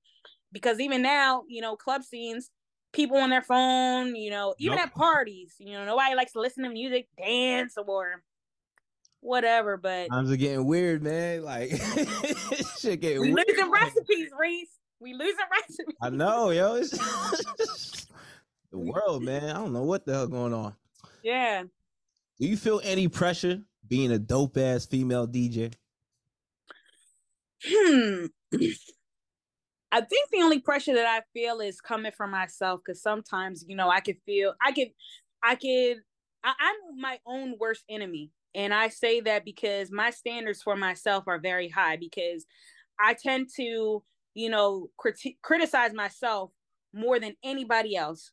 because 0.52 0.80
even 0.80 1.02
now, 1.02 1.44
you 1.48 1.62
know, 1.62 1.76
club 1.76 2.04
scenes, 2.04 2.50
people 2.94 3.18
on 3.18 3.30
their 3.30 3.42
phone, 3.42 4.16
you 4.16 4.30
know, 4.30 4.56
even 4.58 4.80
at 4.80 4.94
parties, 4.94 5.56
you 5.60 5.74
know, 5.74 5.86
nobody 5.86 6.16
likes 6.16 6.34
to 6.34 6.40
listen 6.40 6.64
to 6.64 6.70
music, 6.70 7.08
dance, 7.18 7.76
or 7.78 8.24
whatever. 9.22 9.78
But 9.78 10.08
times 10.10 10.32
are 10.32 10.38
getting 10.38 10.66
weird, 10.66 11.04
man. 11.04 11.44
Like 11.44 11.72
shit 12.80 13.02
getting 13.02 13.22
we 13.22 13.34
weird. 13.34 13.48
losing 13.48 13.72
recipes, 13.72 14.30
Reese. 14.40 14.70
We 15.00 15.14
losing 15.14 15.36
recipes. 15.52 15.96
I 16.02 16.10
know, 16.10 16.50
yo. 16.50 16.76
It's 16.76 16.92
the 18.72 18.78
world, 18.78 19.24
man. 19.24 19.50
I 19.50 19.54
don't 19.54 19.74
know 19.74 19.84
what 19.84 20.06
the 20.06 20.14
hell 20.14 20.28
going 20.28 20.54
on. 20.54 20.76
Yeah. 21.24 21.64
Do 22.40 22.48
you 22.48 22.58
feel 22.58 22.82
any 22.84 23.08
pressure 23.08 23.62
being 23.88 24.12
a 24.12 24.20
dope 24.20 24.58
ass 24.58 24.86
female 24.86 25.28
DJ? 25.28 25.74
Hmm. 27.66 28.26
I 29.92 30.02
think 30.02 30.30
the 30.32 30.42
only 30.42 30.60
pressure 30.60 30.94
that 30.94 31.06
I 31.06 31.22
feel 31.34 31.60
is 31.60 31.82
coming 31.82 32.12
from 32.12 32.32
myself 32.32 32.82
because 32.86 33.02
sometimes, 33.02 33.66
you 33.68 33.76
know, 33.76 33.90
I 33.90 34.02
could 34.02 34.18
feel, 34.26 34.54
I 34.62 34.72
could, 34.72 34.90
I 35.44 35.56
could, 35.56 35.98
I, 36.44 36.54
I'm 36.60 37.02
my 37.02 37.20
own 37.26 37.56
worst 37.60 37.84
enemy. 37.90 38.32
And 38.56 38.74
I 38.74 38.90
say 38.90 39.20
that 39.22 39.46
because 39.46 39.92
my 39.92 40.10
standards 40.10 40.62
for 40.62 40.76
myself 40.76 41.26
are 41.28 41.40
very 41.40 41.70
high 41.70 41.98
because 41.98 42.46
I 43.00 43.14
tend 43.14 43.50
to, 43.58 44.04
you 44.34 44.50
know, 44.50 44.90
criti- 45.00 45.38
criticize 45.42 45.94
myself 45.94 46.52
more 46.94 47.20
than 47.20 47.36
anybody 47.44 47.96
else. 47.96 48.32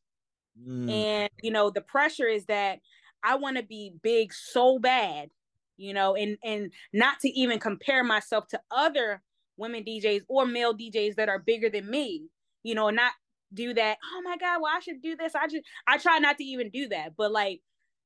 Mm. 0.63 0.91
And, 0.91 1.31
you 1.43 1.51
know, 1.51 1.71
the 1.71 1.83
pressure 1.83 2.27
is 2.27 2.47
that 2.47 2.81
I 3.23 3.37
want 3.37 3.57
to 3.57 3.63
be 3.63 3.95
big 4.03 4.33
so 4.33 4.79
bad, 4.79 5.31
you 5.77 5.93
know, 5.93 6.15
and 6.15 6.39
and 6.45 6.73
not 6.93 7.21
to 7.21 7.29
even 7.29 7.59
compare 7.59 8.05
myself 8.05 8.47
to 8.49 8.61
other 8.71 9.23
women 9.57 9.85
DJs 9.85 10.23
or 10.29 10.47
male 10.47 10.75
DJs 10.77 11.17
that 11.17 11.29
are 11.29 11.39
bigger 11.39 11.71
than 11.71 11.91
me, 11.91 12.29
you 12.63 12.75
know, 12.75 12.91
not 12.91 13.13
do 13.53 13.75
that. 13.75 13.99
Oh 14.15 14.23
my 14.23 14.37
God, 14.37 14.61
well, 14.63 14.73
I 14.75 14.81
should 14.81 15.03
do 15.03 15.17
this. 15.17 15.35
I 15.35 15.47
just 15.47 15.65
I 15.87 15.99
try 15.99 16.19
not 16.19 16.39
to 16.39 16.45
even 16.45 16.71
do 16.71 16.89
that, 16.89 17.13
but 17.17 17.33
like 17.33 17.61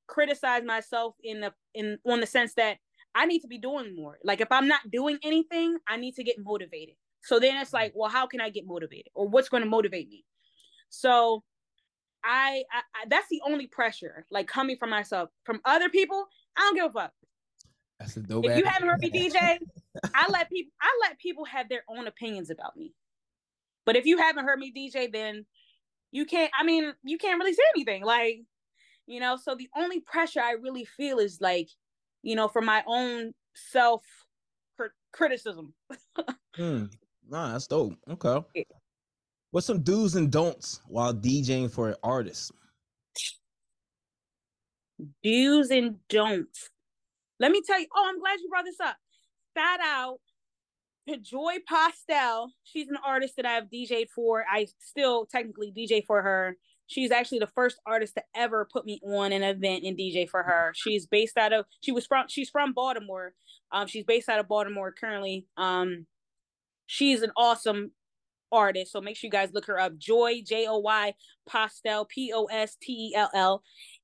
criticize 0.06 0.62
myself 0.64 1.14
in 1.22 1.40
the 1.40 1.52
in 1.74 1.98
on 2.04 2.20
the 2.20 2.26
sense 2.26 2.54
that 2.54 2.78
I 3.14 3.26
need 3.26 3.40
to 3.40 3.48
be 3.48 3.58
doing 3.58 3.94
more. 3.96 4.18
Like 4.24 4.40
if 4.40 4.50
I'm 4.50 4.68
not 4.68 4.90
doing 4.90 5.18
anything, 5.22 5.78
I 5.88 5.96
need 5.96 6.14
to 6.16 6.24
get 6.24 6.36
motivated. 6.38 6.94
So 7.22 7.38
then 7.38 7.56
it's 7.60 7.72
like, 7.72 7.92
well, 7.94 8.10
how 8.10 8.26
can 8.26 8.40
I 8.40 8.50
get 8.50 8.66
motivated, 8.66 9.08
or 9.14 9.28
what's 9.28 9.48
going 9.48 9.62
to 9.62 9.68
motivate 9.68 10.08
me? 10.08 10.24
So 10.88 11.42
I, 12.24 12.64
I, 12.72 12.78
I 12.94 13.04
that's 13.08 13.28
the 13.28 13.40
only 13.46 13.66
pressure 13.66 14.26
like 14.30 14.46
coming 14.46 14.76
from 14.78 14.90
myself. 14.90 15.30
From 15.44 15.60
other 15.64 15.88
people, 15.88 16.26
I 16.56 16.60
don't 16.60 16.74
give 16.74 16.86
a 16.86 16.90
fuck. 16.90 17.12
That's 18.00 18.16
a 18.16 18.20
dope. 18.20 18.46
If 18.46 18.56
you 18.56 18.64
haven't 18.64 18.88
heard 18.88 19.00
me 19.00 19.10
DJ, 19.30 19.58
I 20.14 20.28
let 20.30 20.48
people 20.50 20.72
I 20.80 20.98
let 21.02 21.18
people 21.18 21.44
have 21.44 21.68
their 21.68 21.84
own 21.88 22.06
opinions 22.06 22.50
about 22.50 22.76
me. 22.76 22.94
But 23.86 23.96
if 23.96 24.06
you 24.06 24.18
haven't 24.18 24.44
heard 24.44 24.58
me 24.58 24.72
DJ, 24.76 25.12
then 25.12 25.44
you 26.10 26.24
can't. 26.24 26.50
I 26.58 26.64
mean, 26.64 26.92
you 27.04 27.18
can't 27.18 27.38
really 27.38 27.52
say 27.52 27.62
anything. 27.76 28.02
Like, 28.02 28.40
you 29.06 29.20
know. 29.20 29.36
So 29.36 29.54
the 29.54 29.68
only 29.76 30.00
pressure 30.00 30.40
I 30.40 30.52
really 30.52 30.86
feel 30.86 31.18
is 31.18 31.40
like, 31.40 31.68
you 32.22 32.34
know, 32.34 32.48
for 32.48 32.62
my 32.62 32.82
own 32.86 33.34
self 33.54 34.02
criticism. 35.12 35.74
Hmm. 36.56 36.86
Nah, 37.28 37.52
that's 37.52 37.68
dope. 37.68 37.94
Okay. 38.10 38.44
Yeah. 38.56 38.62
What's 39.52 39.68
some 39.68 39.82
do's 39.82 40.16
and 40.16 40.32
don'ts 40.32 40.80
while 40.88 41.14
DJing 41.14 41.70
for 41.70 41.88
an 41.88 41.94
artist? 42.02 42.50
Do's 45.22 45.70
and 45.70 45.96
don'ts. 46.08 46.69
Let 47.40 47.50
me 47.50 47.62
tell 47.66 47.80
you. 47.80 47.86
Oh, 47.96 48.06
I'm 48.08 48.20
glad 48.20 48.38
you 48.40 48.48
brought 48.48 48.66
this 48.66 48.80
up. 48.80 48.96
Shout 49.56 49.80
out 49.82 50.18
to 51.08 51.16
Joy 51.16 51.56
Postell. 51.68 52.48
She's 52.62 52.88
an 52.88 52.98
artist 53.04 53.34
that 53.36 53.46
I've 53.46 53.64
DJed 53.64 54.10
for. 54.14 54.44
I 54.48 54.68
still 54.78 55.26
technically 55.26 55.72
DJ 55.76 56.04
for 56.06 56.22
her. 56.22 56.56
She's 56.86 57.10
actually 57.10 57.38
the 57.38 57.46
first 57.46 57.78
artist 57.86 58.14
to 58.16 58.22
ever 58.36 58.68
put 58.70 58.84
me 58.84 59.00
on 59.02 59.32
an 59.32 59.42
event 59.42 59.84
and 59.84 59.96
DJ 59.96 60.28
for 60.28 60.42
her. 60.42 60.72
She's 60.74 61.06
based 61.06 61.38
out 61.38 61.52
of 61.52 61.64
she 61.80 61.92
was 61.92 62.06
from 62.06 62.26
she's 62.28 62.50
from 62.50 62.72
Baltimore. 62.72 63.32
Um, 63.72 63.86
she's 63.86 64.04
based 64.04 64.28
out 64.28 64.40
of 64.40 64.48
Baltimore 64.48 64.92
currently. 64.92 65.46
Um, 65.56 66.06
she's 66.86 67.22
an 67.22 67.30
awesome 67.36 67.92
artist. 68.52 68.92
So 68.92 69.00
make 69.00 69.16
sure 69.16 69.28
you 69.28 69.32
guys 69.32 69.50
look 69.54 69.66
her 69.66 69.78
up. 69.78 69.96
Joy 69.96 70.42
J 70.44 70.66
O 70.66 70.78
Y 70.78 71.14
Postell 71.48 72.08
P 72.08 72.32
O 72.34 72.46
S 72.46 72.76
T 72.82 72.92
E 72.92 73.14
L 73.14 73.30
L 73.32 73.62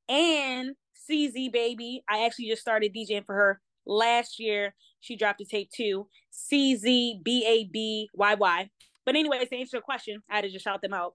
and 0.08 0.76
CZ 1.10 1.52
Baby. 1.52 2.02
I 2.08 2.24
actually 2.24 2.48
just 2.48 2.62
started 2.62 2.94
DJing 2.94 3.24
for 3.24 3.34
her 3.34 3.60
last 3.86 4.38
year. 4.38 4.74
She 5.00 5.16
dropped 5.16 5.40
a 5.40 5.44
tape 5.44 5.70
too. 5.70 6.08
C 6.30 6.76
Z 6.76 7.20
B 7.24 7.44
A 7.46 7.64
B 7.64 8.08
Y 8.14 8.34
Y. 8.34 8.70
But 9.04 9.14
anyways, 9.14 9.48
to 9.48 9.56
answer 9.56 9.76
your 9.76 9.82
question, 9.82 10.22
I 10.30 10.36
had 10.36 10.42
to 10.42 10.50
just 10.50 10.64
shout 10.64 10.82
them 10.82 10.92
out. 10.92 11.14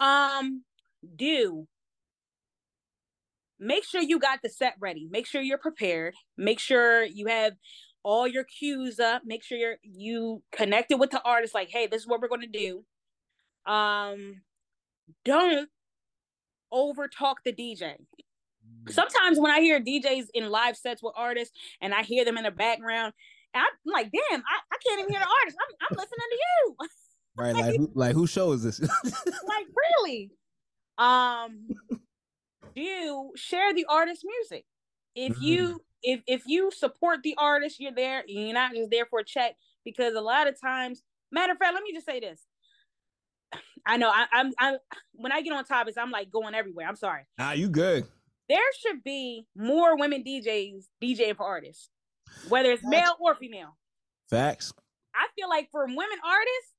Um, 0.00 0.62
do 1.16 1.66
make 3.58 3.84
sure 3.84 4.00
you 4.00 4.18
got 4.18 4.40
the 4.42 4.48
set 4.48 4.74
ready. 4.80 5.08
Make 5.10 5.26
sure 5.26 5.40
you're 5.40 5.58
prepared. 5.58 6.14
Make 6.36 6.58
sure 6.60 7.04
you 7.04 7.26
have 7.26 7.54
all 8.02 8.26
your 8.26 8.44
cues 8.44 9.00
up. 9.00 9.22
Make 9.24 9.42
sure 9.42 9.58
you're 9.58 9.76
you 9.82 10.42
connected 10.52 10.98
with 10.98 11.10
the 11.10 11.22
artist. 11.22 11.54
Like, 11.54 11.70
hey, 11.70 11.86
this 11.86 12.02
is 12.02 12.08
what 12.08 12.20
we're 12.20 12.28
to 12.40 12.46
do. 12.46 12.84
Um, 13.70 14.42
don't 15.24 15.68
over 16.70 17.08
talk 17.08 17.38
the 17.44 17.52
DJ. 17.52 17.96
Sometimes 18.90 19.38
when 19.38 19.50
I 19.50 19.60
hear 19.60 19.80
DJs 19.80 20.26
in 20.34 20.50
live 20.50 20.76
sets 20.76 21.02
with 21.02 21.14
artists 21.16 21.56
and 21.80 21.94
I 21.94 22.02
hear 22.02 22.24
them 22.24 22.36
in 22.38 22.44
the 22.44 22.50
background, 22.50 23.12
I'm 23.54 23.66
like, 23.84 24.10
damn, 24.12 24.40
I, 24.40 24.58
I 24.72 24.76
can't 24.86 25.00
even 25.00 25.10
hear 25.10 25.20
the 25.20 25.26
artist. 25.42 25.56
I'm, 25.60 25.74
I'm 25.90 25.96
listening 25.96 26.28
to 26.30 26.36
you. 26.36 26.76
Right, 27.36 27.54
like 27.54 27.76
who, 27.76 27.88
like 27.94 28.14
who 28.14 28.26
show 28.26 28.50
is 28.50 28.64
this? 28.64 28.80
like 28.80 29.66
really 30.00 30.32
um 30.98 31.68
do 32.74 33.30
share 33.36 33.72
the 33.72 33.86
artist 33.88 34.24
music 34.24 34.64
if 35.14 35.34
Mm-hmm. 35.34 35.44
you 35.44 35.80
if 36.02 36.20
if 36.26 36.42
you 36.46 36.70
support 36.72 37.22
the 37.22 37.34
artist 37.38 37.78
you're 37.78 37.92
there 37.92 38.24
you're 38.26 38.52
not 38.52 38.74
just 38.74 38.90
there 38.90 39.06
for 39.06 39.20
a 39.20 39.24
check 39.24 39.54
because 39.84 40.14
a 40.14 40.20
lot 40.20 40.48
of 40.48 40.60
times 40.60 41.02
matter 41.30 41.52
of 41.52 41.58
fact 41.58 41.74
let 41.74 41.82
me 41.84 41.92
just 41.92 42.06
say 42.06 42.18
this 42.20 42.44
i 43.86 43.96
know 43.96 44.10
I, 44.10 44.26
i'm 44.32 44.52
i'm 44.58 44.78
when 45.12 45.30
i 45.32 45.40
get 45.40 45.52
on 45.52 45.64
topics 45.64 45.96
i'm 45.96 46.10
like 46.10 46.30
going 46.30 46.54
everywhere 46.54 46.88
i'm 46.88 46.96
sorry 46.96 47.22
ah, 47.38 47.52
you 47.52 47.68
good? 47.68 48.04
There 48.48 48.60
should 48.80 49.02
be 49.04 49.46
more 49.56 49.96
women 49.96 50.22
djs 50.24 50.86
djing 51.02 51.36
for 51.36 51.46
artists 51.46 51.90
whether 52.48 52.70
it's 52.72 52.84
male 52.84 53.16
or 53.20 53.34
female 53.34 53.76
Facts. 54.30 54.72
i 55.14 55.26
feel 55.36 55.48
like 55.48 55.68
for 55.70 55.86
women 55.86 56.18
artists 56.24 56.74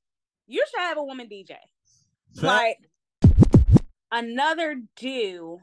you 0.48 0.64
should 0.70 0.82
have 0.82 0.98
a 0.98 1.04
woman 1.04 1.28
dj 1.28 1.56
Facts. 2.36 2.44
like 2.44 2.78
another 4.12 4.82
do 4.96 5.60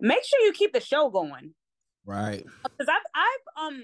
make 0.00 0.24
sure 0.24 0.40
you 0.40 0.52
keep 0.52 0.72
the 0.72 0.80
show 0.80 1.10
going 1.10 1.54
right. 2.04 2.44
because 2.64 2.88
i've 2.88 3.02
i've 3.14 3.64
um 3.66 3.82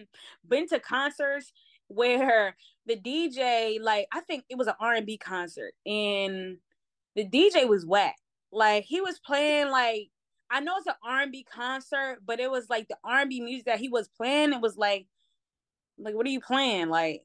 been 0.49 0.66
to 0.68 0.80
concerts 0.80 1.53
where 1.89 2.57
the 2.86 2.97
dj 2.97 3.80
like 3.80 4.07
i 4.12 4.20
think 4.20 4.45
it 4.49 4.59
was 4.59 4.66
an 4.66 4.74
r&b 4.80 5.16
concert 5.18 5.72
and 5.86 6.59
the 7.14 7.24
dj 7.26 7.68
was 7.68 7.86
whack 7.86 8.16
like 8.53 8.84
he 8.84 9.01
was 9.01 9.18
playing 9.24 9.70
like 9.70 10.09
i 10.51 10.61
know 10.61 10.76
it's 10.78 10.86
an 10.86 10.94
r&b 11.05 11.44
concert 11.44 12.18
but 12.24 12.40
it 12.40 12.51
was 12.51 12.68
like 12.70 12.88
the 12.88 12.96
r&b 13.05 13.40
music 13.40 13.66
that 13.66 13.78
he 13.78 13.88
was 13.88 14.09
playing 14.09 14.53
it 14.53 14.61
was 14.61 14.76
like 14.76 15.07
like 15.99 16.14
what 16.14 16.26
are 16.26 16.30
you 16.30 16.40
playing 16.40 16.88
like 16.88 17.22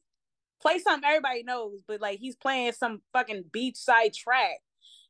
play 0.61 0.79
something 0.79 1.07
everybody 1.07 1.43
knows 1.43 1.79
but 1.87 1.99
like 2.01 2.19
he's 2.19 2.35
playing 2.35 2.71
some 2.73 3.01
fucking 3.13 3.43
beachside 3.51 4.13
track 4.13 4.59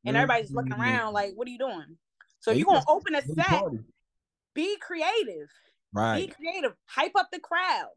and 0.05 0.17
everybody's 0.17 0.51
looking 0.51 0.73
Mhm. 0.73 0.79
around 0.79 1.13
like, 1.13 1.31
what 1.35 1.47
are 1.47 1.51
you 1.51 1.57
doing? 1.57 1.97
So 2.41 2.51
Yeah, 2.51 2.55
you 2.57 2.65
you're 2.67 2.73
gonna 2.81 2.85
open 2.89 3.15
a 3.15 3.21
set, 3.21 3.45
party. 3.47 3.79
be 4.53 4.75
creative. 4.79 5.47
Right. 5.93 6.27
Be 6.27 6.33
creative. 6.33 6.73
Hype 6.87 7.15
up 7.15 7.29
the 7.31 7.39
crowd. 7.39 7.91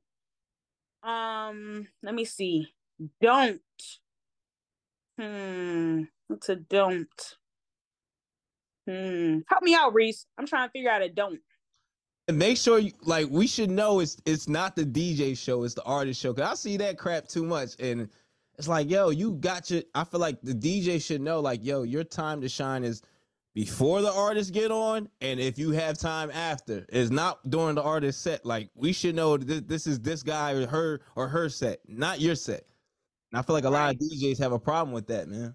Um, 1.02 1.88
let 2.04 2.14
me 2.14 2.24
see. 2.24 2.72
Don't. 3.20 3.60
Hmm. 5.18 6.04
What's 6.28 6.48
a 6.48 6.54
don't? 6.56 7.36
Hmm. 8.86 9.38
Help 9.48 9.62
me 9.62 9.74
out, 9.74 9.94
Reese. 9.94 10.26
I'm 10.38 10.46
trying 10.46 10.68
to 10.68 10.72
figure 10.72 10.90
out 10.90 11.02
a 11.02 11.08
don't. 11.08 11.40
And 12.28 12.38
make 12.38 12.56
sure 12.56 12.78
you 12.78 12.92
like 13.02 13.28
we 13.30 13.46
should 13.46 13.70
know 13.70 14.00
it's 14.00 14.16
it's 14.26 14.48
not 14.48 14.74
the 14.74 14.84
DJ 14.84 15.38
show, 15.38 15.62
it's 15.62 15.74
the 15.74 15.84
artist 15.84 16.20
show. 16.20 16.34
Cause 16.34 16.50
I 16.50 16.54
see 16.54 16.76
that 16.78 16.98
crap 16.98 17.28
too 17.28 17.44
much. 17.44 17.70
And 17.78 18.08
it's 18.58 18.68
like, 18.68 18.90
yo, 18.90 19.10
you 19.10 19.32
got 19.32 19.70
your 19.70 19.82
I 19.94 20.04
feel 20.04 20.20
like 20.20 20.40
the 20.42 20.54
DJ 20.54 21.00
should 21.00 21.20
know, 21.20 21.40
like, 21.40 21.64
yo, 21.64 21.82
your 21.82 22.04
time 22.04 22.40
to 22.40 22.48
shine 22.48 22.82
is 22.82 23.02
before 23.54 24.02
the 24.02 24.12
artists 24.12 24.50
get 24.50 24.70
on, 24.70 25.08
and 25.22 25.40
if 25.40 25.58
you 25.58 25.70
have 25.70 25.96
time 25.96 26.30
after, 26.30 26.84
is 26.90 27.10
not 27.10 27.48
during 27.48 27.74
the 27.76 27.82
artist 27.82 28.20
set. 28.20 28.44
Like 28.44 28.68
we 28.74 28.92
should 28.92 29.14
know 29.14 29.36
this, 29.38 29.62
this 29.62 29.86
is 29.86 29.98
this 30.00 30.22
guy 30.22 30.52
or 30.52 30.66
her 30.66 31.00
or 31.14 31.26
her 31.28 31.48
set, 31.48 31.78
not 31.88 32.20
your 32.20 32.34
set. 32.34 32.64
And 33.32 33.38
I 33.38 33.42
feel 33.42 33.54
like 33.54 33.64
a 33.64 33.70
lot 33.70 33.94
of 33.94 34.00
DJs 34.00 34.38
have 34.40 34.52
a 34.52 34.58
problem 34.58 34.92
with 34.92 35.06
that, 35.06 35.28
man. 35.28 35.54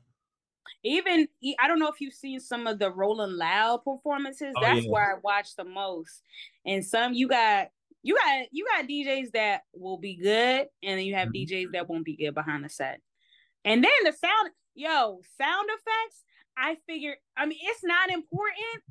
Even 0.83 1.27
I 1.59 1.67
don't 1.67 1.79
know 1.79 1.89
if 1.89 2.01
you've 2.01 2.13
seen 2.13 2.39
some 2.39 2.67
of 2.67 2.79
the 2.79 2.91
Rolling 2.91 3.37
Loud 3.37 3.83
performances. 3.83 4.53
Oh, 4.57 4.61
That's 4.61 4.85
yeah. 4.85 4.91
where 4.91 5.15
I 5.15 5.19
watch 5.23 5.55
the 5.55 5.63
most. 5.63 6.23
And 6.65 6.85
some 6.85 7.13
you 7.13 7.27
got 7.27 7.69
you 8.03 8.15
got 8.15 8.47
you 8.51 8.65
got 8.65 8.87
DJs 8.87 9.31
that 9.33 9.61
will 9.73 9.97
be 9.97 10.15
good, 10.15 10.67
and 10.83 10.99
then 10.99 11.05
you 11.05 11.15
have 11.15 11.29
Mhm. 11.29 11.47
DJs 11.47 11.71
that 11.73 11.87
won't 11.87 12.05
be 12.05 12.15
good 12.15 12.33
behind 12.33 12.63
the 12.63 12.69
set. 12.69 13.01
And 13.63 13.83
then 13.83 13.91
the 14.03 14.11
sound, 14.11 14.51
yo, 14.73 15.21
sound 15.37 15.69
effects. 15.69 16.23
I 16.57 16.77
figure, 16.87 17.15
I 17.37 17.45
mean, 17.45 17.59
it's 17.61 17.83
not 17.83 18.09
important, 18.09 18.83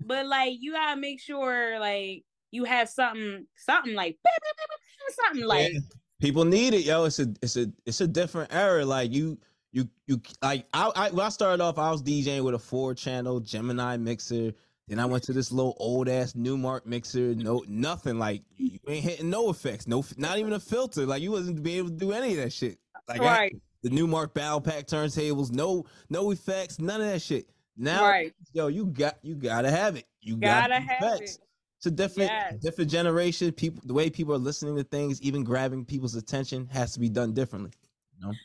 but 0.00 0.26
like 0.26 0.56
you 0.60 0.72
gotta 0.72 1.00
make 1.00 1.20
sure 1.20 1.78
like 1.78 2.24
you 2.50 2.64
have 2.64 2.88
something, 2.88 3.46
something 3.56 3.94
like 3.94 4.18
something 5.24 5.44
like 5.44 5.72
Yeah. 5.72 5.78
people 6.20 6.44
need 6.44 6.74
it, 6.74 6.84
yo. 6.84 7.04
It's 7.04 7.18
a 7.18 7.32
it's 7.42 7.56
a 7.56 7.72
it's 7.84 8.00
a 8.00 8.06
different 8.08 8.52
era. 8.52 8.84
Like 8.84 9.12
you 9.12 9.38
you 9.76 9.88
you 10.06 10.20
like 10.42 10.66
I, 10.72 10.90
I 10.96 11.10
when 11.10 11.26
I 11.26 11.28
started 11.28 11.62
off, 11.62 11.76
I 11.78 11.90
was 11.90 12.02
DJing 12.02 12.42
with 12.42 12.54
a 12.54 12.58
four 12.58 12.94
channel 12.94 13.40
Gemini 13.40 13.98
mixer. 13.98 14.52
Then 14.88 14.98
I 14.98 15.04
went 15.04 15.24
to 15.24 15.32
this 15.34 15.52
little 15.52 15.76
old 15.78 16.08
ass 16.08 16.32
Numark 16.32 16.86
mixer. 16.86 17.34
No 17.34 17.62
nothing 17.68 18.18
like 18.18 18.42
you 18.56 18.78
ain't 18.88 19.04
hitting 19.04 19.28
no 19.28 19.50
effects, 19.50 19.86
no 19.86 20.02
not 20.16 20.38
even 20.38 20.54
a 20.54 20.60
filter. 20.60 21.04
Like 21.04 21.20
you 21.20 21.30
wasn't 21.30 21.62
be 21.62 21.76
able 21.76 21.90
to 21.90 21.94
do 21.96 22.12
any 22.12 22.30
of 22.30 22.36
that 22.38 22.52
shit. 22.52 22.78
Like 23.06 23.20
I- 23.20 23.50
the 23.82 23.90
Numark 23.90 24.32
Battle 24.34 24.60
Pack 24.62 24.86
turntables, 24.86 25.52
no 25.52 25.84
no 26.08 26.30
effects, 26.30 26.78
none 26.80 27.00
of 27.02 27.08
that 27.08 27.20
shit. 27.20 27.48
Now, 27.76 28.02
right. 28.04 28.32
yo, 28.54 28.68
you 28.68 28.86
got 28.86 29.18
you 29.22 29.34
gotta 29.34 29.70
have 29.70 29.96
it. 29.96 30.06
You 30.22 30.36
Gotta 30.36 30.70
gotta 30.70 30.80
have 30.80 31.02
effects. 31.02 31.34
it. 31.36 31.40
It's 31.78 31.86
a 31.86 31.90
different 31.90 32.30
Yes. 32.30 32.54
different 32.62 32.90
generation. 32.90 33.52
People 33.52 33.82
the 33.84 33.92
way 33.92 34.08
people 34.08 34.32
are 34.34 34.38
listening 34.38 34.76
to 34.76 34.84
things, 34.84 35.20
even 35.20 35.44
grabbing 35.44 35.84
people's 35.84 36.14
attention, 36.14 36.66
has 36.72 36.94
to 36.94 37.00
be 37.00 37.10
done 37.10 37.34
differently. 37.34 37.72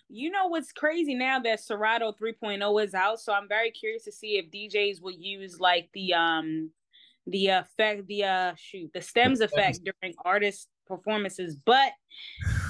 You 0.10 0.30
know 0.30 0.48
what's 0.48 0.72
crazy 0.72 1.16
now 1.16 1.40
that 1.40 1.62
Serato 1.62 2.12
3.0 2.12 2.84
is 2.84 2.94
out, 2.94 3.20
so 3.20 3.34
I'm 3.34 3.48
very 3.48 3.72
curious 3.72 4.04
to 4.06 4.12
see 4.12 4.38
if 4.38 4.52
DJs 4.52 5.02
will 5.02 5.12
use 5.12 5.60
like 5.60 5.90
the 5.94 6.14
um 6.14 6.72
the 7.28 7.48
effect 7.48 8.08
the 8.08 8.24
uh 8.24 8.54
shoot 8.58 8.92
the 8.94 9.02
stems 9.02 9.42
effect 9.42 9.80
during 9.84 10.16
artist 10.26 10.68
performances, 10.88 11.56
but 11.56 11.92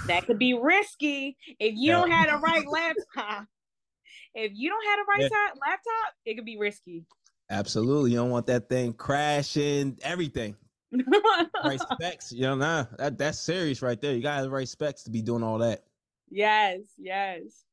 that 0.08 0.26
could 0.26 0.39
be 0.39 0.54
risky 0.54 1.38
if 1.60 1.74
you 1.76 1.91
don't 1.91 2.12
have 2.12 2.30
the 2.30 2.38
right 2.43 2.66
laptop. 2.70 3.47
If 4.34 4.52
you 4.56 4.70
don't 4.70 4.86
have 4.86 4.99
the 4.99 5.06
right 5.10 5.32
Yeah. 5.32 5.47
top, 5.47 5.58
laptop, 5.60 6.14
it 6.26 6.36
could 6.36 6.45
be 6.45 6.58
risky. 6.58 7.06
Absolutely, 7.49 8.12
you 8.12 8.18
don't 8.18 8.30
want 8.30 8.45
that 8.47 8.70
thing 8.70 8.93
crashing. 8.93 9.97
Everything. 10.02 10.56
right 11.64 11.80
specs. 11.80 12.32
You 12.32 12.43
know, 12.43 12.56
nah, 12.56 12.86
that 12.97 13.18
that's 13.18 13.39
serious 13.39 13.82
right 13.82 13.99
there. 13.99 14.16
You 14.16 14.22
got 14.22 14.41
the 14.41 14.49
right 14.49 14.68
specs 14.68 15.04
to 15.04 15.12
be 15.12 15.22
doing 15.22 15.43
all 15.43 15.58
that. 15.60 15.84
Yes, 16.32 16.80
yes. 16.98 17.66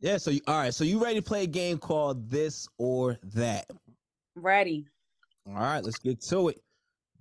Yeah. 0.00 0.16
So 0.16 0.32
you, 0.32 0.40
all 0.46 0.58
right. 0.58 0.74
So 0.74 0.84
you 0.84 1.02
ready 1.02 1.16
to 1.16 1.22
play 1.22 1.44
a 1.44 1.46
game 1.46 1.78
called 1.78 2.30
This 2.30 2.66
or 2.78 3.18
That? 3.34 3.66
Ready. 4.34 4.86
All 5.46 5.54
right. 5.54 5.84
Let's 5.84 5.98
get 5.98 6.20
to 6.22 6.48
it. 6.48 6.60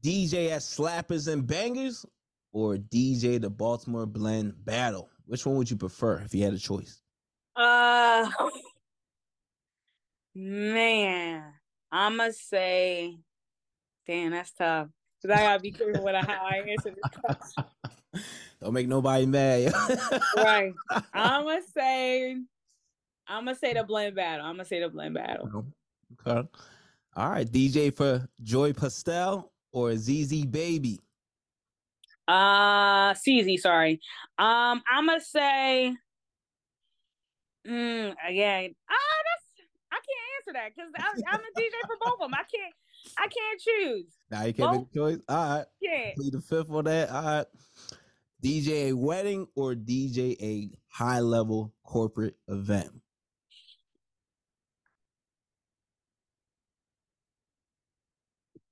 DJ 0.04 0.50
at 0.50 0.62
Slappers 0.62 1.32
and 1.32 1.46
Bangers 1.48 2.06
or 2.54 2.76
DJ 2.76 3.42
the 3.42 3.50
Baltimore 3.50 4.06
Blend 4.06 4.54
Battle? 4.66 5.10
Which 5.26 5.46
one 5.46 5.56
would 5.58 5.70
you 5.70 5.78
prefer 5.78 6.20
if 6.20 6.34
you 6.34 6.44
had 6.44 6.54
a 6.54 6.60
choice? 6.60 7.02
Uh 7.56 8.30
man, 10.36 11.44
I'ma 11.92 12.30
say 12.32 13.18
damn, 14.08 14.32
that's 14.32 14.52
tough. 14.52 14.88
Cause 15.22 15.32
I 15.32 15.44
gotta 15.44 15.62
be 15.62 15.72
careful 15.72 16.04
with 16.04 16.16
how 16.16 16.46
I 16.46 16.58
answer 16.68 16.92
this 16.92 17.12
question. 17.26 17.64
Don't 18.62 18.74
make 18.74 18.88
nobody 18.88 19.26
mad. 19.26 19.74
right. 20.38 20.74
I'ma 21.14 21.60
say 21.76 22.38
I'ma 23.28 23.54
say 23.54 23.74
the 23.74 23.84
blend 23.84 24.16
battle. 24.16 24.46
I'ma 24.46 24.64
say 24.64 24.80
the 24.80 24.90
blend 24.90 25.16
battle. 25.16 25.66
Okay. 26.26 26.48
All 27.16 27.30
right. 27.30 27.48
DJ 27.50 27.96
for 27.96 28.28
Joy 28.42 28.74
Postell 28.74 29.50
or 29.72 29.96
ZZ 29.96 30.46
Baby? 30.46 31.00
Uh 32.28 33.14
CZ, 33.14 33.60
sorry. 33.60 34.00
Um, 34.38 34.82
I'ma 34.90 35.18
say 35.20 35.94
mm, 37.68 38.16
again. 38.28 38.76
Ah, 38.90 39.18
that's 39.26 39.68
I 39.92 39.96
can't 39.96 40.24
answer 40.38 40.54
that 40.54 40.72
because 40.74 40.92
I'm, 40.98 41.34
I'm 41.34 41.40
a 41.42 41.60
DJ 41.60 41.74
for 41.86 41.98
both 42.00 42.14
of 42.14 42.32
them. 42.32 42.34
I 42.34 42.44
can't 42.44 42.74
I 43.18 43.28
can't 43.28 43.62
choose. 43.62 44.06
Now 44.32 44.44
you 44.46 44.54
can't 44.54 44.72
make 44.72 44.88
a 44.90 44.98
choice. 44.98 45.20
All 45.28 45.58
right. 45.58 45.66
Yeah. 45.82 46.12
Be 46.18 46.30
the 46.30 46.42
fifth 46.42 46.72
on 46.72 46.86
that. 46.86 47.10
All 47.10 47.24
right. 47.24 47.46
DJ 48.44 48.90
a 48.90 48.94
wedding 48.94 49.48
or 49.56 49.74
DJ 49.74 50.36
a 50.42 50.70
high 50.90 51.22
level 51.22 51.74
corporate 51.86 52.36
event? 52.50 52.90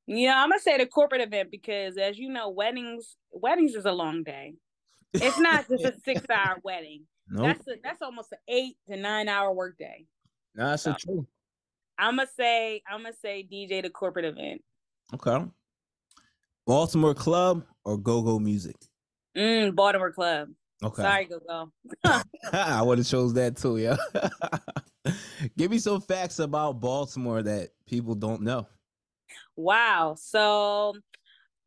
Yeah, 0.07 0.43
I'm 0.43 0.49
gonna 0.49 0.59
say 0.59 0.77
the 0.77 0.85
corporate 0.85 1.21
event 1.21 1.51
because 1.51 1.97
as 1.97 2.19
you 2.19 2.29
know, 2.29 2.49
weddings 2.49 3.15
weddings 3.31 3.75
is 3.75 3.85
a 3.85 3.93
long 3.93 4.23
day. 4.23 4.55
It's 5.13 5.39
not 5.39 5.67
just 5.69 5.85
a 5.85 5.93
six 6.03 6.29
hour 6.29 6.57
wedding. 6.63 7.03
Nope. 7.29 7.45
That's 7.45 7.67
a, 7.69 7.71
that's 7.81 8.01
almost 8.01 8.33
an 8.33 8.39
eight 8.49 8.75
to 8.89 8.97
nine 8.97 9.29
hour 9.29 9.53
workday. 9.53 10.05
No, 10.53 10.65
that's 10.71 10.83
so 10.83 10.93
true. 10.99 11.25
I'm 11.97 12.17
gonna 12.17 12.27
say 12.35 12.81
I'm 12.91 13.03
gonna 13.03 13.15
say 13.21 13.47
DJ 13.49 13.83
the 13.83 13.89
corporate 13.89 14.25
event. 14.25 14.61
Okay. 15.13 15.45
Baltimore 16.67 17.13
Club 17.13 17.63
or 17.85 17.97
Go 17.97 18.21
Go 18.21 18.37
Music? 18.37 18.75
Mm, 19.35 19.75
Baltimore 19.75 20.11
Club. 20.11 20.49
Okay. 20.83 21.01
Sorry, 21.01 21.25
go 21.25 21.39
go. 21.47 21.71
I 22.53 22.81
would 22.81 22.97
have 22.97 23.07
chose 23.07 23.33
that 23.35 23.57
too, 23.57 23.77
yeah. 23.77 23.97
Give 25.57 25.69
me 25.69 25.77
some 25.77 26.01
facts 26.01 26.39
about 26.39 26.79
Baltimore 26.79 27.43
that 27.43 27.69
people 27.85 28.15
don't 28.15 28.41
know. 28.41 28.67
Wow. 29.55 30.15
So, 30.17 30.95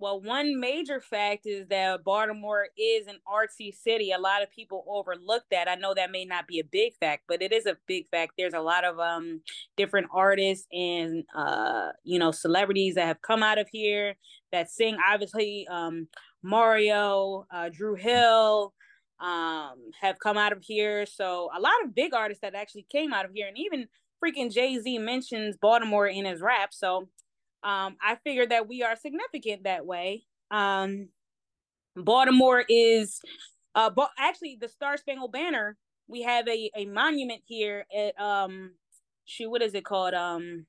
well, 0.00 0.20
one 0.20 0.58
major 0.58 1.00
fact 1.00 1.46
is 1.46 1.68
that 1.68 2.02
Baltimore 2.02 2.66
is 2.76 3.06
an 3.06 3.18
artsy 3.28 3.72
city. 3.72 4.10
A 4.10 4.18
lot 4.18 4.42
of 4.42 4.50
people 4.50 4.84
overlook 4.88 5.44
that. 5.50 5.68
I 5.68 5.76
know 5.76 5.94
that 5.94 6.10
may 6.10 6.24
not 6.24 6.48
be 6.48 6.58
a 6.58 6.64
big 6.64 6.94
fact, 6.96 7.24
but 7.28 7.40
it 7.40 7.52
is 7.52 7.66
a 7.66 7.76
big 7.86 8.08
fact. 8.08 8.32
There's 8.36 8.54
a 8.54 8.60
lot 8.60 8.84
of 8.84 8.98
um 8.98 9.42
different 9.76 10.08
artists 10.12 10.66
and 10.72 11.24
uh 11.36 11.90
you 12.02 12.18
know 12.18 12.32
celebrities 12.32 12.96
that 12.96 13.06
have 13.06 13.22
come 13.22 13.44
out 13.44 13.58
of 13.58 13.68
here 13.70 14.16
that 14.50 14.70
sing. 14.70 14.96
Obviously, 15.08 15.68
um 15.70 16.08
Mario, 16.44 17.46
uh, 17.50 17.70
Dru 17.70 17.96
Hill, 17.96 18.72
um 19.20 19.90
have 20.00 20.18
come 20.18 20.36
out 20.36 20.52
of 20.52 20.62
here. 20.62 21.06
So 21.06 21.48
a 21.56 21.60
lot 21.60 21.72
of 21.84 21.94
big 21.94 22.12
artists 22.12 22.42
that 22.42 22.54
actually 22.54 22.86
came 22.90 23.12
out 23.12 23.24
of 23.24 23.30
here, 23.32 23.48
and 23.48 23.58
even 23.58 23.86
freaking 24.22 24.52
Jay 24.52 24.78
Z 24.78 24.98
mentions 24.98 25.56
Baltimore 25.56 26.08
in 26.08 26.24
his 26.24 26.40
rap. 26.40 26.74
So 26.74 27.08
um, 27.62 27.96
I 28.02 28.16
figured 28.24 28.50
that 28.50 28.68
we 28.68 28.82
are 28.82 28.96
significant 28.96 29.64
that 29.64 29.86
way. 29.86 30.24
Um, 30.50 31.08
Baltimore 31.96 32.64
is, 32.68 33.20
uh, 33.74 33.90
but 33.90 34.10
actually 34.18 34.58
the 34.60 34.68
Star 34.68 34.96
Spangled 34.96 35.32
Banner. 35.32 35.76
We 36.08 36.22
have 36.22 36.46
a 36.48 36.70
a 36.76 36.84
monument 36.86 37.42
here 37.46 37.86
at 37.96 38.20
um, 38.20 38.72
shoot, 39.24 39.50
what 39.50 39.62
is 39.62 39.74
it 39.74 39.84
called? 39.84 40.14
Um, 40.14 40.66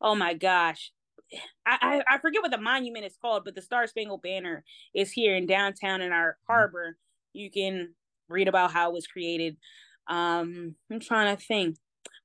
oh 0.00 0.14
my 0.14 0.34
gosh, 0.34 0.92
I, 1.66 2.02
I 2.08 2.18
forget 2.18 2.42
what 2.42 2.50
the 2.50 2.58
monument 2.58 3.04
is 3.04 3.16
called, 3.20 3.44
but 3.44 3.54
the 3.54 3.62
Star 3.62 3.86
Spangled 3.86 4.22
Banner 4.22 4.64
is 4.94 5.12
here 5.12 5.36
in 5.36 5.46
downtown 5.46 6.00
in 6.00 6.12
our 6.12 6.36
harbor. 6.46 6.96
You 7.32 7.50
can 7.50 7.94
read 8.28 8.48
about 8.48 8.72
how 8.72 8.90
it 8.90 8.94
was 8.94 9.06
created. 9.06 9.56
Um, 10.08 10.74
I'm 10.90 11.00
trying 11.00 11.36
to 11.36 11.42
think. 11.42 11.76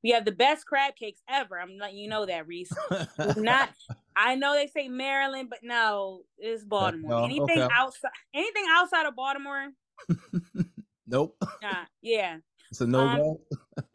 We 0.03 0.11
have 0.11 0.25
the 0.25 0.31
best 0.31 0.65
crab 0.67 0.95
cakes 0.95 1.21
ever. 1.29 1.59
I'm 1.59 1.77
letting 1.79 1.97
you 1.97 2.07
know 2.07 2.25
that, 2.27 2.47
Reese. 2.47 2.71
Not, 3.37 3.69
I 4.15 4.35
know 4.35 4.53
they 4.53 4.67
say 4.67 4.87
Maryland, 4.87 5.49
but 5.49 5.59
no, 5.63 6.21
it's 6.37 6.63
Baltimore. 6.63 7.09
no, 7.09 7.23
anything 7.25 7.59
okay. 7.61 7.67
outside, 7.73 8.11
anything 8.33 8.65
outside 8.69 9.07
of 9.07 9.15
Baltimore, 9.15 9.69
nope. 11.07 11.35
nah, 11.61 11.85
yeah, 12.01 12.37
It's 12.71 12.81
a 12.81 12.87
no 12.87 12.99
Um, 12.99 13.17
go. 13.17 13.41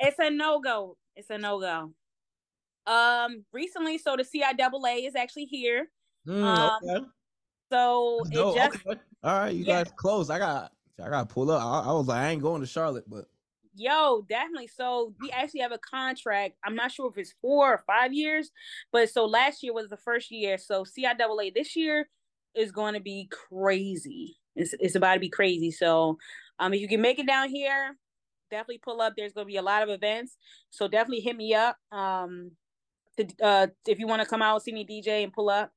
it's 0.00 0.18
a 0.18 0.30
no 0.30 0.60
go. 0.60 0.96
It's 1.16 1.30
a 1.30 1.38
no 1.38 1.60
go. 1.60 1.92
Um, 2.90 3.44
recently, 3.52 3.98
so 3.98 4.16
the 4.16 4.24
CIAA 4.24 5.06
is 5.06 5.14
actually 5.14 5.44
here. 5.44 5.88
Mm, 6.26 6.42
um, 6.42 6.80
okay. 6.82 7.04
So 7.72 8.24
No, 8.32 8.50
it 8.50 8.54
just 8.54 8.86
okay. 8.86 9.00
All 9.22 9.40
right, 9.40 9.54
you 9.54 9.64
Yeah. 9.64 9.84
guys 9.84 9.92
close. 9.96 10.28
I 10.28 10.38
got 10.38 10.72
I 11.02 11.08
got 11.08 11.28
to 11.28 11.32
pull 11.34 11.50
up. 11.50 11.62
I, 11.62 11.90
I 11.90 11.92
was 11.92 12.08
like, 12.08 12.18
I 12.18 12.30
ain't 12.30 12.42
going 12.42 12.60
to 12.60 12.66
Charlotte, 12.66 13.08
but 13.08 13.26
Yo, 13.76 14.26
definitely. 14.28 14.66
So 14.66 15.14
we 15.20 15.30
actually 15.30 15.60
have 15.60 15.72
a 15.72 15.78
contract. 15.78 16.56
I'm 16.64 16.74
not 16.74 16.90
sure 16.90 17.08
if 17.08 17.16
it's 17.16 17.34
four 17.40 17.72
or 17.72 17.84
five 17.86 18.12
years, 18.12 18.50
but 18.92 19.08
so 19.08 19.24
last 19.24 19.62
year 19.62 19.72
was 19.72 19.88
the 19.88 19.96
first 19.96 20.30
year. 20.32 20.58
So 20.58 20.84
CIAA 20.84 21.54
this 21.54 21.76
year 21.76 22.08
is 22.54 22.72
going 22.72 22.94
to 22.94 23.00
be 23.00 23.28
crazy. 23.30 24.36
It's 24.56 24.74
it's 24.80 24.96
about 24.96 25.14
to 25.14 25.20
be 25.20 25.28
crazy. 25.30 25.70
So 25.70 26.18
um 26.58 26.74
if 26.74 26.80
you 26.80 26.88
can 26.88 27.00
make 27.00 27.20
it 27.20 27.28
down 27.28 27.48
here, 27.48 27.96
definitely 28.50 28.78
pull 28.78 29.00
up. 29.00 29.14
There's 29.16 29.32
going 29.32 29.46
to 29.46 29.52
be 29.52 29.56
a 29.58 29.62
lot 29.62 29.84
of 29.84 29.88
events. 29.88 30.36
So 30.70 30.88
definitely 30.88 31.20
hit 31.20 31.36
me 31.36 31.54
up. 31.54 31.76
Um 31.92 32.50
to 33.24 33.44
uh 33.44 33.66
if 33.86 33.98
you 33.98 34.06
want 34.06 34.22
to 34.22 34.28
come 34.28 34.42
out 34.42 34.62
see 34.62 34.72
me 34.72 34.86
DJ 34.86 35.24
and 35.24 35.32
pull 35.32 35.50
up. 35.50 35.72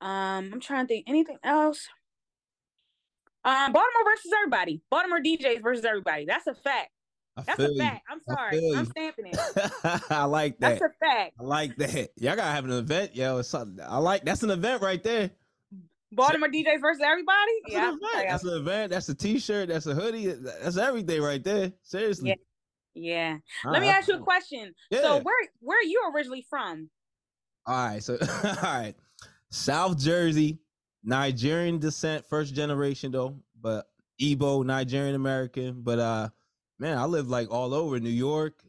Um 0.00 0.50
I'm 0.52 0.60
trying 0.60 0.86
to 0.86 0.88
think 0.88 1.04
anything 1.08 1.38
else. 1.42 1.88
Um 3.44 3.72
Baltimore 3.72 4.04
versus 4.04 4.32
everybody. 4.36 4.82
Baltimore 4.90 5.20
DJs 5.20 5.62
versus 5.62 5.84
everybody. 5.84 6.24
That's 6.26 6.46
a 6.46 6.54
fact. 6.54 6.90
I 7.36 7.42
That's 7.46 7.60
a 7.60 7.68
you. 7.68 7.78
fact. 7.78 8.04
I'm 8.10 8.20
sorry. 8.20 8.76
I'm 8.76 8.86
stamping 8.86 9.26
it. 9.26 9.38
I 10.10 10.24
like 10.24 10.58
that. 10.60 10.80
That's 10.80 10.94
a 10.94 10.98
fact. 10.98 11.34
I 11.38 11.42
like 11.44 11.76
that. 11.76 12.10
Y'all 12.16 12.36
gotta 12.36 12.50
have 12.50 12.64
an 12.64 12.72
event, 12.72 13.14
yo. 13.14 13.38
It's 13.38 13.48
something. 13.48 13.84
I 13.86 13.98
like 13.98 14.24
that's 14.24 14.42
an 14.42 14.50
event 14.50 14.82
right 14.82 15.02
there. 15.02 15.30
Baltimore 16.12 16.48
DJs 16.48 16.80
versus 16.80 17.02
everybody. 17.04 17.52
That's 17.64 17.74
Yeah. 17.74 17.88
an 17.90 17.98
event. 18.02 18.28
That's 18.28 18.44
an 18.44 18.56
event. 18.56 18.90
That's 18.90 19.08
a 19.08 19.14
t-shirt. 19.14 19.68
That's 19.68 19.86
a 19.86 19.94
hoodie. 19.94 20.26
That's 20.28 20.76
everything 20.78 21.20
right 21.20 21.42
there. 21.42 21.72
Seriously. 21.82 22.30
Yeah. 22.30 22.34
Yeah. 22.96 23.38
All 23.64 23.72
Let 23.72 23.82
me 23.82 23.88
ask 23.88 24.08
you 24.08 24.14
a 24.14 24.20
question. 24.20 24.74
Yeah. 24.90 25.02
So 25.02 25.20
where 25.20 25.36
where 25.60 25.78
are 25.78 25.84
you 25.84 26.10
originally 26.14 26.46
from? 26.48 26.90
All 27.66 27.88
right. 27.88 28.02
So 28.02 28.16
all 28.44 28.56
right. 28.62 28.94
South 29.50 29.98
Jersey, 29.98 30.58
Nigerian 31.04 31.78
descent, 31.78 32.24
first 32.26 32.54
generation 32.54 33.12
though, 33.12 33.36
but 33.60 33.86
Igbo, 34.20 34.64
Nigerian 34.64 35.14
American. 35.14 35.82
But 35.82 35.98
uh 35.98 36.28
man, 36.78 36.96
I 36.96 37.04
lived 37.04 37.28
like 37.28 37.50
all 37.50 37.74
over 37.74 38.00
New 38.00 38.08
York, 38.08 38.62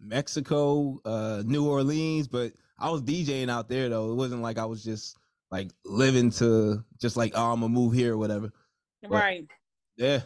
Mexico, 0.00 1.00
uh, 1.04 1.42
New 1.44 1.68
Orleans, 1.68 2.28
but 2.28 2.52
I 2.78 2.90
was 2.90 3.02
DJing 3.02 3.50
out 3.50 3.68
there 3.68 3.88
though. 3.88 4.12
It 4.12 4.14
wasn't 4.14 4.42
like 4.42 4.58
I 4.58 4.66
was 4.66 4.84
just 4.84 5.16
like 5.50 5.70
living 5.84 6.30
to 6.32 6.84
just 7.00 7.16
like, 7.16 7.32
oh, 7.34 7.52
I'm 7.52 7.60
gonna 7.60 7.72
move 7.72 7.92
here 7.92 8.14
or 8.14 8.18
whatever. 8.18 8.52
Right. 9.02 9.10
Right. 9.10 9.46
Yeah. 9.96 10.20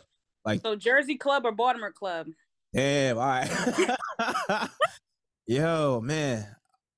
Like 0.44 0.60
So 0.62 0.76
Jersey 0.76 1.16
Club 1.16 1.46
or 1.46 1.52
Baltimore 1.52 1.92
Club? 1.92 2.26
Damn, 2.74 3.18
all 3.18 3.24
right. 3.24 4.68
Yo, 5.46 6.00
man. 6.02 6.46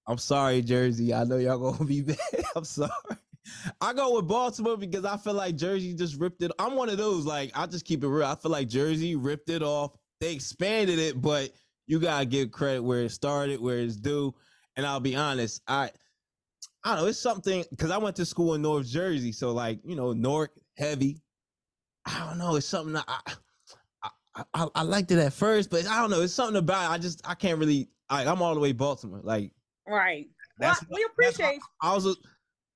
I'm 0.06 0.18
sorry, 0.18 0.62
Jersey. 0.62 1.14
I 1.14 1.24
know 1.24 1.36
y'all 1.38 1.58
gonna 1.72 1.84
be 1.88 2.02
bad. 2.02 2.18
I'm 2.56 2.64
sorry. 2.64 2.90
I 3.80 3.92
go 3.92 4.16
with 4.16 4.28
Baltimore 4.28 4.76
because 4.76 5.04
I 5.04 5.16
feel 5.16 5.34
like 5.34 5.56
Jersey 5.56 5.94
just 5.94 6.18
ripped 6.20 6.42
it. 6.42 6.52
I'm 6.58 6.76
one 6.76 6.88
of 6.88 6.98
those, 6.98 7.26
like, 7.26 7.52
I 7.54 7.66
just 7.66 7.84
keep 7.84 8.04
it 8.04 8.08
real. 8.08 8.26
I 8.26 8.34
feel 8.36 8.52
like 8.52 8.68
Jersey 8.68 9.16
ripped 9.16 9.50
it 9.50 9.62
off. 9.62 9.92
They 10.20 10.32
expanded 10.34 10.98
it, 10.98 11.20
but 11.20 11.50
you 11.86 12.00
gotta 12.00 12.26
give 12.26 12.52
credit 12.52 12.82
where 12.82 13.02
it 13.02 13.10
started, 13.10 13.60
where 13.60 13.78
it's 13.78 13.96
due. 13.96 14.34
And 14.76 14.86
I'll 14.86 15.00
be 15.00 15.16
honest, 15.16 15.62
I 15.68 15.90
I 16.84 16.94
don't 16.94 17.04
know, 17.04 17.08
it's 17.08 17.18
something 17.18 17.64
because 17.70 17.90
I 17.90 17.98
went 17.98 18.16
to 18.16 18.26
school 18.26 18.54
in 18.54 18.62
North 18.62 18.86
Jersey, 18.86 19.32
so 19.32 19.52
like, 19.52 19.80
you 19.84 19.96
know, 19.96 20.12
Newark 20.12 20.52
heavy. 20.76 21.22
I 22.06 22.26
don't 22.28 22.38
know, 22.38 22.56
it's 22.56 22.66
something 22.66 22.96
I 22.96 23.20
I, 24.34 24.44
I, 24.54 24.68
I 24.74 24.82
liked 24.82 25.10
it 25.10 25.18
at 25.18 25.32
first, 25.32 25.70
but 25.70 25.86
I 25.86 26.00
don't 26.00 26.10
know. 26.10 26.22
It's 26.22 26.34
something 26.34 26.56
about 26.56 26.90
it. 26.90 26.94
I 26.94 26.98
just 26.98 27.20
I 27.28 27.34
can't 27.34 27.58
really. 27.58 27.88
I, 28.10 28.24
I'm 28.26 28.42
all 28.42 28.54
the 28.54 28.60
way 28.60 28.72
Baltimore. 28.72 29.20
Like 29.22 29.52
Right. 29.86 30.28
Well, 30.58 30.70
that's 30.70 30.82
we 30.88 31.02
that's 31.16 31.38
why 31.38 31.38
appreciate 31.38 31.60
I 31.82 31.94
was. 31.94 32.06
A, 32.06 32.14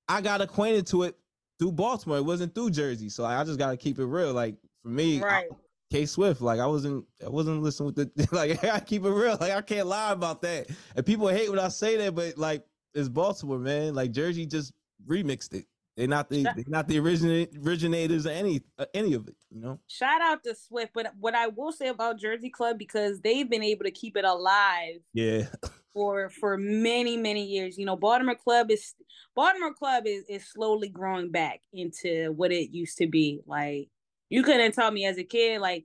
I 0.08 0.20
got 0.20 0.40
acquainted 0.40 0.86
to 0.88 1.04
it 1.04 1.16
through 1.58 1.72
Baltimore. 1.72 2.18
It 2.18 2.24
wasn't 2.24 2.54
through 2.54 2.70
Jersey, 2.70 3.08
so 3.08 3.24
I 3.24 3.42
just 3.44 3.58
got 3.58 3.70
to 3.70 3.76
keep 3.76 3.98
it 3.98 4.04
real. 4.04 4.32
Like 4.32 4.56
for 4.82 4.88
me, 4.88 5.20
right. 5.20 5.48
K 5.90 6.06
Swift, 6.06 6.40
like 6.40 6.60
I 6.60 6.66
wasn't, 6.66 7.04
I 7.24 7.28
wasn't 7.28 7.62
listening 7.62 7.92
with 7.94 8.14
the 8.14 8.28
like. 8.32 8.62
I 8.64 8.80
keep 8.80 9.04
it 9.04 9.10
real. 9.10 9.36
Like 9.40 9.52
I 9.52 9.60
can't 9.60 9.86
lie 9.86 10.12
about 10.12 10.42
that. 10.42 10.68
And 10.96 11.06
people 11.06 11.28
hate 11.28 11.50
when 11.50 11.58
I 11.58 11.68
say 11.68 11.96
that, 11.98 12.14
but 12.14 12.36
like 12.36 12.64
it's 12.94 13.08
Baltimore, 13.08 13.58
man. 13.58 13.94
Like 13.94 14.12
Jersey 14.12 14.46
just 14.46 14.72
remixed 15.06 15.54
it. 15.54 15.66
They're 15.98 16.06
not 16.06 16.30
the 16.30 16.44
they're 16.44 16.64
not 16.68 16.86
the 16.86 17.00
originate 17.00 17.50
originators 17.66 18.24
of 18.24 18.30
any 18.30 18.62
uh, 18.78 18.86
any 18.94 19.14
of 19.14 19.26
it, 19.26 19.34
you 19.50 19.60
know. 19.60 19.80
Shout 19.88 20.22
out 20.22 20.44
to 20.44 20.54
Swift, 20.54 20.92
but 20.94 21.12
what 21.18 21.34
I 21.34 21.48
will 21.48 21.72
say 21.72 21.88
about 21.88 22.20
Jersey 22.20 22.50
Club 22.50 22.78
because 22.78 23.20
they've 23.20 23.50
been 23.50 23.64
able 23.64 23.82
to 23.82 23.90
keep 23.90 24.16
it 24.16 24.24
alive. 24.24 25.00
Yeah. 25.12 25.46
For 25.92 26.30
for 26.30 26.56
many 26.56 27.16
many 27.16 27.44
years, 27.44 27.76
you 27.76 27.84
know, 27.84 27.96
Baltimore 27.96 28.36
Club 28.36 28.70
is 28.70 28.94
Baltimore 29.34 29.74
Club 29.74 30.04
is 30.06 30.22
is 30.28 30.46
slowly 30.46 30.88
growing 30.88 31.32
back 31.32 31.62
into 31.72 32.30
what 32.36 32.52
it 32.52 32.70
used 32.70 32.96
to 32.98 33.08
be. 33.08 33.40
Like 33.44 33.88
you 34.28 34.44
couldn't 34.44 34.74
tell 34.74 34.92
me 34.92 35.04
as 35.04 35.18
a 35.18 35.24
kid, 35.24 35.60
like 35.60 35.84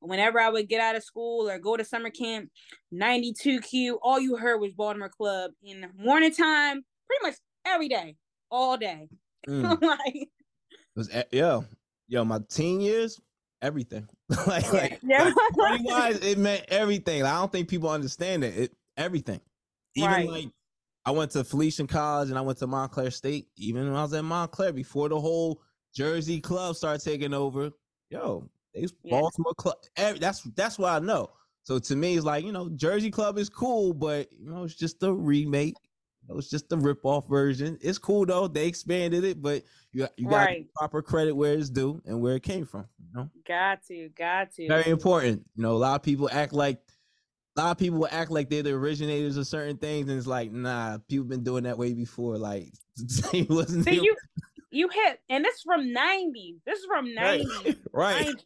whenever 0.00 0.38
I 0.38 0.50
would 0.50 0.68
get 0.68 0.82
out 0.82 0.94
of 0.94 1.04
school 1.04 1.48
or 1.48 1.58
go 1.58 1.74
to 1.74 1.84
summer 1.84 2.10
camp, 2.10 2.50
92Q, 2.92 3.96
all 4.02 4.20
you 4.20 4.36
heard 4.36 4.60
was 4.60 4.74
Baltimore 4.74 5.08
Club 5.08 5.52
in 5.62 5.88
morning 5.96 6.34
time, 6.34 6.84
pretty 7.06 7.22
much 7.22 7.36
every 7.64 7.88
day, 7.88 8.16
all 8.50 8.76
day. 8.76 9.08
Mm. 9.46 9.80
like 9.82 10.14
it 10.14 10.28
was 10.96 11.10
yo, 11.30 11.64
yo, 12.08 12.24
my 12.24 12.40
teen 12.48 12.80
years, 12.80 13.20
everything. 13.62 14.08
like, 14.46 14.72
like, 14.72 14.98
yeah. 15.02 15.30
like 15.56 15.84
wise, 15.84 16.18
it 16.18 16.38
meant 16.38 16.64
everything. 16.68 17.22
Like, 17.22 17.32
I 17.32 17.36
don't 17.36 17.52
think 17.52 17.68
people 17.68 17.90
understand 17.90 18.44
it. 18.44 18.56
It 18.56 18.76
everything. 18.96 19.40
Even 19.94 20.10
right. 20.10 20.28
like 20.28 20.48
I 21.04 21.10
went 21.10 21.30
to 21.32 21.44
Felician 21.44 21.86
College 21.86 22.28
and 22.28 22.38
I 22.38 22.42
went 22.42 22.58
to 22.58 22.66
Montclair 22.66 23.10
State. 23.10 23.48
Even 23.56 23.86
when 23.86 23.96
I 23.96 24.02
was 24.02 24.12
at 24.12 24.24
Montclair, 24.24 24.72
before 24.72 25.08
the 25.08 25.20
whole 25.20 25.62
Jersey 25.94 26.40
club 26.40 26.76
started 26.76 27.02
taking 27.02 27.32
over, 27.32 27.70
yo, 28.10 28.48
they 28.74 28.86
yeah. 29.02 29.20
Baltimore 29.20 29.54
club. 29.54 29.76
Every, 29.96 30.18
that's 30.18 30.42
that's 30.54 30.78
what 30.78 30.92
I 30.92 30.98
know. 30.98 31.30
So 31.62 31.78
to 31.78 31.96
me, 31.96 32.16
it's 32.16 32.24
like 32.24 32.44
you 32.44 32.52
know, 32.52 32.70
Jersey 32.70 33.10
Club 33.10 33.38
is 33.38 33.48
cool, 33.48 33.92
but 33.92 34.32
you 34.32 34.50
know, 34.50 34.64
it's 34.64 34.74
just 34.74 35.02
a 35.02 35.12
remake 35.12 35.74
it 36.28 36.34
was 36.34 36.50
just 36.50 36.68
the 36.68 36.76
rip 36.76 37.04
off 37.04 37.28
version. 37.28 37.78
It's 37.80 37.98
cool 37.98 38.26
though. 38.26 38.48
They 38.48 38.66
expanded 38.66 39.24
it, 39.24 39.40
but 39.40 39.62
you 39.92 40.06
you 40.16 40.28
got 40.28 40.46
right. 40.46 40.66
proper 40.74 41.00
credit 41.00 41.34
where 41.34 41.54
it's 41.54 41.70
due 41.70 42.02
and 42.04 42.20
where 42.20 42.36
it 42.36 42.42
came 42.42 42.66
from. 42.66 42.86
You 42.98 43.06
know, 43.14 43.30
got 43.46 43.82
to, 43.86 44.10
got 44.10 44.52
to. 44.54 44.68
Very 44.68 44.90
important. 44.90 45.44
You 45.56 45.62
know, 45.62 45.72
a 45.72 45.78
lot 45.78 45.96
of 45.96 46.02
people 46.02 46.28
act 46.30 46.52
like 46.52 46.80
a 47.56 47.60
lot 47.60 47.70
of 47.72 47.78
people 47.78 47.98
will 47.98 48.08
act 48.10 48.30
like 48.30 48.50
they're 48.50 48.62
the 48.62 48.72
originators 48.72 49.36
of 49.36 49.46
certain 49.46 49.78
things, 49.78 50.08
and 50.08 50.18
it's 50.18 50.26
like, 50.26 50.52
nah, 50.52 50.98
people 51.08 51.26
been 51.26 51.42
doing 51.42 51.64
that 51.64 51.78
way 51.78 51.94
before. 51.94 52.36
Like, 52.36 52.72
wasn't. 53.48 53.84
See, 53.84 54.00
you 54.00 54.14
you 54.70 54.88
hit, 54.88 55.20
and 55.30 55.44
this 55.44 55.56
is 55.56 55.62
from 55.62 55.88
'90s. 55.88 56.56
This 56.66 56.78
is 56.78 56.86
from 56.86 57.06
'90s. 57.06 57.46
Right. 57.64 57.76
right. 57.92 58.44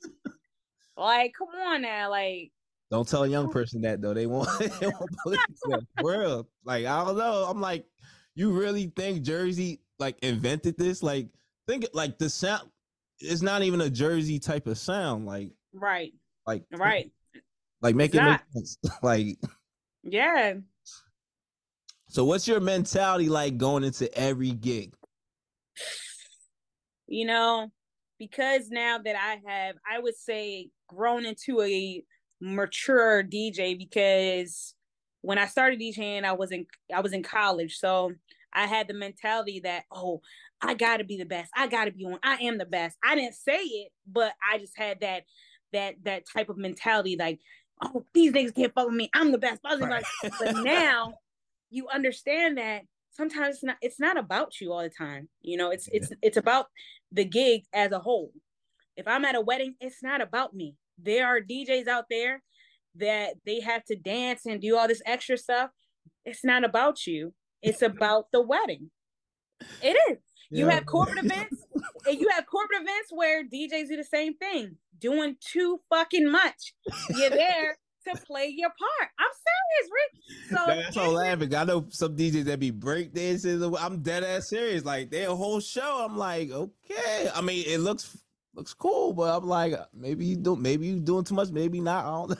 Like, 0.96 1.34
come 1.36 1.48
on 1.48 1.82
now, 1.82 2.10
like 2.10 2.52
don't 2.92 3.08
tell 3.08 3.24
a 3.24 3.28
young 3.28 3.46
oh. 3.46 3.50
person 3.50 3.80
that 3.82 4.00
though. 4.00 4.14
They 4.14 4.26
won't, 4.26 4.48
they 4.58 4.86
won't 4.86 5.10
believe 5.24 5.40
that. 5.68 5.86
Real. 6.02 6.46
Like, 6.64 6.86
I 6.86 7.04
don't 7.04 7.16
know. 7.16 7.46
I'm 7.48 7.60
like, 7.60 7.86
you 8.34 8.52
really 8.52 8.92
think 8.94 9.22
Jersey 9.22 9.80
like 9.98 10.18
invented 10.22 10.76
this? 10.78 11.02
Like, 11.02 11.28
think 11.66 11.86
like 11.94 12.18
the 12.18 12.28
sound 12.28 12.68
it's 13.22 13.42
not 13.42 13.62
even 13.62 13.80
a 13.80 13.90
Jersey 13.90 14.38
type 14.38 14.66
of 14.66 14.78
sound. 14.78 15.26
Like 15.26 15.50
right. 15.72 16.12
Like 16.46 16.64
right. 16.72 17.10
Like 17.80 17.94
make 17.94 18.14
it 18.14 18.22
make 18.22 18.40
sense. 18.52 18.78
like 19.02 19.38
Yeah. 20.02 20.54
So 22.08 22.24
what's 22.24 22.46
your 22.46 22.60
mentality 22.60 23.28
like 23.28 23.56
going 23.56 23.84
into 23.84 24.12
every 24.18 24.50
gig? 24.50 24.94
You 27.06 27.26
know, 27.26 27.70
because 28.18 28.70
now 28.70 28.98
that 28.98 29.16
I 29.16 29.40
have, 29.50 29.76
I 29.90 29.98
would 29.98 30.16
say, 30.16 30.70
grown 30.88 31.24
into 31.24 31.60
a 31.62 32.02
mature 32.42 33.22
DJ 33.22 33.78
because 33.78 34.74
when 35.20 35.38
I 35.38 35.46
started 35.46 35.80
DJing, 35.80 36.24
I 36.24 36.32
was 36.32 36.50
in 36.50 36.66
I 36.94 37.00
was 37.00 37.12
in 37.12 37.22
college, 37.22 37.78
so 37.78 38.12
I 38.52 38.66
had 38.66 38.88
the 38.88 38.94
mentality 38.94 39.60
that 39.60 39.84
oh, 39.90 40.20
I 40.60 40.74
got 40.74 40.98
to 40.98 41.04
be 41.04 41.16
the 41.16 41.24
best. 41.24 41.50
I 41.56 41.68
got 41.68 41.86
to 41.86 41.92
be 41.92 42.04
on. 42.04 42.18
I 42.22 42.36
am 42.42 42.58
the 42.58 42.66
best. 42.66 42.98
I 43.02 43.14
didn't 43.14 43.34
say 43.34 43.58
it, 43.58 43.92
but 44.06 44.32
I 44.52 44.58
just 44.58 44.76
had 44.76 45.00
that 45.00 45.22
that 45.72 45.94
that 46.04 46.24
type 46.30 46.48
of 46.48 46.58
mentality 46.58 47.16
like 47.18 47.38
oh, 47.80 48.04
these 48.12 48.32
niggas 48.32 48.54
can't 48.54 48.74
fuck 48.74 48.86
with 48.86 48.96
me. 48.96 49.08
I'm 49.14 49.32
the 49.32 49.38
best. 49.38 49.60
Right. 49.64 50.04
but 50.38 50.56
now 50.56 51.14
you 51.70 51.88
understand 51.88 52.58
that 52.58 52.82
sometimes 53.12 53.56
it's 53.56 53.64
not 53.64 53.76
it's 53.80 54.00
not 54.00 54.18
about 54.18 54.60
you 54.60 54.72
all 54.72 54.82
the 54.82 54.90
time. 54.90 55.28
You 55.40 55.56
know, 55.56 55.70
it's 55.70 55.88
it's 55.92 56.10
it's 56.20 56.36
about 56.36 56.66
the 57.12 57.24
gig 57.24 57.62
as 57.72 57.92
a 57.92 58.00
whole. 58.00 58.32
If 58.96 59.06
I'm 59.06 59.24
at 59.24 59.36
a 59.36 59.40
wedding, 59.40 59.76
it's 59.80 60.02
not 60.02 60.20
about 60.20 60.52
me 60.52 60.74
there 61.02 61.26
are 61.26 61.40
DJs 61.40 61.88
out 61.88 62.04
there 62.10 62.42
that 62.96 63.34
they 63.46 63.60
have 63.60 63.84
to 63.86 63.96
dance 63.96 64.46
and 64.46 64.60
do 64.60 64.76
all 64.76 64.88
this 64.88 65.02
extra 65.06 65.36
stuff. 65.36 65.70
It's 66.24 66.44
not 66.44 66.64
about 66.64 67.06
you. 67.06 67.34
It's 67.62 67.82
about 67.82 68.26
the 68.32 68.42
wedding. 68.42 68.90
It 69.82 69.96
is. 70.10 70.18
You 70.50 70.68
have 70.68 70.84
corporate 70.84 71.24
events, 71.24 71.64
and 72.06 72.20
you 72.20 72.28
have 72.28 72.44
corporate 72.46 72.82
events 72.82 73.10
where 73.10 73.42
DJs 73.42 73.88
do 73.88 73.96
the 73.96 74.04
same 74.04 74.36
thing, 74.36 74.76
doing 74.98 75.36
too 75.40 75.80
fucking 75.88 76.30
much. 76.30 76.74
You're 77.08 77.30
there 77.30 77.78
to 78.08 78.20
play 78.26 78.52
your 78.54 78.68
part. 78.68 79.10
I'm 79.18 79.30
serious, 79.48 79.90
Rick. 79.92 80.58
So 80.58 80.66
that's 80.66 80.96
all 80.96 81.12
laughing. 81.12 81.54
I 81.54 81.64
know 81.64 81.86
some 81.90 82.16
DJs 82.16 82.44
that 82.44 82.60
be 82.60 82.70
break 82.70 83.14
dances. 83.14 83.62
I'm 83.62 84.02
dead 84.02 84.24
ass 84.24 84.48
serious. 84.50 84.84
Like 84.84 85.10
their 85.10 85.28
whole 85.28 85.60
show. 85.60 86.04
I'm 86.04 86.18
like, 86.18 86.50
okay. 86.50 87.30
I 87.34 87.40
mean, 87.40 87.64
it 87.66 87.78
looks 87.78 88.16
looks 88.54 88.74
cool, 88.74 89.12
but 89.12 89.36
I'm 89.36 89.46
like, 89.46 89.74
maybe 89.94 90.24
you 90.24 90.36
don't, 90.36 90.60
maybe 90.60 90.86
you 90.86 91.00
doing 91.00 91.24
too 91.24 91.34
much, 91.34 91.50
maybe 91.50 91.80
not. 91.80 92.04
I 92.04 92.10
don't 92.10 92.38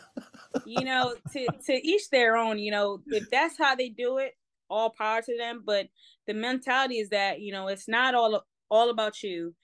you 0.67 0.85
know, 0.85 1.15
to 1.33 1.47
to 1.67 1.87
each 1.87 2.11
their 2.11 2.37
own. 2.37 2.59
You 2.59 2.71
know, 2.71 3.03
if 3.07 3.31
that's 3.31 3.57
how 3.59 3.75
they 3.75 3.89
do 3.89 4.19
it, 4.19 4.37
all 4.69 4.91
power 4.91 5.23
to 5.23 5.37
them. 5.37 5.63
But 5.65 5.89
the 6.27 6.35
mentality 6.35 6.99
is 6.99 7.11
that 7.11 7.41
you 7.41 7.53
know 7.53 7.69
it's 7.69 7.89
not 7.89 8.15
all 8.15 8.45
all 8.71 8.91
about 8.91 9.23
you, 9.23 9.55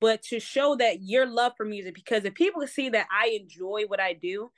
but 0.00 0.22
to 0.22 0.40
show 0.40 0.76
that 0.76 1.02
your 1.02 1.26
love 1.26 1.52
for 1.56 1.64
music. 1.64 1.94
Because 1.94 2.24
if 2.24 2.34
people 2.34 2.66
see 2.66 2.88
that 2.90 3.06
I 3.10 3.38
enjoy 3.40 3.84
what 3.86 4.00
I 4.00 4.12
do, 4.12 4.50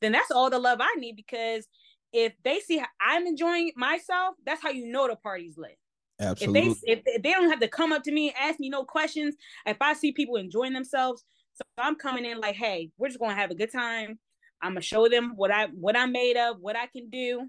then 0.00 0.12
that's 0.12 0.30
all 0.30 0.50
the 0.50 0.58
love 0.58 0.78
I 0.80 0.94
need. 0.98 1.16
Because 1.16 1.66
if 2.12 2.32
they 2.44 2.60
see 2.60 2.82
I'm 3.00 3.26
enjoying 3.26 3.72
myself, 3.76 4.36
that's 4.44 4.62
how 4.62 4.70
you 4.70 4.86
know 4.86 5.08
the 5.08 5.16
party's 5.16 5.58
lit. 5.58 5.78
Absolutely. 6.20 6.60
If 6.60 6.82
they 6.84 6.92
if, 6.92 7.02
if 7.06 7.22
they 7.22 7.32
don't 7.32 7.50
have 7.50 7.60
to 7.60 7.68
come 7.68 7.92
up 7.92 8.02
to 8.04 8.12
me 8.12 8.28
and 8.28 8.36
ask 8.38 8.60
me 8.60 8.70
no 8.70 8.84
questions, 8.84 9.34
if 9.66 9.76
I 9.80 9.94
see 9.94 10.12
people 10.12 10.36
enjoying 10.36 10.72
themselves, 10.72 11.24
so 11.54 11.62
I'm 11.78 11.96
coming 11.96 12.24
in 12.24 12.40
like, 12.40 12.56
hey, 12.56 12.90
we're 12.98 13.08
just 13.08 13.20
gonna 13.20 13.34
have 13.34 13.50
a 13.50 13.54
good 13.54 13.72
time. 13.72 14.18
I'm 14.62 14.72
gonna 14.72 14.80
show 14.80 15.08
them 15.08 15.32
what 15.36 15.50
I 15.50 15.66
what 15.66 15.96
I'm 15.96 16.12
made 16.12 16.36
of, 16.36 16.58
what 16.60 16.76
I 16.76 16.86
can 16.86 17.10
do, 17.10 17.48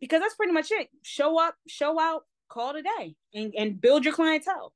because 0.00 0.20
that's 0.20 0.34
pretty 0.34 0.52
much 0.52 0.70
it. 0.70 0.88
Show 1.02 1.40
up, 1.40 1.56
show 1.68 2.00
out, 2.00 2.22
call 2.48 2.74
it 2.74 2.80
a 2.80 2.82
day, 2.82 3.16
and 3.34 3.54
and 3.56 3.80
build 3.80 4.04
your 4.04 4.14
clientele. 4.14 4.72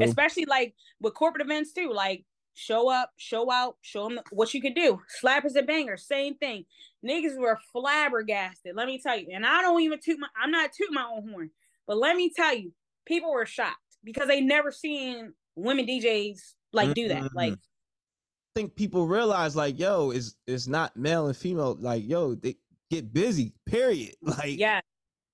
Especially 0.00 0.44
like 0.44 0.74
with 1.00 1.14
corporate 1.14 1.44
events 1.44 1.72
too, 1.72 1.92
like 1.92 2.24
show 2.54 2.90
up, 2.90 3.10
show 3.16 3.50
out, 3.50 3.76
show 3.80 4.08
them 4.08 4.20
what 4.32 4.52
you 4.52 4.60
can 4.60 4.74
do. 4.74 5.00
Slappers 5.22 5.54
and 5.54 5.66
bangers, 5.66 6.06
same 6.06 6.34
thing. 6.36 6.64
Niggas 7.06 7.38
were 7.38 7.58
flabbergasted. 7.72 8.74
Let 8.74 8.86
me 8.86 9.00
tell 9.00 9.18
you, 9.18 9.28
and 9.32 9.46
I 9.46 9.62
don't 9.62 9.80
even 9.80 10.00
toot 10.02 10.18
my. 10.18 10.28
I'm 10.40 10.50
not 10.50 10.72
toot 10.72 10.88
my 10.90 11.04
own 11.04 11.28
horn. 11.30 11.50
But 11.90 11.98
let 11.98 12.14
me 12.14 12.30
tell 12.30 12.56
you, 12.56 12.70
people 13.04 13.32
were 13.32 13.44
shocked 13.44 13.96
because 14.04 14.28
they 14.28 14.40
never 14.40 14.70
seen 14.70 15.32
women 15.56 15.86
DJs 15.86 16.38
like 16.72 16.94
do 16.94 17.08
that. 17.08 17.34
Like 17.34 17.54
mm-hmm. 17.54 17.54
I 17.54 18.52
think 18.54 18.76
people 18.76 19.08
realize 19.08 19.56
like, 19.56 19.76
yo, 19.76 20.12
it's 20.12 20.36
it's 20.46 20.68
not 20.68 20.96
male 20.96 21.26
and 21.26 21.36
female. 21.36 21.76
Like, 21.80 22.08
yo, 22.08 22.36
they 22.36 22.54
get 22.90 23.12
busy, 23.12 23.54
period. 23.66 24.14
Like 24.22 24.56
yeah. 24.56 24.82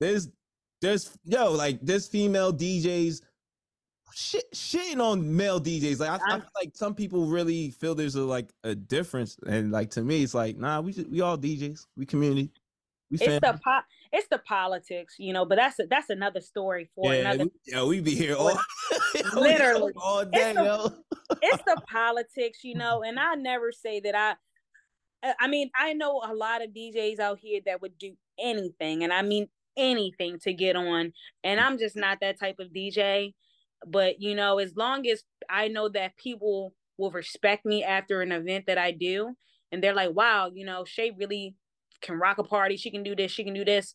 There's 0.01 0.31
there's 0.81 1.15
yo, 1.25 1.53
like 1.53 1.79
there's 1.83 2.09
female 2.09 2.55
DJs 2.55 3.21
shit 4.15 4.51
shitting 4.55 4.99
on 4.99 5.37
male 5.37 5.61
DJs. 5.61 6.01
Like 6.01 6.09
I, 6.09 6.37
I, 6.37 6.39
feel 6.39 6.49
like 6.55 6.71
some 6.75 6.95
people 6.95 7.27
really 7.27 7.71
feel 7.71 7.95
there's 7.95 8.15
a 8.15 8.23
like 8.23 8.49
a 8.65 8.75
difference, 8.75 9.37
and 9.47 9.73
like 9.73 9.91
to 9.91 10.01
me, 10.01 10.23
it's 10.23 10.33
like 10.33 10.57
nah, 10.57 10.81
we 10.81 10.95
we 11.11 11.21
all 11.21 11.37
DJs, 11.37 11.85
we 11.99 12.07
community. 12.07 12.51
We 13.11 13.19
it's 13.19 13.47
the 13.47 13.61
po- 13.63 13.81
it's 14.13 14.29
the 14.29 14.39
politics, 14.39 15.15
you 15.19 15.33
know, 15.33 15.45
but 15.45 15.57
that's 15.57 15.79
a, 15.79 15.87
that's 15.89 16.11
another 16.11 16.41
story 16.41 16.89
for 16.95 17.13
yeah, 17.13 17.21
another. 17.21 17.45
We, 17.45 17.51
yeah, 17.67 17.85
we 17.85 18.01
be 18.01 18.15
here 18.15 18.37
all 18.37 18.59
literally 19.35 19.93
all 19.97 20.25
day. 20.25 20.51
It's 20.51 20.55
the, 20.55 21.03
it's 21.43 21.63
the 21.67 21.81
politics, 21.91 22.61
you 22.63 22.75
know, 22.75 23.03
and 23.03 23.19
I 23.19 23.35
never 23.35 23.73
say 23.73 24.01
that 24.01 24.15
I. 24.15 24.35
Uh, 25.27 25.33
I 25.41 25.49
mean, 25.49 25.71
I 25.75 25.95
know 25.95 26.23
a 26.25 26.35
lot 26.35 26.63
of 26.63 26.71
DJs 26.71 27.19
out 27.21 27.39
here 27.41 27.61
that 27.67 27.81
would 27.81 27.97
do 27.99 28.15
anything, 28.39 29.03
and 29.03 29.13
I 29.13 29.23
mean 29.23 29.49
anything 29.77 30.39
to 30.41 30.53
get 30.53 30.77
on, 30.77 31.13
and 31.43 31.61
I'm 31.61 31.79
just 31.79 31.97
not 31.97 32.19
that 32.21 32.39
type 32.39 32.57
of 32.59 32.69
DJ. 32.69 33.35
But 33.87 34.21
you 34.21 34.35
know, 34.35 34.59
as 34.59 34.77
long 34.77 35.07
as 35.07 35.23
I 35.49 35.69
know 35.69 35.89
that 35.91 36.17
people 36.17 36.75
will 36.99 37.11
respect 37.11 37.67
me 37.67 37.85
after 37.85 38.23
an 38.23 38.33
event 38.33 38.67
that 38.67 38.79
I 38.79 38.91
do, 38.91 39.35
and 39.73 39.83
they're 39.83 39.95
like, 39.95 40.15
"Wow, 40.15 40.51
you 40.55 40.65
know, 40.65 40.85
Shay 40.85 41.13
really 41.17 41.55
can 42.01 42.17
rock 42.19 42.39
a 42.39 42.45
party. 42.45 42.77
She 42.77 42.91
can 42.91 43.03
do 43.03 43.15
this. 43.17 43.31
She 43.33 43.45
can 43.45 43.55
do 43.55 43.65
this. 43.65 43.95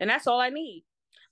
And 0.00 0.08
that's 0.08 0.26
all 0.26 0.40
I 0.40 0.50
need. 0.50 0.84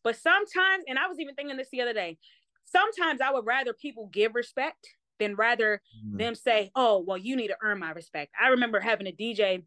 But 0.02 0.16
sometimes, 0.16 0.84
and 0.88 0.98
I 0.98 1.08
was 1.08 1.18
even 1.18 1.34
thinking 1.34 1.56
this 1.56 1.68
the 1.70 1.80
other 1.80 1.92
day, 1.92 2.18
sometimes 2.64 3.20
I 3.20 3.30
would 3.30 3.46
rather 3.46 3.72
people 3.72 4.08
give 4.12 4.34
respect 4.34 4.88
than 5.18 5.34
rather 5.34 5.80
Mm. 6.06 6.18
them 6.18 6.34
say, 6.34 6.70
"Oh, 6.74 6.98
well, 6.98 7.16
you 7.16 7.36
need 7.36 7.48
to 7.48 7.56
earn 7.62 7.78
my 7.78 7.90
respect." 7.90 8.32
I 8.40 8.48
remember 8.48 8.80
having 8.80 9.06
a 9.06 9.12
DJ 9.12 9.62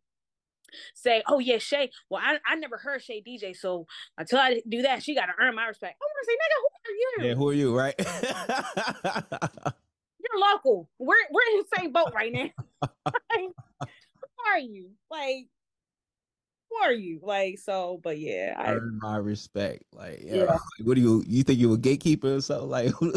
say, 0.93 1.23
"Oh 1.27 1.39
yeah, 1.39 1.57
Shay. 1.57 1.91
Well, 2.09 2.21
I, 2.23 2.39
I 2.45 2.55
never 2.55 2.77
heard 2.77 3.01
Shay 3.01 3.21
DJ, 3.21 3.55
so 3.55 3.87
until 4.17 4.39
I 4.39 4.61
do 4.69 4.83
that, 4.83 5.01
she 5.03 5.15
got 5.15 5.25
to 5.25 5.33
earn 5.39 5.55
my 5.55 5.65
respect." 5.67 5.97
I 5.99 6.05
want 6.05 6.17
to 6.21 6.25
say, 6.29 6.35
"Nigga, 6.35 6.57
who 6.61 6.67
are 6.85 6.95
you? 6.95 7.27
Yeah, 7.27 7.35
who 7.35 7.49
are 7.49 7.53
you, 7.53 7.75
right? 7.77 7.95
You're 10.19 10.39
local. 10.39 10.89
We're 10.99 11.15
we're 11.31 11.41
in 11.53 11.57
the 11.63 11.77
same 11.77 11.91
boat 11.91 12.13
right 12.13 12.31
now. 12.31 12.49
like, 13.31 13.49
who 13.81 14.51
are 14.51 14.59
you? 14.59 14.91
Like, 15.09 15.47
are 16.83 16.93
you? 16.93 17.19
Like, 17.21 17.57
so, 17.59 17.99
but 18.03 18.19
yeah, 18.19 18.55
I, 18.57 18.73
Earn 18.73 18.99
my 19.01 19.17
respect. 19.17 19.83
Like, 19.93 20.21
yeah. 20.23 20.35
Yeah. 20.35 20.43
like, 20.51 20.59
what 20.83 20.95
do 20.95 21.01
you 21.01 21.23
you 21.27 21.43
think 21.43 21.59
you 21.59 21.73
a 21.73 21.77
gatekeeper 21.77 22.35
or 22.35 22.41
something? 22.41 22.69
Like, 22.69 22.93
and 23.01 23.13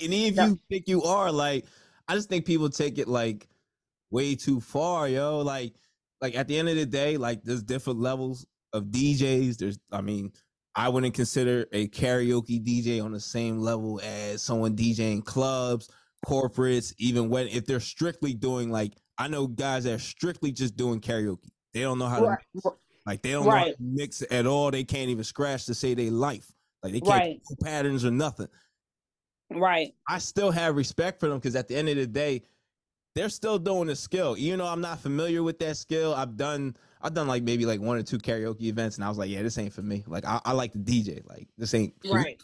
even 0.00 0.32
if 0.32 0.36
Yeah. 0.36 0.46
you 0.46 0.60
think 0.68 0.88
you 0.88 1.02
are, 1.02 1.30
like, 1.32 1.66
I 2.08 2.14
just 2.14 2.28
think 2.28 2.46
people 2.46 2.70
take 2.70 2.98
it 2.98 3.08
like 3.08 3.48
way 4.10 4.34
too 4.34 4.60
far, 4.60 5.08
yo. 5.08 5.40
Like, 5.40 5.74
like 6.20 6.34
at 6.34 6.48
the 6.48 6.58
end 6.58 6.68
of 6.68 6.76
the 6.76 6.86
day, 6.86 7.16
like 7.16 7.42
there's 7.42 7.62
different 7.62 8.00
levels 8.00 8.46
of 8.72 8.84
DJs. 8.86 9.58
There's, 9.58 9.78
I 9.92 10.00
mean, 10.00 10.32
I 10.74 10.88
wouldn't 10.88 11.14
consider 11.14 11.66
a 11.72 11.88
karaoke 11.88 12.64
DJ 12.64 13.02
on 13.04 13.12
the 13.12 13.20
same 13.20 13.58
level 13.60 14.00
as 14.04 14.42
someone 14.42 14.76
DJing 14.76 15.24
clubs, 15.24 15.90
corporates, 16.26 16.94
even 16.98 17.28
when 17.28 17.48
if 17.48 17.66
they're 17.66 17.80
strictly 17.80 18.34
doing 18.34 18.70
like 18.70 18.94
I 19.18 19.28
know 19.28 19.46
guys 19.48 19.84
that 19.84 19.94
are 19.94 19.98
strictly 19.98 20.52
just 20.52 20.76
doing 20.76 21.00
karaoke. 21.00 21.50
They 21.78 21.84
don't 21.84 22.00
know 22.00 22.08
how 22.08 22.18
to 22.18 22.26
Right. 22.26 22.38
mix. 22.54 22.66
like 23.06 23.22
they 23.22 23.30
don't 23.30 23.46
Right. 23.46 23.76
to 23.76 23.82
mix 23.82 24.24
at 24.32 24.46
all. 24.46 24.72
They 24.72 24.82
can't 24.82 25.10
even 25.10 25.22
scratch 25.22 25.66
to 25.66 25.74
say 25.74 25.94
they 25.94 26.10
life. 26.10 26.50
Like 26.82 26.92
they 26.92 27.00
can't 27.00 27.10
Right. 27.10 27.40
patterns 27.62 28.04
or 28.04 28.10
nothing. 28.10 28.48
right, 29.50 29.94
I 30.08 30.18
still 30.18 30.50
have 30.50 30.74
respect 30.74 31.20
for 31.20 31.28
them 31.28 31.38
because 31.38 31.54
at 31.54 31.68
the 31.68 31.76
end 31.76 31.88
of 31.88 31.96
the 31.96 32.06
day, 32.08 32.42
they're 33.14 33.28
still 33.28 33.60
doing 33.60 33.88
a 33.90 33.96
skill. 33.96 34.36
Even 34.36 34.58
though 34.58 34.66
I'm 34.66 34.80
not 34.80 34.98
familiar 34.98 35.44
with 35.44 35.60
that 35.60 35.76
skill, 35.76 36.14
I've 36.14 36.36
done 36.36 36.76
I've 37.00 37.14
done 37.14 37.28
like 37.28 37.44
maybe 37.44 37.64
like 37.64 37.80
one 37.80 37.96
or 37.96 38.02
two 38.02 38.18
karaoke 38.18 38.62
events, 38.62 38.96
and 38.96 39.04
I 39.04 39.08
was 39.08 39.18
like, 39.18 39.30
yeah, 39.30 39.42
this 39.42 39.56
ain't 39.56 39.72
for 39.72 39.82
me. 39.82 40.02
Like 40.08 40.24
I, 40.24 40.40
I 40.44 40.52
like 40.52 40.72
the 40.72 40.80
DJ. 40.80 41.24
Like 41.28 41.46
this 41.56 41.74
ain't 41.74 41.94
for 42.02 42.08
me. 42.08 42.12
right, 42.14 42.42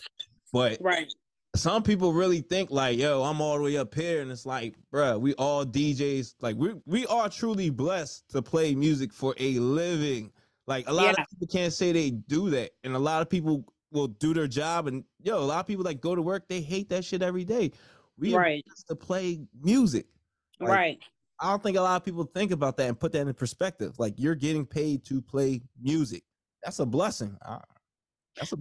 But 0.52 0.80
right, 0.80 1.12
some 1.54 1.82
people 1.82 2.12
really 2.12 2.40
think 2.40 2.70
like, 2.70 2.98
yo, 2.98 3.22
I'm 3.22 3.40
all 3.40 3.56
the 3.56 3.62
way 3.62 3.76
up 3.76 3.94
here, 3.94 4.22
and 4.22 4.30
it's 4.30 4.46
like, 4.46 4.74
bruh, 4.92 5.20
we 5.20 5.34
all 5.34 5.64
DJs. 5.64 6.34
Like 6.40 6.56
we 6.56 6.74
we 6.86 7.06
are 7.06 7.28
truly 7.28 7.70
blessed 7.70 8.28
to 8.30 8.42
play 8.42 8.74
music 8.74 9.12
for 9.12 9.34
a 9.38 9.58
living. 9.58 10.32
Like 10.66 10.88
a 10.88 10.92
lot 10.92 11.04
Yeah. 11.16 11.22
of 11.22 11.30
people 11.30 11.46
can't 11.46 11.72
say 11.72 11.92
they 11.92 12.10
do 12.10 12.50
that, 12.50 12.72
and 12.82 12.94
a 12.94 12.98
lot 12.98 13.22
of 13.22 13.28
people 13.28 13.64
will 13.92 14.08
do 14.08 14.34
their 14.34 14.48
job, 14.48 14.86
and 14.88 15.04
yo, 15.22 15.38
a 15.38 15.44
lot 15.44 15.60
of 15.60 15.66
people 15.66 15.84
like 15.84 16.00
go 16.00 16.14
to 16.14 16.22
work, 16.22 16.48
they 16.48 16.60
hate 16.60 16.88
that 16.88 17.04
shit 17.04 17.22
every 17.22 17.44
day. 17.44 17.70
We 18.18 18.34
right, 18.34 18.64
to 18.88 18.94
play 18.96 19.40
music. 19.60 20.06
Like, 20.60 20.70
right. 20.70 21.02
I 21.40 21.50
don't 21.50 21.62
think 21.62 21.76
a 21.76 21.80
lot 21.80 21.96
of 21.96 22.04
people 22.04 22.24
think 22.24 22.52
about 22.52 22.76
that 22.76 22.88
and 22.88 22.98
put 22.98 23.12
that 23.12 23.26
in 23.26 23.34
perspective. 23.34 23.98
Like 23.98 24.14
you're 24.18 24.36
getting 24.36 24.64
paid 24.64 25.04
to 25.06 25.20
play 25.20 25.60
music. 25.80 26.22
That's 26.62 26.78
a 26.78 26.86
blessing. 26.86 27.36
I- 27.44 27.60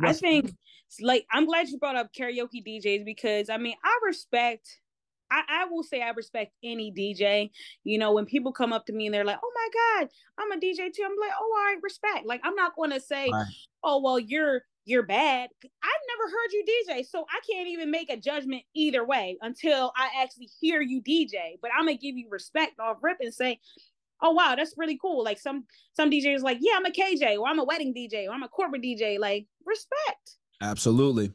I 0.04 0.14
think 0.14 0.54
like 1.02 1.26
I'm 1.32 1.46
glad 1.46 1.70
you 1.70 1.78
brought 1.78 1.96
up 1.96 2.12
karaoke 2.14 2.66
DJs 2.66 3.06
because 3.06 3.50
I 3.50 3.58
mean 3.58 3.76
I 3.84 4.00
respect 4.06 4.68
I, 5.32 5.42
I 5.50 5.66
will 5.66 5.82
say 5.82 6.02
I 6.02 6.12
respect 6.12 6.54
any 6.64 6.92
DJ. 6.92 7.50
You 7.84 7.98
know, 7.98 8.14
when 8.14 8.26
people 8.26 8.52
come 8.52 8.72
up 8.72 8.86
to 8.86 8.94
me 8.94 9.08
and 9.08 9.14
they're 9.14 9.26
like, 9.26 9.40
Oh 9.44 9.52
my 9.56 10.02
God, 10.02 10.10
I'm 10.38 10.52
a 10.52 10.58
DJ 10.58 10.94
too. 10.94 11.04
I'm 11.04 11.18
like, 11.20 11.32
oh 11.40 11.56
all 11.58 11.74
right, 11.74 11.78
respect. 11.82 12.26
Like 12.26 12.42
I'm 12.44 12.56
not 12.56 12.76
gonna 12.76 13.00
say, 13.00 13.32
Right. 13.32 13.46
Oh, 13.84 14.02
well, 14.02 14.20
you're 14.20 14.62
you're 14.86 15.04
bad. 15.04 15.50
I've 15.64 15.92
never 16.18 16.30
heard 16.30 16.52
you 16.52 16.66
DJ, 16.66 17.06
so 17.06 17.26
I 17.30 17.40
can't 17.50 17.70
even 17.70 17.90
make 17.90 18.10
a 18.10 18.18
judgment 18.18 18.64
either 18.74 19.06
way 19.06 19.38
until 19.42 19.94
I 19.98 20.10
actually 20.22 20.50
hear 20.60 20.82
you 20.82 21.02
DJ. 21.02 21.58
But 21.62 21.72
I'm 21.74 21.86
gonna 21.86 21.98
give 21.98 22.18
you 22.18 22.28
respect 22.30 22.80
off 22.80 22.98
rip 23.02 23.18
and 23.22 23.34
say, 23.34 23.60
Oh 24.24 24.32
wow, 24.32 24.56
that's 24.58 24.74
really 24.78 24.98
cool. 25.00 25.24
Like 25.24 25.38
some 25.38 25.66
some 25.96 26.10
DJs 26.10 26.42
like, 26.42 26.58
yeah, 26.62 26.74
I'm 26.78 26.86
a 26.86 26.92
KJ 26.92 27.38
or 27.38 27.48
I'm 27.48 27.60
a 27.60 27.64
wedding 27.66 27.94
DJ 27.94 28.28
or 28.28 28.32
I'm 28.32 28.44
a 28.44 28.48
corporate 28.48 28.82
DJ. 28.82 29.20
Like 29.20 29.46
respect 29.66 30.38
Absolutely. 30.62 31.32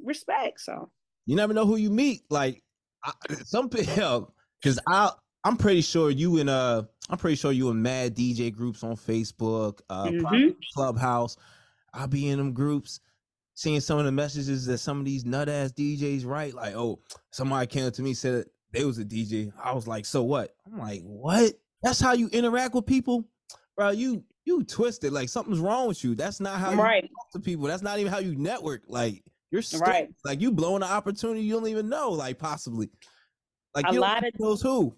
respect. 0.00 0.60
So 0.60 0.90
You 1.26 1.34
never 1.34 1.52
know 1.52 1.66
who 1.66 1.76
you 1.76 1.90
meet. 1.90 2.22
Like 2.30 2.62
I, 3.04 3.12
some 3.44 3.68
people, 3.68 4.32
because 4.62 4.78
I 4.88 5.10
I'm 5.44 5.56
pretty 5.56 5.80
sure 5.80 6.10
you 6.10 6.38
and 6.38 6.48
uh 6.48 6.84
I'm 7.10 7.18
pretty 7.18 7.36
sure 7.36 7.50
you 7.50 7.70
and 7.70 7.82
mad 7.82 8.14
DJ 8.14 8.54
groups 8.54 8.84
on 8.84 8.94
Facebook, 8.94 9.80
uh 9.90 10.12
probably 10.20 10.56
Clubhouse. 10.72 11.36
I'll 11.92 12.06
be 12.06 12.28
in 12.28 12.38
them 12.38 12.52
groups, 12.52 13.00
seeing 13.54 13.80
some 13.80 13.98
of 13.98 14.04
the 14.04 14.12
messages 14.12 14.66
that 14.66 14.78
some 14.78 15.00
of 15.00 15.04
these 15.06 15.24
nut 15.24 15.48
ass 15.48 15.72
DJs 15.72 16.24
write. 16.24 16.54
Like, 16.54 16.74
oh, 16.76 17.00
somebody 17.32 17.66
came 17.66 17.86
up 17.86 17.94
to 17.94 18.02
me 18.02 18.14
said 18.14 18.44
they 18.72 18.84
was 18.84 18.98
a 18.98 19.04
DJ. 19.04 19.52
I 19.60 19.72
was 19.72 19.88
like, 19.88 20.04
so 20.04 20.22
what? 20.22 20.54
I'm 20.66 20.78
like, 20.78 21.00
what? 21.00 21.54
That's 21.82 22.00
how 22.00 22.12
you 22.12 22.28
interact 22.28 22.74
with 22.74 22.86
people, 22.86 23.24
bro. 23.76 23.90
You 23.90 24.24
you 24.44 24.64
twisted. 24.64 25.12
Like 25.12 25.28
something's 25.28 25.60
wrong 25.60 25.88
with 25.88 26.02
you. 26.02 26.14
That's 26.14 26.40
not 26.40 26.58
how 26.58 26.72
you 26.72 26.80
right, 26.82 27.02
talk 27.02 27.30
to 27.32 27.40
people. 27.40 27.66
That's 27.66 27.82
not 27.82 27.98
even 27.98 28.10
how 28.12 28.18
you 28.18 28.34
network. 28.34 28.82
Like 28.88 29.22
you're. 29.50 29.62
Right. 29.80 30.08
Like 30.24 30.40
you 30.40 30.50
blowing 30.52 30.82
an 30.82 30.88
opportunity 30.88 31.42
you 31.42 31.54
don't 31.54 31.68
even 31.68 31.88
know. 31.88 32.10
Like 32.10 32.38
possibly. 32.38 32.90
Like 33.74 33.86
A 33.88 33.92
you 33.94 34.00
lot 34.00 34.26
of- 34.26 34.32
knows 34.38 34.62
who. 34.62 34.96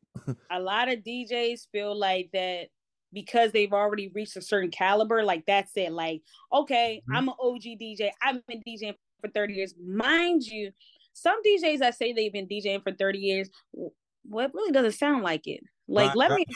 a 0.51 0.61
lot 0.61 0.89
of 0.89 1.01
DJs 1.01 1.67
feel 1.73 1.95
like 1.99 2.31
that 2.33 2.69
because 3.13 3.51
they've 3.53 3.73
already 3.73 4.09
reached 4.15 4.37
a 4.37 4.43
certain 4.43 4.71
caliber. 4.71 5.23
Like 5.25 5.45
that's 5.47 5.73
it. 5.77 5.93
Like 5.93 6.23
okay, 6.53 7.03
Mhm. 7.11 7.17
I'm 7.17 7.29
an 7.29 7.35
OG 7.41 7.77
DJ. 7.81 8.11
I've 8.23 8.47
been 8.47 8.63
DJing 8.67 8.95
for 9.21 9.29
30 9.29 9.55
years. 9.55 9.75
Mind 9.85 10.43
you, 10.45 10.71
some 11.13 11.43
DJs 11.43 11.81
that 11.81 11.97
say 11.97 12.13
they've 12.13 12.33
been 12.33 12.47
DJing 12.47 12.83
for 12.83 12.93
30 12.93 13.19
years, 13.19 13.51
what 13.73 13.93
well, 14.25 14.49
really 14.55 14.73
doesn't 14.73 14.93
sound 14.93 15.25
like 15.25 15.47
it. 15.47 15.61
Like 15.91 16.15
let 16.15 16.31
me. 16.31 16.47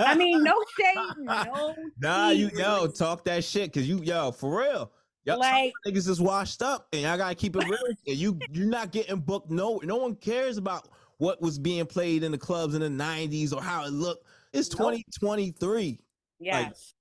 I 0.00 0.14
mean, 0.14 0.44
no 0.44 0.54
shade, 0.78 0.96
no. 1.18 1.74
Nah, 1.98 2.30
you 2.30 2.50
yo 2.54 2.86
talk 2.86 3.24
that 3.24 3.42
shit 3.42 3.72
because 3.72 3.88
you 3.88 4.00
yo 4.02 4.30
for 4.30 4.58
real. 4.60 4.92
Some 5.26 5.38
Like 5.38 5.72
niggas 5.86 6.08
is 6.08 6.20
washed 6.20 6.62
up, 6.62 6.86
and 6.92 7.06
I 7.06 7.16
gotta 7.16 7.34
keep 7.34 7.56
it 7.56 7.64
real. 7.64 7.78
and 8.06 8.16
you 8.16 8.38
you're 8.50 8.66
not 8.66 8.92
getting 8.92 9.16
booked. 9.20 9.50
No, 9.50 9.80
no 9.82 9.96
one 9.96 10.14
cares 10.14 10.56
about 10.56 10.88
what 11.18 11.42
was 11.42 11.58
being 11.58 11.84
played 11.84 12.22
in 12.22 12.32
the 12.32 12.38
clubs 12.38 12.74
in 12.74 12.80
the 12.80 12.88
'90s 12.88 13.52
or 13.52 13.60
how 13.60 13.84
it 13.84 13.92
looked. 13.92 14.26
It's 14.52 14.68
2023. 14.68 16.00
yes. 16.38 16.94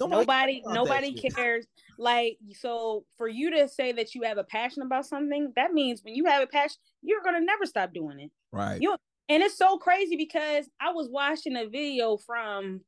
Nobody, 0.00 0.62
nobody 0.64 0.64
cares 0.64 0.74
nobody 0.74 1.12
cares 1.14 1.66
like 1.98 2.38
so 2.54 3.04
for 3.16 3.26
you 3.26 3.50
to 3.50 3.68
say 3.68 3.90
that 3.90 4.14
you 4.14 4.22
have 4.22 4.38
a 4.38 4.44
passion 4.44 4.84
about 4.84 5.04
something 5.06 5.52
that 5.56 5.72
means 5.72 6.04
when 6.04 6.14
you 6.14 6.24
have 6.26 6.40
a 6.40 6.46
passion 6.46 6.76
you're 7.02 7.20
gonna 7.24 7.40
never 7.40 7.66
stop 7.66 7.92
doing 7.92 8.20
it 8.20 8.30
Right. 8.52 8.80
You- 8.80 8.96
and 9.28 9.42
it's 9.42 9.56
so 9.58 9.76
crazy 9.78 10.16
because 10.16 10.68
i 10.80 10.90
was 10.90 11.08
watching 11.10 11.56
a 11.56 11.66
video 11.68 12.16
from 12.16 12.80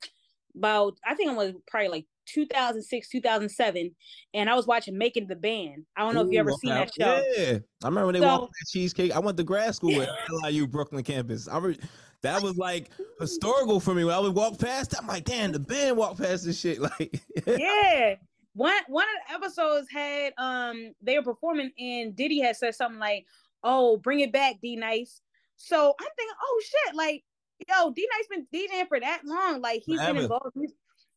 about 0.56 0.96
i 1.06 1.14
think 1.14 1.30
it 1.30 1.36
was 1.36 1.52
probably 1.68 1.88
like 1.88 2.06
2006 2.26 3.08
2007 3.08 3.90
and 4.34 4.48
i 4.50 4.54
was 4.54 4.66
watching 4.66 4.96
making 4.96 5.26
the 5.26 5.36
band 5.36 5.84
i 5.96 6.02
don't 6.02 6.14
know 6.14 6.22
if 6.22 6.28
you 6.30 6.38
Ooh, 6.38 6.40
ever 6.40 6.52
seen 6.52 6.70
that 6.70 6.90
show 6.98 7.22
Yeah, 7.36 7.58
I 7.82 7.88
remember 7.88 8.12
they 8.12 8.20
So- 8.20 8.26
walked 8.26 8.52
that 8.52 8.66
cheesecake. 8.70 9.12
I 9.12 9.18
went 9.18 9.36
to 9.38 9.44
grad 9.44 9.74
school 9.74 10.00
at 10.02 10.08
LIU 10.44 10.66
Brooklyn 10.66 11.02
campus. 11.02 11.48
I 11.48 11.58
re- 11.58 11.78
that 12.22 12.42
was 12.42 12.56
like 12.58 12.90
historical 13.18 13.80
for 13.80 13.94
me. 13.94 14.04
When 14.04 14.14
I 14.14 14.18
would 14.18 14.34
walk 14.34 14.58
past, 14.58 14.94
I'm 15.00 15.06
like, 15.06 15.24
damn, 15.24 15.52
the 15.52 15.58
band 15.58 15.96
walked 15.96 16.20
past 16.20 16.44
this 16.44 16.60
shit. 16.60 16.78
Like, 17.00 17.20
yeah 17.46 18.16
one 18.54 18.74
one 18.88 19.06
of 19.06 19.28
the 19.28 19.34
episodes 19.46 19.86
had 19.90 20.32
um 20.36 20.92
they 21.00 21.16
were 21.16 21.24
performing 21.24 21.70
and 21.78 22.14
diddy 22.16 22.40
had 22.40 22.56
said 22.56 22.74
something 22.74 22.98
like 22.98 23.24
oh 23.62 23.96
bring 23.96 24.20
it 24.20 24.32
back 24.32 24.56
d 24.60 24.74
nice 24.76 25.20
so 25.60 25.94
i'm 26.00 26.08
thinking 26.16 26.34
oh 26.42 26.62
shit 26.64 26.94
like 26.94 27.22
yo 27.68 27.92
d 27.92 28.08
nice 28.16 28.26
been 28.28 28.46
djing 28.52 28.88
for 28.88 28.98
that 28.98 29.20
long 29.24 29.60
like 29.60 29.82
he's 29.84 30.00
been 30.00 30.16
involved 30.16 30.56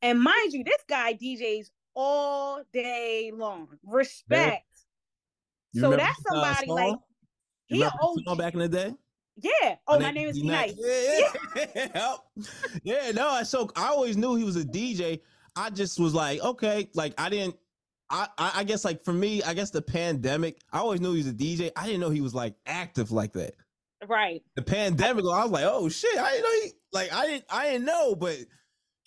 and 0.02 0.22
mind 0.22 0.52
you 0.52 0.64
this 0.64 0.84
guy 0.90 1.14
djs 1.14 1.68
all 1.96 2.62
day 2.74 3.32
long 3.34 3.68
respect 3.86 4.66
so 5.76 5.92
that's 5.96 6.20
uh, 6.20 6.34
somebody 6.34 6.72
like? 6.72 6.96
You 7.70 7.90
he 8.16 8.26
oh 8.28 8.36
back 8.36 8.54
in 8.54 8.60
the 8.60 8.70
day? 8.70 8.94
yeah 9.38 9.76
oh 9.88 10.00
my 10.00 10.12
name 10.12 10.28
is 10.28 10.36
d 10.36 10.48
nice 10.48 10.74
Yeah, 10.78 11.30
yeah. 11.56 11.88
yeah. 11.96 12.16
yeah, 12.84 13.12
no, 13.12 13.30
I 13.30 13.44
so 13.44 13.70
I 13.76 13.88
always 13.88 14.18
knew 14.18 14.36
he 14.36 14.44
was 14.44 14.58
a 14.58 14.64
DJ. 14.64 15.22
I 15.56 15.70
just 15.70 16.00
was 16.00 16.14
like, 16.14 16.42
okay, 16.42 16.90
like 16.94 17.14
I 17.18 17.30
didn't 17.30 17.56
I 18.10 18.28
I 18.38 18.64
guess 18.64 18.86
like 18.86 19.04
for 19.04 19.14
me, 19.14 19.42
I 19.42 19.54
guess 19.56 19.72
the 19.72 19.82
pandemic, 19.82 20.60
I 20.72 20.80
always 20.80 21.02
knew 21.02 21.14
he 21.14 21.18
was 21.18 21.28
a 21.28 21.34
DJ. 21.34 21.72
I 21.76 21.86
didn't 21.86 22.02
know 22.02 22.12
he 22.12 22.22
was 22.22 22.36
like 22.36 22.54
active 22.68 23.12
like 23.12 23.34
that. 23.34 23.56
Right 24.10 24.42
The 24.56 24.62
pandemic, 24.62 25.24
I 25.26 25.44
was 25.44 25.52
like, 25.52 25.66
oh 25.68 25.90
shit, 25.90 26.18
I 26.18 26.32
didn't 26.32 26.44
know 26.44 26.62
he 26.64 26.72
like 26.92 27.14
I 27.14 27.26
didn't 27.28 27.46
I 27.50 27.72
didn't 27.72 27.86
know, 27.86 28.16
but 28.16 28.38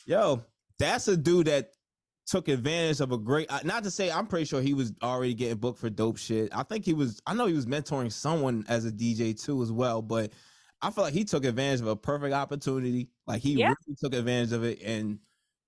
yo, 0.06 0.42
that's 0.78 1.08
a 1.08 1.16
dude 1.16 1.46
that 1.46 1.70
took 2.26 2.48
advantage 2.48 3.00
of 3.00 3.12
a 3.12 3.18
great 3.18 3.48
not 3.64 3.84
to 3.84 3.90
say 3.90 4.10
I'm 4.10 4.26
pretty 4.26 4.46
sure 4.46 4.60
he 4.60 4.74
was 4.74 4.92
already 5.02 5.34
getting 5.34 5.58
booked 5.58 5.78
for 5.78 5.88
dope 5.90 6.18
shit. 6.18 6.48
I 6.52 6.64
think 6.64 6.84
he 6.84 6.92
was 6.94 7.20
I 7.26 7.34
know 7.34 7.46
he 7.46 7.54
was 7.54 7.66
mentoring 7.66 8.10
someone 8.12 8.64
as 8.68 8.84
a 8.84 8.90
DJ 8.90 9.40
too 9.40 9.62
as 9.62 9.70
well, 9.70 10.02
but 10.02 10.32
I 10.82 10.90
feel 10.90 11.04
like 11.04 11.14
he 11.14 11.24
took 11.24 11.44
advantage 11.44 11.80
of 11.80 11.86
a 11.86 11.96
perfect 11.96 12.34
opportunity. 12.34 13.10
Like 13.26 13.42
he 13.42 13.52
Yeah. 13.52 13.68
really 13.68 13.96
took 14.02 14.14
advantage 14.14 14.52
of 14.52 14.64
it 14.64 14.82
and 14.82 15.20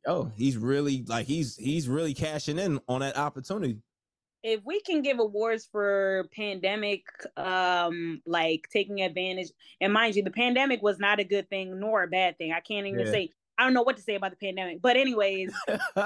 yo, 0.07 0.33
he's 0.37 0.57
really 0.57 1.05
like 1.07 1.27
he's 1.27 1.57
he's 1.57 1.89
really 1.89 2.15
cashing 2.15 2.59
in 2.59 2.81
on 2.89 3.01
that 3.01 3.17
opportunity. 3.17 3.79
If 4.43 4.61
we 4.65 4.81
can 4.81 5.03
give 5.03 5.19
awards 5.19 5.67
for 5.71 6.29
pandemic 6.35 7.03
um 7.37 8.23
like 8.27 8.69
taking 8.73 9.01
advantage 9.03 9.49
and 9.81 9.93
mind 9.93 10.15
you 10.15 10.23
the 10.23 10.31
pandemic 10.31 10.81
was 10.83 10.99
not 10.99 11.19
a 11.21 11.25
good 11.25 11.49
thing 11.51 11.79
nor 11.81 12.05
a 12.05 12.09
bad 12.09 12.37
thing 12.39 12.53
i 12.53 12.61
can't 12.61 12.87
even 12.87 13.01
Yeah. 13.07 13.11
say 13.13 13.31
i 13.59 13.65
don't 13.65 13.75
know 13.75 13.83
what 13.83 13.97
to 13.97 14.03
say 14.03 14.15
about 14.15 14.31
the 14.31 14.37
pandemic 14.37 14.81
but 14.81 14.97
anyways 14.97 15.53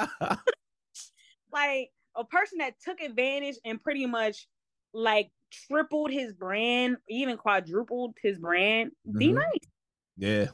like 1.52 1.90
a 2.16 2.24
person 2.24 2.58
that 2.58 2.74
took 2.84 3.00
advantage 3.00 3.56
and 3.64 3.82
pretty 3.82 4.06
much 4.06 4.46
like 4.94 5.30
tripled 5.50 6.10
his 6.10 6.32
brand 6.32 6.96
even 7.08 7.36
quadrupled 7.36 8.14
his 8.22 8.38
brand 8.38 8.90
d 9.18 9.28
Mhm. 9.28 9.34
nice 9.34 9.68
yeah. 10.16 10.46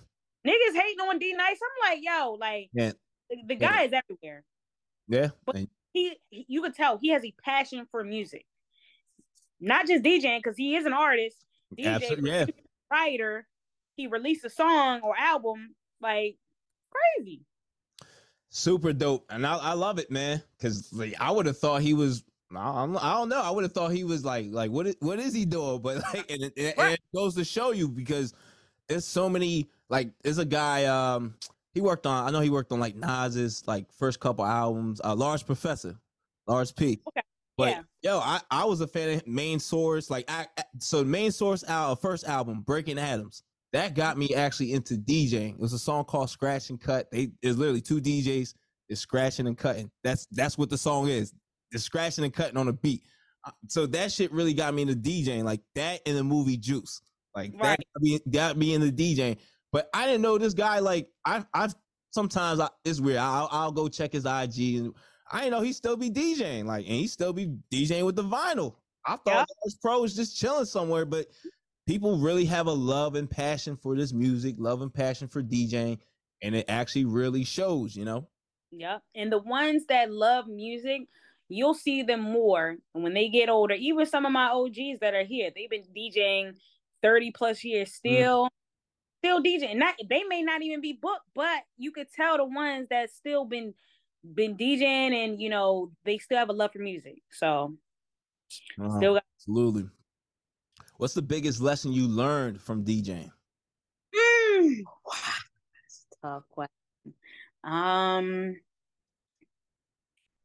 niggas 0.46 0.74
hating 0.74 1.00
on 1.00 1.18
d 1.18 1.32
nice 1.34 1.58
i'm 1.62 1.90
like 1.92 2.00
yo 2.02 2.32
like 2.40 2.70
Yeah. 2.72 2.92
the, 3.30 3.36
the 3.46 3.54
guy 3.54 3.82
is 3.84 3.92
everywhere 3.92 4.44
Yeah. 5.08 5.28
But- 5.46 5.56
And- 5.56 5.68
he, 5.98 6.16
he- 6.30 6.46
you 6.48 6.62
could 6.62 6.74
tell 6.74 6.98
he 6.98 7.08
has 7.10 7.24
a 7.24 7.34
passion 7.44 7.86
for 7.90 8.04
music 8.04 8.44
not 9.60 9.86
just 9.86 10.04
djing 10.04 10.38
because 10.38 10.56
he 10.56 10.76
is 10.76 10.86
an 10.86 10.92
artist 10.92 11.36
DJ, 11.76 11.86
absolutely. 11.94 12.30
Yeah. 12.30 12.46
writer, 12.90 13.46
he 13.96 14.06
released 14.06 14.44
a 14.44 14.50
song 14.50 15.00
or 15.02 15.14
album, 15.18 15.74
like 16.00 16.36
crazy. 16.90 17.42
Super 18.50 18.92
dope. 18.92 19.26
And 19.30 19.46
I, 19.46 19.56
I 19.56 19.72
love 19.74 19.98
it, 19.98 20.10
man. 20.10 20.42
Cause 20.60 20.88
like 20.92 21.14
I 21.20 21.30
would 21.30 21.46
have 21.46 21.58
thought 21.58 21.82
he 21.82 21.94
was 21.94 22.24
I 22.56 22.86
don't, 22.86 23.28
know. 23.28 23.42
I 23.42 23.50
would 23.50 23.64
have 23.64 23.72
thought 23.72 23.92
he 23.92 24.04
was 24.04 24.24
like 24.24 24.46
like 24.50 24.70
what 24.70 24.86
is, 24.86 24.96
what 25.00 25.18
is 25.18 25.34
he 25.34 25.44
doing? 25.44 25.80
But 25.82 25.96
like 26.14 26.30
and 26.30 26.44
it, 26.44 26.52
and 26.56 26.74
and 26.78 26.94
it 26.94 27.00
goes 27.14 27.34
to 27.34 27.44
show 27.44 27.72
you 27.72 27.88
because 27.88 28.32
there's 28.86 29.04
so 29.04 29.28
many 29.28 29.68
like 29.90 30.10
there's 30.22 30.38
a 30.38 30.46
guy 30.46 30.86
um 30.86 31.34
he 31.78 31.82
worked 31.82 32.06
on 32.06 32.26
I 32.26 32.30
know 32.32 32.40
he 32.40 32.50
worked 32.50 32.72
on 32.72 32.80
like 32.80 32.96
Nas's 32.96 33.62
like 33.68 33.86
first 33.92 34.18
couple 34.18 34.44
albums, 34.44 35.00
uh 35.04 35.14
Large 35.14 35.46
Professor, 35.46 35.94
Large 36.48 36.74
P. 36.74 37.00
Okay, 37.08 37.20
But 37.56 37.68
yeah. 37.70 37.82
yo, 38.02 38.18
I, 38.18 38.40
I 38.50 38.64
was 38.64 38.80
a 38.80 38.88
fan 38.88 39.16
of 39.18 39.26
Main 39.28 39.60
Source. 39.60 40.10
Like 40.10 40.28
I 40.28 40.46
so 40.80 41.04
Main 41.04 41.30
Source 41.30 41.62
our 41.68 41.94
first 41.94 42.24
album, 42.26 42.62
Breaking 42.62 42.98
Atoms. 42.98 43.44
That 43.72 43.94
got 43.94 44.18
me 44.18 44.34
actually 44.34 44.72
into 44.72 44.94
DJing. 44.94 45.54
It 45.54 45.60
was 45.60 45.72
a 45.72 45.78
song 45.78 46.04
called 46.04 46.30
Scratch 46.30 46.70
and 46.70 46.80
Cut. 46.80 47.08
They 47.12 47.30
it's 47.42 47.56
literally 47.56 47.80
two 47.82 48.00
DJs 48.00 48.54
is 48.88 48.98
scratching 48.98 49.46
and 49.46 49.56
cutting. 49.56 49.88
That's 50.02 50.26
that's 50.32 50.58
what 50.58 50.70
the 50.70 50.78
song 50.78 51.06
is. 51.08 51.32
It's 51.70 51.84
scratching 51.84 52.24
and 52.24 52.32
cutting 52.34 52.56
on 52.56 52.66
a 52.66 52.72
beat. 52.72 53.04
Uh, 53.44 53.52
So 53.68 53.86
that 53.86 54.10
shit 54.10 54.32
really 54.32 54.54
got 54.54 54.74
me 54.74 54.82
into 54.82 54.96
DJing. 54.96 55.44
Like 55.44 55.60
that 55.76 56.00
in 56.06 56.16
the 56.16 56.24
movie 56.24 56.56
Juice. 56.56 57.02
Like 57.36 57.52
that 57.52 57.62
Right. 57.62 57.78
got 57.94 58.02
me, 58.02 58.20
got 58.30 58.56
me 58.56 58.74
into 58.74 58.90
DJing. 58.90 59.36
But 59.72 59.88
I 59.92 60.06
didn't 60.06 60.22
know 60.22 60.38
this 60.38 60.54
guy. 60.54 60.78
Like 60.78 61.08
I 61.24 61.44
I've 61.52 61.74
sometimes 62.10 62.60
I, 62.60 62.68
it's 62.84 63.00
weird. 63.00 63.18
I'll 63.18 63.48
I'll 63.50 63.72
go 63.72 63.88
check 63.88 64.12
his 64.12 64.24
IG 64.24 64.76
and 64.76 64.94
I 65.30 65.40
didn't 65.40 65.52
know 65.52 65.60
he 65.60 65.72
still 65.72 65.96
be 65.96 66.10
DJing. 66.10 66.64
Like 66.64 66.86
and 66.86 66.94
he 66.94 67.06
still 67.06 67.32
be 67.32 67.54
DJing 67.72 68.04
with 68.04 68.16
the 68.16 68.24
vinyl. 68.24 68.76
I 69.06 69.16
thought 69.16 69.24
Yeah. 69.26 69.44
this 69.64 69.76
pro 69.76 70.00
was 70.00 70.14
just 70.14 70.36
chilling 70.36 70.64
somewhere, 70.64 71.04
but 71.04 71.26
people 71.86 72.18
really 72.18 72.44
have 72.44 72.66
a 72.66 72.72
love 72.72 73.14
and 73.14 73.30
passion 73.30 73.76
for 73.76 73.96
this 73.96 74.12
music, 74.12 74.56
love 74.58 74.82
and 74.82 74.92
passion 74.92 75.28
for 75.28 75.42
DJing, 75.42 75.98
and 76.42 76.54
it 76.54 76.66
actually 76.68 77.06
really 77.06 77.44
shows, 77.44 77.96
you 77.96 78.04
know. 78.04 78.28
Yep. 78.70 79.02
And 79.14 79.32
the 79.32 79.38
ones 79.38 79.86
that 79.86 80.12
love 80.12 80.46
music, 80.46 81.08
you'll 81.48 81.74
see 81.74 82.02
them 82.02 82.20
more 82.20 82.76
when 82.92 83.14
they 83.14 83.30
get 83.30 83.48
older. 83.48 83.74
Even 83.74 84.04
some 84.04 84.26
of 84.26 84.32
my 84.32 84.48
OGs 84.48 85.00
that 85.00 85.14
are 85.14 85.24
here, 85.24 85.50
they've 85.54 85.70
been 85.70 85.84
DJing 85.96 86.54
30 87.02 87.30
plus 87.30 87.64
years 87.64 87.88
mm. 87.88 87.92
still. 87.92 88.48
Still 89.18 89.42
DJing. 89.42 89.76
Not 89.76 89.96
they 90.08 90.22
may 90.24 90.42
not 90.42 90.62
even 90.62 90.80
be 90.80 90.92
booked, 90.92 91.26
but 91.34 91.64
you 91.76 91.90
could 91.90 92.10
tell 92.12 92.36
the 92.36 92.44
ones 92.44 92.88
that 92.90 93.10
still 93.10 93.44
been 93.44 93.74
been 94.34 94.56
DJing 94.56 95.12
and 95.12 95.40
you 95.40 95.48
know 95.48 95.92
they 96.04 96.18
still 96.18 96.38
have 96.38 96.48
a 96.50 96.52
love 96.52 96.72
for 96.72 96.78
music. 96.78 97.22
So 97.32 97.76
Uh-huh. 98.78 98.96
still 98.96 99.14
got 99.14 99.24
Absolutely. 99.36 99.88
What's 100.98 101.14
the 101.14 101.22
biggest 101.22 101.60
lesson 101.60 101.92
you 101.92 102.06
learned 102.08 102.60
from 102.60 102.84
DJing? 102.84 103.30
Mm, 104.14 104.84
wow, 105.06 105.12
that's 105.74 106.06
a 106.12 106.26
tough 106.26 106.42
question. 106.50 106.72
Um, 107.64 108.60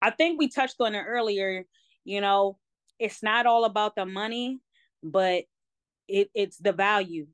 I 0.01 0.11
think 0.11 0.39
we 0.39 0.49
touched 0.49 0.75
on 0.79 0.95
it 0.95 1.01
earlier. 1.01 1.65
You 2.03 2.21
know, 2.21 2.59
it's 2.99 3.23
not 3.23 3.45
all 3.45 3.65
about 3.65 3.95
the 3.95 4.05
money, 4.05 4.59
but 5.01 5.45
it 6.07 6.29
it's 6.33 6.57
the 6.57 6.73
value. 6.73 7.27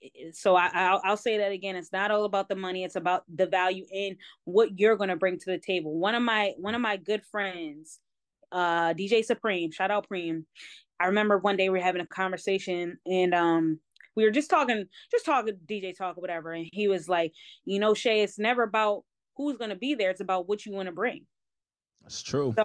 It- 0.00 0.36
So 0.36 0.56
I 0.56 0.70
I'll, 0.72 1.00
I'll 1.04 1.16
say 1.16 1.38
that 1.38 1.52
again. 1.52 1.76
It's 1.76 1.92
not 1.92 2.10
all 2.10 2.24
about 2.24 2.48
the 2.48 2.56
money. 2.56 2.84
It's 2.84 2.96
about 2.96 3.24
the 3.34 3.46
value 3.46 3.86
and 3.92 4.16
what 4.44 4.78
you're 4.78 4.96
gonna 4.96 5.16
bring 5.16 5.38
to 5.38 5.50
the 5.50 5.58
table. 5.58 5.98
One 5.98 6.14
of 6.14 6.22
my 6.22 6.54
one 6.58 6.74
of 6.74 6.80
my 6.80 6.96
good 6.96 7.22
friends, 7.24 8.00
uh, 8.52 8.94
DJ 8.94 9.24
Supreme, 9.24 9.70
shout 9.70 9.90
out 9.90 10.08
Preem. 10.08 10.44
I 10.98 11.06
remember 11.06 11.38
one 11.38 11.56
day 11.56 11.68
we 11.70 11.78
were 11.78 11.84
having 11.84 12.02
a 12.02 12.06
conversation 12.06 12.98
and 13.06 13.34
um 13.34 13.80
we 14.16 14.24
were 14.24 14.30
just 14.32 14.50
talking, 14.50 14.86
just 15.10 15.24
talking 15.24 15.54
DJ 15.66 15.96
talk 15.96 16.18
or 16.18 16.20
whatever, 16.20 16.52
and 16.52 16.68
he 16.72 16.88
was 16.88 17.08
like, 17.08 17.32
you 17.64 17.78
know, 17.78 17.94
Shay, 17.94 18.22
it's 18.22 18.38
never 18.38 18.64
about 18.64 19.04
who's 19.36 19.56
gonna 19.56 19.76
be 19.76 19.94
there. 19.94 20.10
It's 20.10 20.20
about 20.20 20.48
what 20.48 20.66
you 20.66 20.72
want 20.72 20.86
to 20.86 20.92
bring. 20.92 21.26
That's 22.02 22.22
true. 22.22 22.52
So- 22.56 22.64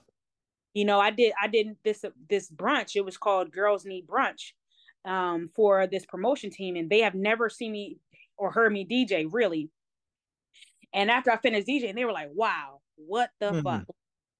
You 0.74 0.84
know, 0.86 1.00
I 1.00 1.12
did 1.12 1.34
I 1.42 1.48
did 1.48 1.68
this 1.84 2.04
this 2.30 2.50
brunch. 2.52 2.96
It 2.96 3.06
was 3.06 3.16
called 3.18 3.52
Girls 3.52 3.86
Need 3.86 4.08
Brunch 4.08 4.52
um 5.06 5.50
for 5.56 5.88
this 5.88 6.06
promotion 6.06 6.52
team, 6.52 6.76
and 6.76 6.90
they 6.90 7.00
have 7.02 7.16
never 7.16 7.50
seen 7.50 7.72
me 7.72 8.00
or 8.38 8.52
heard 8.52 8.72
me 8.74 8.84
DJ 8.86 9.26
really. 9.26 9.72
And 10.94 11.12
after 11.12 11.32
I 11.32 11.38
finished 11.38 11.68
DJing, 11.68 11.96
they 11.96 12.06
were 12.06 12.12
like, 12.12 12.30
"Wow, 12.34 12.82
what 12.96 13.32
the 13.40 13.54
Mhm. 13.54 13.64
fuck?" 13.64 13.88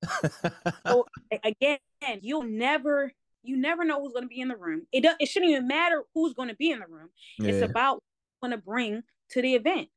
So 0.88 1.06
again, 1.44 1.80
you'll 2.22 2.44
never 2.44 3.12
you 3.44 3.58
never 3.58 3.84
know 3.86 4.02
who's 4.02 4.14
going 4.14 4.24
to 4.24 4.28
be 4.30 4.40
in 4.42 4.48
the 4.48 4.58
room. 4.58 4.88
It 4.92 5.02
does, 5.02 5.16
it 5.20 5.28
shouldn't 5.28 5.52
even 5.52 5.68
matter 5.68 6.04
who's 6.16 6.34
going 6.34 6.50
to 6.50 6.56
be 6.56 6.72
in 6.72 6.80
the 6.80 6.88
room. 6.88 7.12
It's 7.44 7.62
about 7.62 8.02
going 8.42 8.52
to 8.52 8.58
bring 8.58 9.04
to 9.32 9.42
the 9.42 9.54
event. 9.56 9.90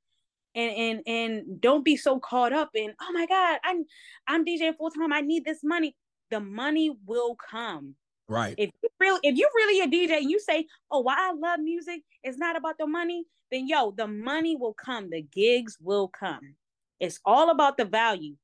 And 0.55 0.73
and 0.77 1.03
and 1.07 1.61
don't 1.61 1.85
be 1.85 1.97
so 1.97 2.21
caught 2.21 2.53
up 2.53 2.71
in, 2.75 2.95
"Oh 3.01 3.13
my 3.13 3.27
god, 3.27 3.61
I'm 3.65 3.85
I'm 4.29 4.45
DJing 4.45 4.77
full 4.77 4.91
time. 4.91 5.13
I 5.13 5.21
need 5.23 5.45
this 5.45 5.61
money." 5.65 5.97
The 6.31 6.41
money 6.41 6.91
will 7.07 7.37
come. 7.37 7.97
Right. 8.29 8.55
If 8.57 8.71
you 8.83 8.89
really 9.01 9.21
if 9.23 9.37
you 9.37 9.49
really 9.55 9.81
a 9.81 9.87
DJ 9.87 10.19
and 10.19 10.31
you 10.31 10.39
say, 10.41 10.67
"Oh, 10.91 11.01
why 11.01 11.17
I 11.19 11.33
love 11.33 11.61
music, 11.61 12.03
it's 12.23 12.39
not 12.39 12.57
about 12.57 12.77
the 12.79 12.87
money," 12.87 13.25
then 13.51 13.67
yo, 13.69 13.93
the 13.93 14.07
money 14.07 14.57
will 14.57 14.75
come. 14.75 15.11
The 15.11 15.23
gigs 15.23 15.77
will 15.81 16.09
come. 16.09 16.55
It's 17.01 17.21
all 17.25 17.51
about 17.51 17.77
the 17.77 17.85
value. 17.85 18.37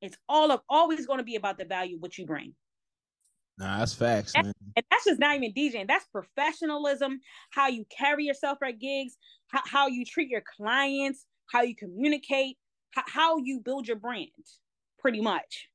It's 0.00 0.16
all 0.28 0.50
of 0.52 0.60
always 0.68 1.06
going 1.06 1.18
to 1.18 1.24
be 1.24 1.36
about 1.36 1.58
the 1.58 1.64
value 1.64 1.98
what 1.98 2.16
you 2.18 2.26
bring. 2.26 2.54
Nah, 3.58 3.78
that's 3.78 3.94
facts, 3.94 4.34
man. 4.34 4.52
And 4.76 4.84
that's 4.90 5.06
just 5.06 5.18
not 5.18 5.36
even 5.36 5.52
DJing. 5.54 5.88
That's 5.88 6.04
professionalism, 6.06 7.20
how 7.50 7.68
you 7.68 7.86
carry 7.86 8.24
yourself 8.24 8.58
at 8.62 8.78
gigs, 8.78 9.16
how, 9.48 9.62
how 9.64 9.86
you 9.86 10.04
treat 10.04 10.28
your 10.28 10.42
clients, 10.56 11.24
how 11.50 11.62
you 11.62 11.74
communicate, 11.74 12.58
how, 12.90 13.02
how 13.06 13.38
you 13.38 13.60
build 13.60 13.88
your 13.88 13.96
brand, 13.96 14.28
pretty 14.98 15.22
much. 15.22 15.68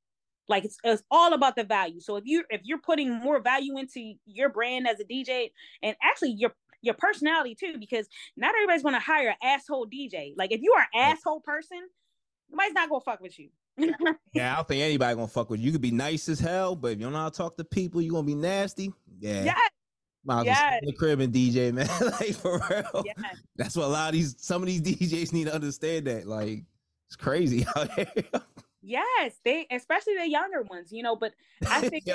Like 0.52 0.66
it's, 0.66 0.78
it's 0.84 1.02
all 1.10 1.34
about 1.34 1.56
the 1.56 1.64
value. 1.64 2.00
So 2.00 2.18
if 2.18 2.26
you 2.26 2.44
if 2.50 2.62
you're 2.64 2.78
putting 2.78 3.12
more 3.12 3.40
value 3.40 3.78
into 3.78 4.14
your 4.26 4.50
brand 4.50 4.88
as 4.88 5.00
a 5.00 5.04
DJ 5.04 5.52
and 5.82 5.96
actually 6.04 6.36
your 6.38 6.52
your 6.82 6.94
personality 6.96 7.56
too, 7.56 7.78
because 7.80 8.08
not 8.36 8.54
everybody's 8.54 8.84
gonna 8.84 9.00
hire 9.00 9.30
an 9.30 9.36
asshole 9.42 9.88
DJ. 9.88 10.34
Like 10.38 10.52
if 10.52 10.62
you 10.62 10.74
are 10.78 10.86
an 10.94 11.12
asshole 11.12 11.40
person, 11.40 11.80
nobody's 12.52 12.74
not 12.74 12.90
gonna 12.90 13.02
fuck 13.02 13.22
with 13.22 13.40
you. 13.40 13.50
Yeah, 14.34 14.54
I 14.54 14.56
don't 14.58 14.68
think 14.68 14.82
anybody 14.82 15.16
gonna 15.16 15.28
fuck 15.28 15.50
with 15.50 15.60
you. 15.60 15.68
You 15.68 15.72
could 15.72 15.82
be 15.82 15.92
nice 15.92 16.30
as 16.30 16.40
hell, 16.40 16.76
but 16.76 16.92
if 16.92 17.00
you 17.00 17.06
don't 17.06 17.14
know 17.14 17.20
how 17.20 17.30
to 17.30 17.36
talk 17.36 17.58
to 17.58 17.64
people, 17.64 18.02
you 18.02 18.12
gonna 18.12 18.24
be 18.28 18.36
nasty. 18.36 18.94
Yeah. 19.20 19.56
Might 20.24 20.46
yes. 20.46 20.80
in 20.82 20.88
the 20.88 20.94
crib 20.94 21.20
and 21.20 21.34
DJ, 21.34 21.74
man. 21.74 21.88
like 22.20 22.34
for 22.36 22.62
real. 22.70 23.04
yeah. 23.06 23.14
That's 23.56 23.76
what 23.76 23.86
a 23.86 23.88
lot 23.88 24.10
of 24.10 24.14
these 24.14 24.36
some 24.38 24.62
of 24.62 24.68
these 24.68 24.82
DJs 24.82 25.34
need 25.34 25.48
to 25.48 25.56
understand 25.56 26.08
that. 26.08 26.28
Like 26.28 26.64
it's 27.08 27.16
crazy 27.16 27.66
out 27.76 27.92
here. 27.94 28.08
Yes, 28.82 29.40
they 29.46 29.68
especially 29.72 30.16
the 30.18 30.28
younger 30.30 30.64
ones, 30.64 30.92
you 30.92 31.04
know, 31.04 31.16
but 31.16 31.34
I 31.70 31.82
think 31.90 32.06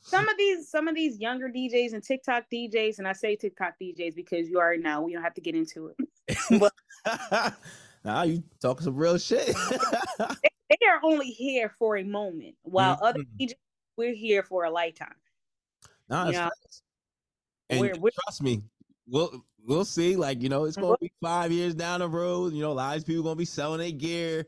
some 0.00 0.28
of 0.28 0.36
these 0.38 0.68
some 0.68 0.86
of 0.88 0.94
these 0.94 1.18
younger 1.18 1.48
DJs 1.48 1.92
and 1.92 2.02
TikTok 2.02 2.44
DJs, 2.52 2.98
and 2.98 3.08
I 3.08 3.12
say 3.12 3.34
TikTok 3.36 3.74
DJs 3.80 4.14
because 4.14 4.48
you 4.48 4.58
already 4.58 4.82
know 4.82 5.02
we 5.02 5.12
don't 5.12 5.22
have 5.22 5.34
to 5.34 5.40
get 5.40 5.54
into 5.54 5.88
it. 5.88 6.38
but 6.60 6.72
now 8.04 8.22
you 8.22 8.42
talking 8.60 8.84
some 8.84 8.96
real 8.96 9.18
shit. 9.18 9.54
They 10.68 10.86
are 10.88 11.00
only 11.02 11.26
here 11.26 11.72
for 11.78 11.96
a 11.96 12.04
moment, 12.04 12.54
while 12.62 12.98
other 13.02 13.20
Mhm. 13.20 13.48
DJs 13.48 13.54
we're 13.96 14.14
here 14.14 14.42
for 14.42 14.64
a 14.64 14.70
lifetime. 14.70 15.14
nah, 16.08 16.28
it's 16.28 16.34
Yeah. 16.34 16.44
facts. 16.48 16.82
And 17.70 17.80
We're- 17.80 17.98
we're- 17.98 18.12
trust 18.24 18.42
me, 18.42 18.62
we'll 19.08 19.44
we'll 19.64 19.84
see. 19.84 20.14
Like 20.14 20.42
you 20.42 20.48
know, 20.48 20.64
it's 20.64 20.76
gonna 20.76 20.96
be 21.00 21.10
five 21.20 21.50
years 21.50 21.74
down 21.74 22.00
the 22.00 22.08
road. 22.08 22.52
You 22.52 22.60
know, 22.62 22.70
a 22.70 22.74
lot 22.74 22.96
of 22.96 23.04
people 23.06 23.24
gonna 23.24 23.34
be 23.34 23.44
selling 23.44 23.80
their 23.80 23.90
gear. 23.90 24.46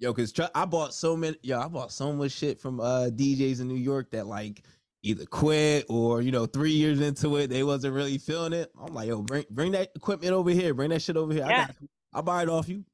Yo, 0.00 0.12
cause 0.14 0.32
tr- 0.32 0.44
I 0.54 0.64
bought 0.64 0.94
so 0.94 1.14
many. 1.16 1.36
Yo, 1.42 1.60
I 1.60 1.68
bought 1.68 1.92
so 1.92 2.12
much 2.12 2.32
shit 2.32 2.58
from 2.58 2.80
uh 2.80 3.10
DJs 3.12 3.60
in 3.60 3.68
New 3.68 3.74
York 3.76 4.10
that 4.12 4.26
like 4.26 4.62
either 5.02 5.26
quit 5.26 5.84
or 5.88 6.22
you 6.22 6.30
know 6.32 6.46
three 6.46 6.72
years 6.72 7.00
into 7.00 7.36
it 7.36 7.48
they 7.48 7.62
wasn't 7.62 7.94
really 7.94 8.16
feeling 8.18 8.54
it. 8.54 8.72
I'm 8.80 8.94
like, 8.94 9.08
yo, 9.08 9.22
bring 9.22 9.44
bring 9.50 9.72
that 9.72 9.90
equipment 9.94 10.32
over 10.32 10.50
here. 10.50 10.72
Bring 10.74 10.90
that 10.90 11.02
shit 11.02 11.16
over 11.18 11.32
here. 11.32 11.44
I 11.44 11.48
Yeah. 11.50 11.66
got. 11.66 11.76
I'll 12.14 12.22
buy 12.22 12.42
it 12.42 12.48
off 12.48 12.68
you. 12.68 12.84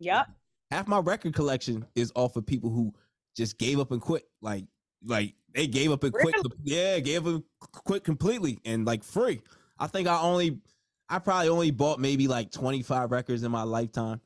Yep. 0.00 0.28
Half 0.70 0.86
my 0.86 0.98
record 1.00 1.34
collection 1.34 1.84
is 1.94 2.12
off 2.14 2.36
of 2.36 2.46
people 2.46 2.70
who 2.70 2.92
just 3.34 3.58
gave 3.58 3.80
up 3.80 3.90
and 3.90 4.00
quit. 4.00 4.28
Like 4.42 4.66
like 5.04 5.34
they 5.54 5.66
gave 5.66 5.90
up 5.92 6.04
and 6.04 6.14
Really? 6.14 6.32
yeah, 6.62 6.98
gave 7.00 7.26
up 7.26 7.42
quick 7.72 8.04
completely 8.04 8.58
and 8.66 8.84
like 8.86 9.02
free. 9.02 9.40
I 9.78 9.86
think 9.86 10.06
I 10.08 10.20
only, 10.20 10.60
I 11.08 11.18
probably 11.18 11.48
only 11.48 11.70
bought 11.70 11.98
maybe 11.98 12.28
like 12.28 12.50
25 12.52 13.10
records 13.10 13.42
in 13.44 13.50
my 13.50 13.62
lifetime. 13.62 14.20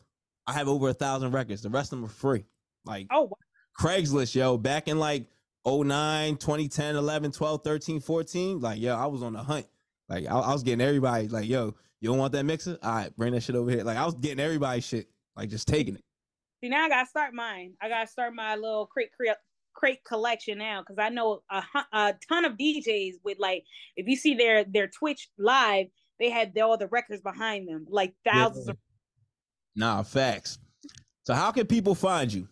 I 0.46 0.52
have 0.52 0.68
over 0.68 0.88
a 0.88 0.94
thousand 0.94 1.32
records. 1.32 1.62
The 1.62 1.70
rest 1.70 1.92
of 1.92 1.98
them 1.98 2.06
are 2.06 2.12
free. 2.12 2.44
Like 2.84 3.06
Oh, 3.10 3.22
wow. 3.22 3.36
Craigslist, 3.78 4.34
yo, 4.34 4.56
back 4.56 4.88
in 4.88 4.98
like 4.98 5.26
09, 5.66 6.36
2010, 6.36 6.96
11, 6.96 7.32
12, 7.32 7.64
13, 7.64 8.00
14. 8.00 8.60
Like, 8.60 8.80
yo, 8.80 8.94
I 8.94 9.06
was 9.06 9.22
on 9.22 9.32
the 9.32 9.42
hunt. 9.42 9.66
Like, 10.08 10.26
I, 10.26 10.38
I 10.38 10.52
was 10.52 10.62
getting 10.62 10.86
everybody, 10.86 11.28
like, 11.28 11.48
yo, 11.48 11.74
you 12.00 12.10
don't 12.10 12.18
want 12.18 12.32
that 12.32 12.44
mixer? 12.44 12.78
All 12.82 12.92
right, 12.92 13.16
bring 13.16 13.32
that 13.32 13.42
shit 13.42 13.56
over 13.56 13.70
here. 13.70 13.82
Like, 13.82 13.96
I 13.96 14.04
was 14.04 14.14
getting 14.14 14.40
everybody 14.40 14.80
shit, 14.80 15.08
like, 15.36 15.48
just 15.48 15.66
taking 15.66 15.94
it. 15.94 16.04
See, 16.62 16.68
now 16.68 16.84
I 16.84 16.88
gotta 16.88 17.08
start 17.08 17.34
mine. 17.34 17.74
I 17.80 17.88
gotta 17.88 18.06
start 18.06 18.34
my 18.34 18.56
little 18.56 18.86
crate 18.86 19.10
crate, 19.16 19.36
crate 19.74 20.04
collection 20.04 20.58
now 20.58 20.80
because 20.80 20.98
I 20.98 21.08
know 21.08 21.42
a, 21.50 21.62
a 21.92 22.14
ton 22.28 22.44
of 22.44 22.52
DJs 22.52 23.14
with 23.24 23.38
like, 23.38 23.64
if 23.96 24.06
you 24.06 24.16
see 24.16 24.34
their 24.34 24.64
their 24.64 24.88
Twitch 24.88 25.28
live, 25.38 25.86
they 26.18 26.30
had 26.30 26.56
all 26.58 26.78
the 26.78 26.86
records 26.86 27.22
behind 27.22 27.68
them, 27.68 27.86
like 27.88 28.14
thousands 28.24 28.68
of. 28.68 28.76
Nah, 29.76 30.02
facts. 30.02 30.58
So, 31.24 31.34
how 31.34 31.50
can 31.50 31.66
people 31.66 31.94
find 31.94 32.32
you? 32.32 32.48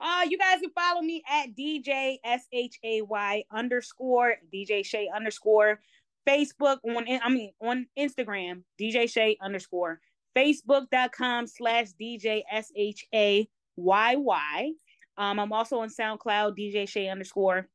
Uh, 0.00 0.24
you 0.28 0.38
guys 0.38 0.60
can 0.60 0.70
follow 0.70 1.02
me 1.02 1.22
at 1.28 1.54
DJ 1.56 2.18
S 2.24 2.46
H 2.52 2.78
A 2.84 3.02
Y 3.02 3.44
underscore 3.50 4.36
DJ 4.52 4.84
Shay 4.84 5.08
underscore 5.14 5.80
Facebook 6.26 6.78
on 6.84 7.04
I 7.22 7.28
mean 7.28 7.52
on 7.60 7.86
Instagram 7.98 8.62
DJ 8.80 9.10
Shay 9.10 9.36
underscore 9.40 10.00
Facebook.com 10.36 11.46
slash 11.46 11.88
DJ 12.00 12.42
S 12.50 12.72
H 12.76 13.06
A 13.14 13.48
Y 13.76 14.16
Y. 14.16 14.72
Um, 15.18 15.38
I'm 15.38 15.52
also 15.52 15.80
on 15.80 15.88
SoundCloud 15.88 16.56
DJ 16.58 16.88
Shay 16.88 17.08
underscore. 17.08 17.68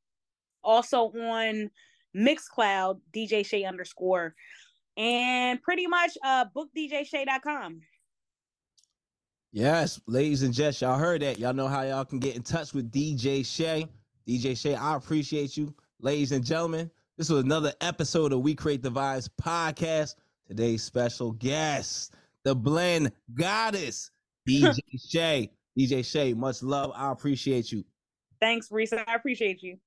Also 0.63 1.11
on 1.11 1.70
Mixcloud 2.16 3.01
DJ 3.13 3.45
Shay 3.45 3.66
underscore. 3.66 4.34
And 4.97 5.61
pretty 5.61 5.86
much 5.86 6.18
uh 6.24 6.45
bookdjshay.com. 6.55 7.82
Yes, 9.56 10.01
ladies 10.06 10.43
and 10.43 10.53
gents, 10.53 10.82
y'all 10.82 10.97
heard 10.97 11.22
that. 11.22 11.39
Y'all 11.39 11.53
know 11.53 11.70
how 11.70 11.84
y'all 11.84 12.03
can 12.03 12.20
get 12.20 12.36
in 12.36 12.41
touch 12.41 12.74
with 12.74 12.91
DJ 12.91 13.45
Shay. 13.45 13.88
DJ 14.28 14.58
Shay, 14.58 14.76
I 14.76 14.97
appreciate 14.97 15.56
you. 15.56 15.74
Ladies 16.01 16.34
and 16.34 16.43
gentlemen, 16.43 16.91
this 17.18 17.30
was 17.30 17.41
another 17.41 17.72
episode 17.80 18.34
of 18.34 18.41
We 18.41 18.53
Create 18.53 18.84
the 18.84 18.91
Vibes 18.91 19.30
podcast. 19.41 20.16
Today's 20.45 20.84
special 20.84 21.32
guest, 21.32 22.16
the 22.43 22.53
blend 22.53 23.14
goddess, 23.34 24.12
DJ 24.45 24.76
Shay. 25.10 25.49
DJ 25.80 26.03
Shay, 26.03 26.34
much 26.34 26.62
love. 26.62 26.91
I 26.93 27.14
appreciate 27.14 27.72
you. 27.72 27.86
Thanks, 28.41 28.68
Risa. 28.68 29.06
I 29.08 29.16
appreciate 29.16 29.64
you. 29.64 29.78